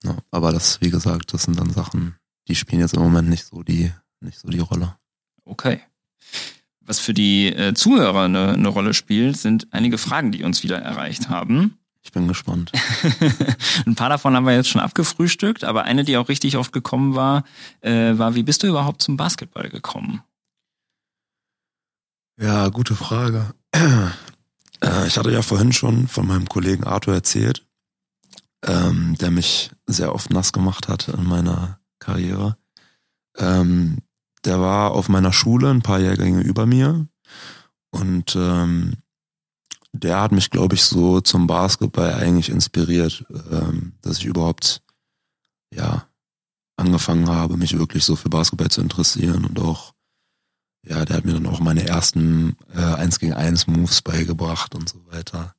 Ja, 0.04 0.16
aber 0.30 0.52
das, 0.52 0.80
wie 0.80 0.90
gesagt, 0.90 1.34
das 1.34 1.42
sind 1.42 1.58
dann 1.58 1.70
Sachen, 1.70 2.16
die 2.46 2.54
spielen 2.54 2.80
jetzt 2.80 2.94
im 2.94 3.02
Moment 3.02 3.28
nicht 3.28 3.44
so 3.46 3.62
die, 3.62 3.92
nicht 4.20 4.38
so 4.38 4.48
die 4.48 4.60
Rolle. 4.60 4.96
Okay. 5.44 5.80
Was 6.88 7.00
für 7.00 7.12
die 7.12 7.48
äh, 7.48 7.74
Zuhörer 7.74 8.22
eine, 8.22 8.54
eine 8.54 8.68
Rolle 8.68 8.94
spielt, 8.94 9.36
sind 9.36 9.66
einige 9.72 9.98
Fragen, 9.98 10.32
die 10.32 10.42
uns 10.42 10.62
wieder 10.62 10.78
erreicht 10.78 11.28
haben. 11.28 11.76
Ich 12.00 12.12
bin 12.12 12.26
gespannt. 12.26 12.72
Ein 13.86 13.94
paar 13.94 14.08
davon 14.08 14.34
haben 14.34 14.46
wir 14.46 14.54
jetzt 14.54 14.70
schon 14.70 14.80
abgefrühstückt, 14.80 15.64
aber 15.64 15.84
eine, 15.84 16.02
die 16.04 16.16
auch 16.16 16.30
richtig 16.30 16.56
oft 16.56 16.72
gekommen 16.72 17.14
war, 17.14 17.44
äh, 17.82 18.16
war, 18.16 18.34
wie 18.36 18.42
bist 18.42 18.62
du 18.62 18.68
überhaupt 18.68 19.02
zum 19.02 19.18
Basketball 19.18 19.68
gekommen? 19.68 20.22
Ja, 22.40 22.68
gute 22.70 22.94
Frage. 22.96 23.54
Äh, 24.80 25.08
Ich 25.08 25.18
hatte 25.18 25.32
ja 25.32 25.42
vorhin 25.42 25.72
schon 25.72 26.06
von 26.06 26.24
meinem 26.24 26.48
Kollegen 26.48 26.84
Arthur 26.84 27.12
erzählt, 27.12 27.66
ähm, 28.64 29.16
der 29.20 29.32
mich 29.32 29.72
sehr 29.88 30.14
oft 30.14 30.30
nass 30.30 30.52
gemacht 30.52 30.86
hat 30.86 31.08
in 31.08 31.24
meiner 31.24 31.80
Karriere. 31.98 32.56
Ähm, 33.36 33.98
der 34.44 34.60
war 34.60 34.92
auf 34.92 35.08
meiner 35.08 35.32
Schule 35.32 35.70
ein 35.70 35.82
paar 35.82 35.98
Jahrgänge 35.98 36.40
über 36.40 36.66
mir 36.66 37.06
und 37.90 38.36
ähm, 38.36 38.94
der 39.92 40.20
hat 40.20 40.32
mich, 40.32 40.50
glaube 40.50 40.74
ich, 40.74 40.84
so 40.84 41.20
zum 41.20 41.46
Basketball 41.46 42.14
eigentlich 42.14 42.50
inspiriert, 42.50 43.24
ähm, 43.50 43.94
dass 44.02 44.18
ich 44.18 44.26
überhaupt 44.26 44.82
ja 45.74 46.06
angefangen 46.76 47.28
habe, 47.28 47.56
mich 47.56 47.76
wirklich 47.76 48.04
so 48.04 48.14
für 48.14 48.28
Basketball 48.28 48.70
zu 48.70 48.80
interessieren 48.80 49.44
und 49.44 49.58
auch 49.58 49.94
ja, 50.86 51.04
der 51.04 51.16
hat 51.16 51.24
mir 51.24 51.34
dann 51.34 51.46
auch 51.46 51.60
meine 51.60 51.86
ersten 51.86 52.56
äh, 52.74 52.80
1 52.80 53.18
gegen 53.18 53.34
1 53.34 53.66
Moves 53.66 54.00
beigebracht 54.00 54.74
und 54.74 54.88
so 54.88 55.04
weiter. 55.06 55.54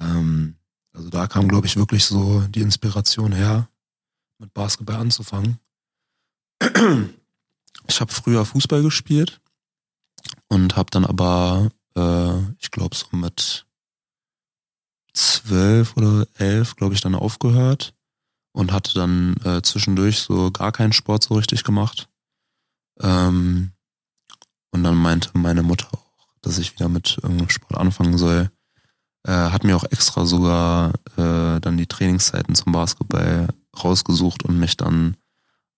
Ähm, 0.00 0.56
also 0.92 1.10
da 1.10 1.26
kam, 1.26 1.48
glaube 1.48 1.66
ich, 1.66 1.76
wirklich 1.76 2.04
so 2.04 2.40
die 2.48 2.60
Inspiration 2.60 3.32
her, 3.32 3.68
mit 4.38 4.52
Basketball 4.54 4.96
anzufangen. 4.96 5.58
Ich 7.86 8.00
habe 8.00 8.12
früher 8.12 8.44
Fußball 8.44 8.82
gespielt 8.82 9.40
und 10.48 10.76
habe 10.76 10.90
dann 10.90 11.04
aber, 11.04 11.70
äh, 11.96 12.38
ich 12.58 12.70
glaube, 12.70 12.96
so 12.96 13.06
mit 13.16 13.66
zwölf 15.12 15.96
oder 15.96 16.26
elf, 16.38 16.76
glaube 16.76 16.94
ich, 16.94 17.00
dann 17.00 17.14
aufgehört 17.14 17.94
und 18.52 18.72
hatte 18.72 18.94
dann 18.94 19.36
äh, 19.44 19.62
zwischendurch 19.62 20.20
so 20.20 20.50
gar 20.50 20.72
keinen 20.72 20.92
Sport 20.92 21.24
so 21.24 21.34
richtig 21.34 21.64
gemacht. 21.64 22.08
Ähm, 23.00 23.72
und 24.70 24.82
dann 24.82 24.96
meinte 24.96 25.30
meine 25.34 25.62
Mutter 25.62 25.88
auch, 25.92 26.26
dass 26.40 26.58
ich 26.58 26.74
wieder 26.74 26.88
mit 26.88 27.18
irgendeinem 27.22 27.50
Sport 27.50 27.80
anfangen 27.80 28.18
soll. 28.18 28.50
Äh, 29.26 29.32
hat 29.32 29.64
mir 29.64 29.76
auch 29.76 29.84
extra 29.84 30.26
sogar 30.26 30.92
äh, 31.16 31.60
dann 31.60 31.76
die 31.76 31.86
Trainingszeiten 31.86 32.54
zum 32.54 32.72
Basketball 32.72 33.48
rausgesucht 33.82 34.44
und 34.44 34.58
mich 34.58 34.76
dann 34.76 35.16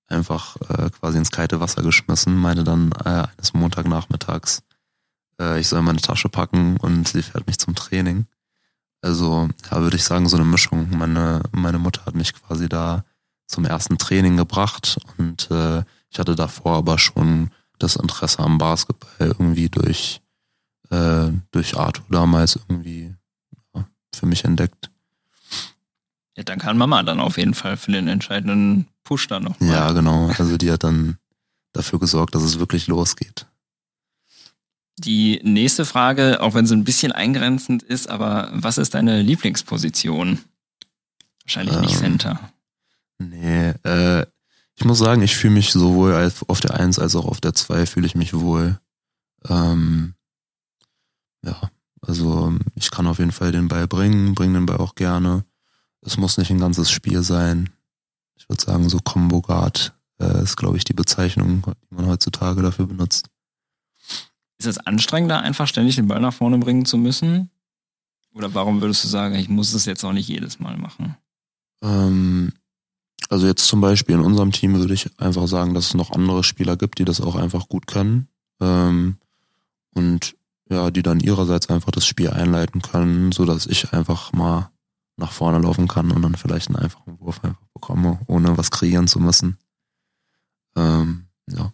einfach 0.09 0.57
äh, 0.69 0.91
quasi 0.91 1.19
ins 1.19 1.31
kalte 1.31 1.61
Wasser 1.61 1.83
geschmissen. 1.83 2.37
Meinte 2.37 2.65
dann 2.65 2.93
äh, 3.05 3.27
eines 3.37 3.55
Montagnachmittags, 3.55 4.63
äh, 5.41 5.61
ich 5.61 5.69
soll 5.69 5.83
meine 5.83 6.01
Tasche 6.01 6.29
packen 6.29 6.77
und 6.79 7.09
sie 7.09 7.23
fährt 7.23 7.47
mich 7.47 7.59
zum 7.59 7.75
Training. 7.75 8.27
Also, 9.03 9.49
ja, 9.71 9.81
würde 9.81 9.97
ich 9.97 10.05
sagen, 10.05 10.29
so 10.29 10.37
eine 10.37 10.47
Mischung. 10.47 10.89
Meine, 10.97 11.43
meine 11.53 11.79
Mutter 11.79 12.05
hat 12.07 12.15
mich 12.15 12.35
quasi 12.35 12.69
da 12.69 13.05
zum 13.47 13.65
ersten 13.65 13.99
Training 13.99 14.37
gebracht 14.37 14.99
und 15.19 15.51
äh, 15.51 15.85
ich 16.11 16.19
hatte 16.19 16.35
davor 16.35 16.77
aber 16.77 16.99
schon 16.99 17.51
das 17.79 17.97
Interesse 17.97 18.41
am 18.41 18.59
Basketball 18.59 19.29
irgendwie 19.29 19.69
durch, 19.69 20.21
äh, 20.91 21.29
durch 21.51 21.77
Arthur 21.77 22.07
damals 22.09 22.57
irgendwie 22.57 23.15
ja, 23.75 23.87
für 24.15 24.27
mich 24.27 24.45
entdeckt. 24.45 24.91
Ja, 26.37 26.43
dann 26.43 26.59
kann 26.59 26.77
Mama 26.77 27.03
dann 27.03 27.21
auf 27.21 27.39
jeden 27.39 27.55
Fall 27.55 27.77
für 27.77 27.93
den 27.93 28.09
entscheidenden 28.09 28.89
Push 29.07 29.29
dann 29.29 29.45
noch. 29.45 29.61
Ja, 29.61 29.93
genau. 29.93 30.29
Also 30.37 30.57
die 30.59 30.71
hat 30.71 30.85
dann 30.85 31.17
dafür 31.73 31.99
gesorgt, 31.99 32.35
dass 32.35 32.43
es 32.43 32.59
wirklich 32.59 32.89
losgeht. 32.89 33.47
Die 34.99 35.41
nächste 35.43 35.85
Frage, 35.85 36.41
auch 36.41 36.55
wenn 36.55 36.67
sie 36.67 36.75
ein 36.75 36.85
bisschen 36.85 37.13
eingrenzend 37.13 37.83
ist, 37.83 38.09
aber 38.09 38.51
was 38.53 38.79
ist 38.79 38.95
deine 38.95 39.23
Lieblingsposition? 39.23 40.41
Wahrscheinlich 41.45 41.79
nicht 41.81 41.95
Ähm, 41.95 42.01
Center. 42.01 42.53
Nee, 43.19 43.75
äh, 43.85 44.27
ich 44.75 44.85
muss 44.85 44.99
sagen, 44.99 45.23
ich 45.23 45.37
fühle 45.37 45.55
mich 45.55 45.71
sowohl 45.73 46.31
auf 46.49 46.61
der 46.61 46.75
1 46.75 46.99
als 46.99 47.15
auch 47.15 47.27
auf 47.27 47.41
der 47.41 47.55
2 47.55 47.87
fühle 47.87 48.07
ich 48.07 48.15
mich 48.15 48.35
wohl. 48.35 48.79
Ähm, 49.49 50.15
ja, 51.45 51.71
also 52.03 52.55
ich 52.75 52.91
kann 52.91 53.07
auf 53.07 53.19
jeden 53.19 53.33
Fall 53.33 53.53
den 53.53 53.69
Ball 53.69 53.87
bringen, 53.87 54.35
bringe 54.35 54.59
den 54.59 54.67
Ball 54.67 54.79
auch 54.79 54.95
gerne. 54.95 55.45
Es 56.03 56.17
muss 56.17 56.39
nicht 56.39 56.51
ein 56.51 56.61
ganzes 56.61 56.91
Spiel 56.91 57.23
sein. 57.23 57.71
Ich 58.47 58.51
würde 58.51 58.65
sagen, 58.65 58.89
so 58.89 58.99
Combo 58.99 59.41
Guard 59.41 59.93
äh, 60.21 60.43
ist, 60.43 60.57
glaube 60.57 60.77
ich, 60.77 60.85
die 60.85 60.93
Bezeichnung, 60.93 61.67
die 61.91 61.95
man 61.95 62.07
heutzutage 62.07 62.63
dafür 62.63 62.87
benutzt. 62.87 63.29
Ist 64.59 64.67
es 64.67 64.79
anstrengender, 64.79 65.41
einfach 65.41 65.67
ständig 65.67 65.97
den 65.97 66.09
Ball 66.09 66.21
nach 66.21 66.33
vorne 66.33 66.59
bringen 66.59 66.87
zu 66.87 66.97
müssen? 66.97 67.51
Oder 68.33 68.55
warum 68.55 68.81
würdest 68.81 69.03
du 69.05 69.09
sagen, 69.09 69.35
ich 69.35 69.49
muss 69.49 69.75
es 69.75 69.85
jetzt 69.85 70.05
auch 70.05 70.13
nicht 70.13 70.29
jedes 70.29 70.61
Mal 70.61 70.77
machen? 70.77 71.17
Ähm, 71.83 72.53
also 73.29 73.47
jetzt 73.47 73.67
zum 73.67 73.81
Beispiel 73.81 74.15
in 74.15 74.21
unserem 74.21 74.53
Team 74.53 74.75
würde 74.75 74.95
ich 74.95 75.11
einfach 75.19 75.49
sagen, 75.49 75.75
dass 75.75 75.89
es 75.89 75.95
noch 75.95 76.13
andere 76.13 76.45
Spieler 76.45 76.77
gibt, 76.77 76.99
die 76.99 77.05
das 77.05 77.21
auch 77.21 77.35
einfach 77.35 77.69
gut 77.69 77.87
können. 77.87 78.29
Ähm, 78.61 79.17
und 79.95 80.37
ja, 80.71 80.91
die 80.91 81.03
dann 81.03 81.21
ihrerseits 81.21 81.69
einfach 81.69 81.91
das 81.91 82.07
Spiel 82.07 82.31
einleiten 82.31 82.83
können, 82.83 83.33
so 83.33 83.45
dass 83.45 83.67
ich 83.67 83.93
einfach 83.93 84.33
mal 84.33 84.71
nach 85.17 85.33
vorne 85.33 85.59
laufen 85.59 85.89
kann 85.89 86.11
und 86.11 86.23
dann 86.23 86.35
vielleicht 86.35 86.69
einen 86.69 86.77
einfachen 86.77 87.19
Wurf 87.21 87.43
einfach 87.43 87.67
bekomme, 87.73 88.21
ohne 88.27 88.57
was 88.59 88.71
kreieren 88.71 89.09
zu 89.09 89.19
müssen. 89.19 89.59
Ähm, 90.77 91.27
ja. 91.51 91.73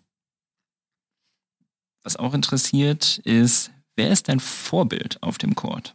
Was 2.04 2.16
auch 2.16 2.34
interessiert 2.34 3.18
ist, 3.18 3.70
wer 3.96 4.10
ist 4.10 4.28
dein 4.28 4.40
Vorbild 4.40 5.22
auf 5.22 5.38
dem 5.38 5.54
Court? 5.54 5.94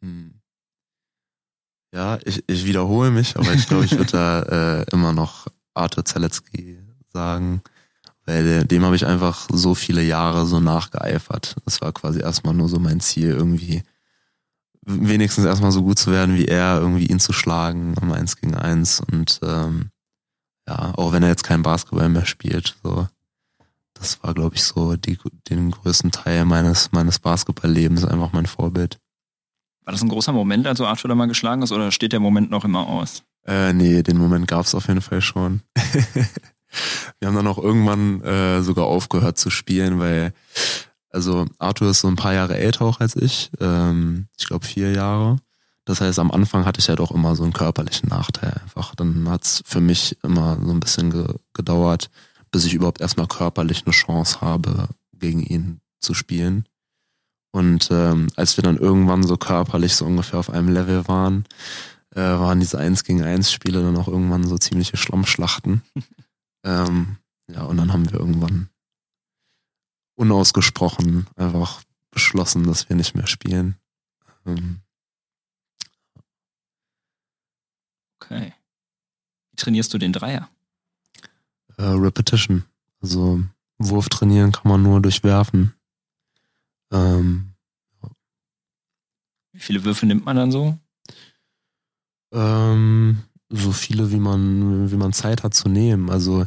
Hm. 0.00 0.34
Ja, 1.94 2.18
ich, 2.24 2.44
ich 2.46 2.66
wiederhole 2.66 3.10
mich, 3.10 3.36
aber 3.36 3.52
ich 3.54 3.66
glaube, 3.66 3.84
ich 3.84 3.92
würde 3.92 4.12
da 4.12 4.42
äh, 4.80 4.86
immer 4.92 5.12
noch 5.12 5.46
Arthur 5.74 6.04
Zaletzky 6.04 6.78
sagen, 7.12 7.62
weil 8.26 8.64
dem 8.64 8.84
habe 8.84 8.96
ich 8.96 9.06
einfach 9.06 9.48
so 9.50 9.74
viele 9.74 10.02
Jahre 10.02 10.46
so 10.46 10.60
nachgeeifert. 10.60 11.56
Das 11.64 11.80
war 11.80 11.92
quasi 11.92 12.20
erstmal 12.20 12.52
nur 12.52 12.68
so 12.68 12.78
mein 12.78 13.00
Ziel, 13.00 13.30
irgendwie 13.30 13.82
wenigstens 14.88 15.44
erstmal 15.44 15.72
so 15.72 15.82
gut 15.82 15.98
zu 15.98 16.10
werden 16.10 16.36
wie 16.36 16.46
er, 16.46 16.80
irgendwie 16.80 17.06
ihn 17.06 17.20
zu 17.20 17.32
schlagen 17.32 17.94
am 18.00 18.12
Eins 18.12 18.36
gegen 18.36 18.54
Eins 18.54 19.00
und 19.00 19.40
ähm, 19.42 19.90
ja, 20.66 20.92
auch 20.96 21.12
wenn 21.12 21.22
er 21.22 21.30
jetzt 21.30 21.44
kein 21.44 21.62
Basketball 21.62 22.08
mehr 22.08 22.26
spielt, 22.26 22.76
so 22.82 23.06
das 23.98 24.22
war, 24.22 24.34
glaube 24.34 24.54
ich, 24.54 24.62
so 24.62 24.96
die, 24.96 25.18
den 25.48 25.70
größten 25.70 26.12
Teil 26.12 26.44
meines, 26.44 26.92
meines 26.92 27.18
Basketballlebens, 27.18 28.04
einfach 28.04 28.32
mein 28.32 28.46
Vorbild. 28.46 28.98
War 29.84 29.92
das 29.92 30.02
ein 30.02 30.08
großer 30.08 30.32
Moment, 30.32 30.66
als 30.66 30.78
du 30.78 30.86
Arthur 30.86 31.08
da 31.08 31.14
mal 31.14 31.26
geschlagen 31.28 31.62
hast, 31.62 31.72
oder 31.72 31.90
steht 31.90 32.12
der 32.12 32.20
Moment 32.20 32.50
noch 32.50 32.64
immer 32.64 32.86
aus? 32.86 33.24
Äh, 33.46 33.72
nee, 33.72 34.02
den 34.02 34.18
Moment 34.18 34.46
gab 34.46 34.66
es 34.66 34.74
auf 34.74 34.88
jeden 34.88 35.00
Fall 35.00 35.20
schon. 35.20 35.62
Wir 37.18 37.28
haben 37.28 37.34
dann 37.34 37.46
auch 37.46 37.58
irgendwann 37.58 38.22
äh, 38.22 38.62
sogar 38.62 38.84
aufgehört 38.84 39.38
zu 39.38 39.50
spielen, 39.50 39.98
weil, 39.98 40.34
also 41.10 41.46
Arthur 41.58 41.90
ist 41.90 42.00
so 42.00 42.08
ein 42.08 42.16
paar 42.16 42.34
Jahre 42.34 42.56
älter 42.56 42.84
auch 42.84 43.00
als 43.00 43.16
ich, 43.16 43.50
ähm, 43.60 44.28
ich 44.38 44.46
glaube 44.46 44.66
vier 44.66 44.92
Jahre. 44.92 45.38
Das 45.84 46.02
heißt, 46.02 46.18
am 46.18 46.30
Anfang 46.30 46.66
hatte 46.66 46.80
ich 46.80 46.86
ja 46.86 46.96
doch 46.96 47.12
immer 47.12 47.34
so 47.34 47.44
einen 47.44 47.54
körperlichen 47.54 48.10
Nachteil 48.10 48.60
einfach. 48.62 48.94
Dann 48.94 49.28
hat's 49.30 49.62
für 49.64 49.80
mich 49.80 50.18
immer 50.22 50.58
so 50.62 50.70
ein 50.70 50.80
bisschen 50.80 51.10
ge 51.10 51.34
gedauert, 51.54 52.10
bis 52.50 52.66
ich 52.66 52.74
überhaupt 52.74 53.00
erstmal 53.00 53.26
körperlich 53.26 53.84
eine 53.86 53.94
Chance 53.94 54.42
habe, 54.42 54.88
gegen 55.14 55.42
ihn 55.42 55.80
zu 56.00 56.12
spielen. 56.12 56.66
Und 57.52 57.88
ähm, 57.90 58.28
als 58.36 58.58
wir 58.58 58.62
dann 58.62 58.76
irgendwann 58.76 59.22
so 59.22 59.38
körperlich 59.38 59.96
so 59.96 60.04
ungefähr 60.04 60.38
auf 60.38 60.50
einem 60.50 60.68
Level 60.68 61.08
waren, 61.08 61.44
äh, 62.14 62.20
waren 62.20 62.60
diese 62.60 62.78
1 62.78 63.04
gegen 63.04 63.22
1 63.22 63.50
Spiele 63.50 63.82
dann 63.82 63.96
auch 63.96 64.08
irgendwann 64.08 64.46
so 64.46 64.58
ziemliche 64.58 64.96
Schlammschlachten. 64.96 65.82
ähm, 66.64 67.16
ja, 67.50 67.62
und 67.62 67.78
dann 67.78 67.92
haben 67.92 68.10
wir 68.10 68.20
irgendwann 68.20 68.68
unausgesprochen 70.18 71.26
einfach 71.36 71.82
beschlossen, 72.10 72.64
dass 72.64 72.88
wir 72.88 72.96
nicht 72.96 73.14
mehr 73.14 73.26
spielen. 73.26 73.76
Ähm, 74.44 74.80
okay. 78.20 78.52
Wie 79.52 79.56
trainierst 79.56 79.94
du 79.94 79.98
den 79.98 80.12
Dreier? 80.12 80.50
Äh, 81.76 81.84
Repetition. 81.84 82.64
Also 83.00 83.42
Wurf 83.78 84.08
trainieren 84.08 84.50
kann 84.50 84.68
man 84.70 84.82
nur 84.82 85.00
durch 85.00 85.22
Werfen. 85.22 85.74
Ähm, 86.90 87.54
Wie 89.52 89.60
viele 89.60 89.84
Würfe 89.84 90.06
nimmt 90.06 90.24
man 90.24 90.36
dann 90.36 90.50
so? 90.50 90.76
Ähm, 92.32 93.22
so 93.50 93.72
viele, 93.72 94.10
wie 94.10 94.18
man, 94.18 94.90
wie 94.90 94.96
man 94.96 95.12
Zeit 95.12 95.42
hat 95.44 95.54
zu 95.54 95.68
nehmen. 95.68 96.10
Also 96.10 96.46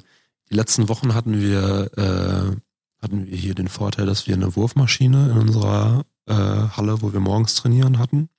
die 0.49 0.55
letzten 0.55 0.89
Wochen 0.89 1.13
hatten 1.13 1.39
wir, 1.39 1.89
äh, 1.97 2.55
hatten 3.01 3.27
wir 3.27 3.35
hier 3.35 3.55
den 3.55 3.67
Vorteil, 3.67 4.05
dass 4.05 4.27
wir 4.27 4.35
eine 4.35 4.55
Wurfmaschine 4.55 5.31
in 5.31 5.37
unserer 5.37 6.05
äh, 6.27 6.33
Halle, 6.33 7.01
wo 7.01 7.13
wir 7.13 7.19
morgens 7.19 7.55
trainieren, 7.55 7.97
hatten. 7.99 8.29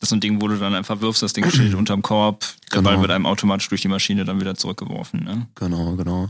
Das 0.00 0.10
ist 0.10 0.12
ein 0.12 0.20
Ding, 0.20 0.40
wo 0.42 0.48
du 0.48 0.58
dann 0.58 0.74
einfach 0.74 1.00
wirfst, 1.00 1.22
das 1.22 1.32
Ding 1.32 1.48
steht 1.50 1.74
unterm 1.76 2.02
Korb, 2.02 2.40
der 2.72 2.78
Genau. 2.78 2.90
Ball 2.90 3.00
wird 3.00 3.10
einem 3.10 3.26
automatisch 3.26 3.68
durch 3.68 3.80
die 3.82 3.88
Maschine 3.88 4.24
dann 4.24 4.40
wieder 4.40 4.54
zurückgeworfen. 4.54 5.24
Ne? 5.24 5.48
Genau, 5.54 5.96
genau. 5.96 6.28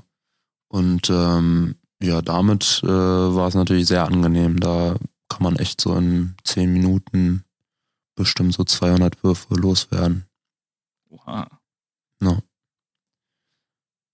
Und 0.68 1.10
ähm, 1.10 1.74
ja, 2.02 2.22
damit 2.22 2.80
äh, 2.84 2.88
war 2.88 3.48
es 3.48 3.54
natürlich 3.54 3.86
sehr 3.86 4.06
angenehm. 4.06 4.60
Da 4.60 4.96
kann 5.28 5.42
man 5.42 5.56
echt 5.56 5.80
so 5.80 5.94
in 5.96 6.34
zehn 6.44 6.72
Minuten 6.72 7.44
bestimmt 8.14 8.54
so 8.54 8.64
200 8.64 9.22
Würfe 9.22 9.54
loswerden. 9.54 10.24
Oha. 11.10 11.48
Ja. 12.22 12.38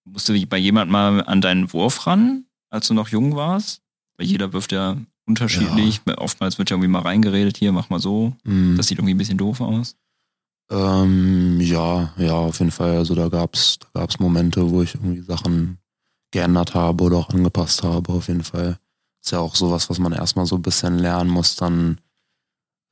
Musst 0.04 0.28
du 0.28 0.46
bei 0.46 0.58
jemand 0.58 0.90
mal 0.90 1.22
an 1.24 1.40
deinen 1.40 1.72
Wurf 1.72 2.06
ran, 2.06 2.46
als 2.72 2.88
du 2.88 2.94
noch 2.94 3.08
jung 3.08 3.36
warst? 3.36 3.82
Weil 4.16 4.26
jeder 4.26 4.52
wirft 4.52 4.72
ja 4.72 4.96
unterschiedlich. 5.26 6.00
Oftmals 6.16 6.58
wird 6.58 6.70
ja 6.70 6.76
irgendwie 6.76 6.90
mal 6.90 7.02
reingeredet, 7.02 7.56
hier, 7.56 7.72
mach 7.72 7.90
mal 7.90 8.00
so. 8.00 8.34
Mm. 8.44 8.76
Das 8.76 8.88
sieht 8.88 8.98
irgendwie 8.98 9.14
ein 9.14 9.18
bisschen 9.18 9.38
doof 9.38 9.60
aus. 9.60 9.96
Ähm, 10.70 11.60
ja, 11.60 12.12
ja, 12.16 12.32
auf 12.32 12.58
jeden 12.58 12.70
Fall. 12.70 12.96
Also 12.96 13.14
da 13.14 13.28
gab's, 13.28 13.78
da 13.78 14.00
gab's 14.00 14.18
Momente, 14.18 14.70
wo 14.70 14.82
ich 14.82 14.94
irgendwie 14.94 15.20
Sachen 15.20 15.78
geändert 16.30 16.74
habe 16.74 17.04
oder 17.04 17.18
auch 17.18 17.28
angepasst 17.28 17.82
habe, 17.82 18.12
auf 18.12 18.28
jeden 18.28 18.42
Fall. 18.42 18.78
Ist 19.22 19.32
ja 19.32 19.38
auch 19.38 19.54
sowas, 19.54 19.90
was 19.90 19.98
man 19.98 20.12
erstmal 20.12 20.46
so 20.46 20.56
ein 20.56 20.62
bisschen 20.62 20.98
lernen 20.98 21.30
muss, 21.30 21.56
dann 21.56 22.00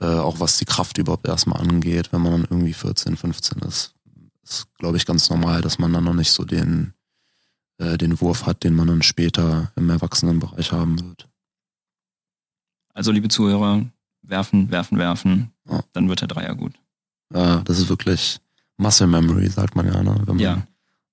äh, 0.00 0.06
auch 0.06 0.40
was 0.40 0.58
die 0.58 0.66
Kraft 0.66 0.98
überhaupt 0.98 1.26
erstmal 1.26 1.60
angeht, 1.60 2.12
wenn 2.12 2.20
man 2.20 2.32
dann 2.32 2.46
irgendwie 2.50 2.74
14, 2.74 3.16
15 3.16 3.58
ist. 3.60 3.94
Ist, 4.42 4.66
glaube 4.78 4.98
ich, 4.98 5.06
ganz 5.06 5.30
normal, 5.30 5.62
dass 5.62 5.78
man 5.78 5.92
dann 5.92 6.04
noch 6.04 6.14
nicht 6.14 6.32
so 6.32 6.44
den, 6.44 6.92
äh, 7.80 7.98
den 7.98 8.20
Wurf 8.20 8.46
hat, 8.46 8.62
den 8.62 8.74
man 8.74 8.86
dann 8.86 9.02
später 9.02 9.72
im 9.76 9.88
Erwachsenenbereich 9.90 10.70
haben 10.72 11.00
wird. 11.00 11.28
Also, 12.94 13.10
liebe 13.12 13.28
Zuhörer, 13.28 13.84
werfen, 14.22 14.70
werfen, 14.70 14.98
werfen. 14.98 15.52
Ja. 15.68 15.82
Dann 15.92 16.08
wird 16.08 16.20
der 16.20 16.28
Dreier 16.28 16.54
gut. 16.54 16.74
Ja, 17.32 17.60
das 17.62 17.78
ist 17.78 17.88
wirklich 17.88 18.40
Muscle 18.76 19.06
Memory, 19.06 19.48
sagt 19.48 19.76
man 19.76 19.86
ja, 19.86 20.02
ne? 20.02 20.16
Wenn 20.26 20.36
man 20.36 20.38
Ja. 20.38 20.66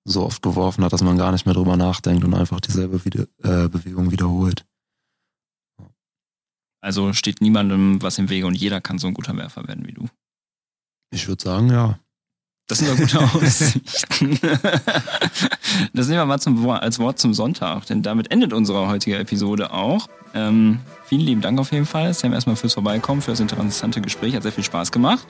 so 0.04 0.24
oft 0.24 0.42
geworfen 0.42 0.84
hat, 0.84 0.92
dass 0.92 1.02
man 1.02 1.16
gar 1.16 1.32
nicht 1.32 1.46
mehr 1.46 1.54
drüber 1.54 1.76
nachdenkt 1.76 2.24
und 2.24 2.34
einfach 2.34 2.60
dieselbe 2.60 3.04
wieder, 3.04 3.22
äh, 3.42 3.68
Bewegung 3.68 4.10
wiederholt. 4.10 4.64
Also 6.80 7.12
steht 7.12 7.40
niemandem 7.40 8.00
was 8.02 8.18
im 8.18 8.28
Wege 8.30 8.46
und 8.46 8.54
jeder 8.54 8.80
kann 8.80 8.98
so 8.98 9.08
ein 9.08 9.14
guter 9.14 9.36
Werfer 9.36 9.66
werden 9.66 9.86
wie 9.86 9.92
du. 9.92 10.08
Ich 11.10 11.26
würde 11.28 11.42
sagen, 11.42 11.70
ja. 11.70 11.98
Das 12.68 12.78
sind 12.78 12.90
doch 12.90 12.96
gute 12.96 13.18
Aussichten. 13.34 14.38
das 15.94 16.06
nehmen 16.06 16.20
wir 16.20 16.26
mal 16.26 16.38
zum, 16.38 16.68
als 16.68 16.98
Wort 16.98 17.18
zum 17.18 17.32
Sonntag, 17.32 17.86
denn 17.86 18.02
damit 18.02 18.30
endet 18.30 18.52
unsere 18.52 18.88
heutige 18.88 19.16
Episode 19.18 19.72
auch. 19.72 20.06
Ähm, 20.34 20.80
vielen 21.06 21.22
lieben 21.22 21.40
Dank 21.40 21.58
auf 21.58 21.72
jeden 21.72 21.86
Fall, 21.86 22.12
Sam, 22.12 22.34
erstmal 22.34 22.56
fürs 22.56 22.74
Vorbeikommen, 22.74 23.22
für 23.22 23.30
das 23.30 23.40
interessante 23.40 24.02
Gespräch. 24.02 24.36
Hat 24.36 24.42
sehr 24.42 24.52
viel 24.52 24.64
Spaß 24.64 24.92
gemacht. 24.92 25.26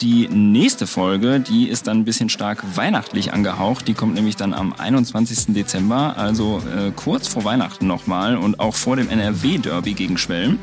Die 0.00 0.26
nächste 0.26 0.88
Folge, 0.88 1.38
die 1.38 1.68
ist 1.68 1.86
dann 1.86 1.98
ein 1.98 2.04
bisschen 2.04 2.28
stark 2.28 2.64
weihnachtlich 2.76 3.32
angehaucht. 3.32 3.86
Die 3.86 3.94
kommt 3.94 4.14
nämlich 4.14 4.34
dann 4.34 4.52
am 4.52 4.72
21. 4.76 5.54
Dezember, 5.54 6.16
also 6.16 6.60
äh, 6.76 6.90
kurz 6.90 7.28
vor 7.28 7.44
Weihnachten 7.44 7.86
nochmal 7.86 8.36
und 8.36 8.58
auch 8.58 8.74
vor 8.74 8.96
dem 8.96 9.08
NRW-Derby 9.08 9.94
gegen 9.94 10.18
Schwelm. 10.18 10.58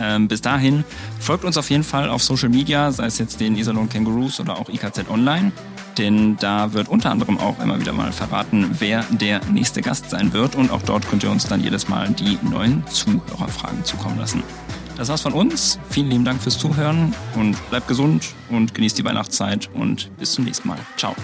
Ähm, 0.00 0.28
bis 0.28 0.40
dahin 0.40 0.84
folgt 1.18 1.44
uns 1.44 1.56
auf 1.56 1.70
jeden 1.70 1.84
Fall 1.84 2.08
auf 2.08 2.22
Social 2.22 2.48
Media, 2.48 2.90
sei 2.90 3.06
es 3.06 3.18
jetzt 3.18 3.40
den 3.40 3.56
Iserlohn 3.56 3.88
Kangaroos 3.88 4.40
oder 4.40 4.58
auch 4.58 4.68
IKZ 4.68 5.10
Online. 5.10 5.52
Denn 5.98 6.36
da 6.38 6.72
wird 6.72 6.88
unter 6.88 7.10
anderem 7.10 7.38
auch 7.38 7.60
immer 7.60 7.78
wieder 7.78 7.92
mal 7.92 8.12
verraten, 8.12 8.76
wer 8.78 9.04
der 9.10 9.40
nächste 9.52 9.82
Gast 9.82 10.10
sein 10.10 10.32
wird. 10.32 10.56
Und 10.56 10.70
auch 10.70 10.82
dort 10.82 11.08
könnt 11.08 11.22
ihr 11.22 11.30
uns 11.30 11.46
dann 11.46 11.62
jedes 11.62 11.88
Mal 11.88 12.08
die 12.08 12.38
neuen 12.42 12.86
Zuhörerfragen 12.86 13.84
zukommen 13.84 14.18
lassen. 14.18 14.42
Das 14.96 15.08
war's 15.08 15.22
von 15.22 15.32
uns. 15.32 15.78
Vielen 15.90 16.10
lieben 16.10 16.24
Dank 16.24 16.42
fürs 16.42 16.58
Zuhören 16.58 17.14
und 17.34 17.56
bleibt 17.70 17.88
gesund 17.88 18.34
und 18.50 18.74
genießt 18.74 18.98
die 18.98 19.04
Weihnachtszeit 19.04 19.68
und 19.74 20.14
bis 20.18 20.32
zum 20.32 20.44
nächsten 20.44 20.68
Mal. 20.68 20.78
Ciao. 20.96 21.14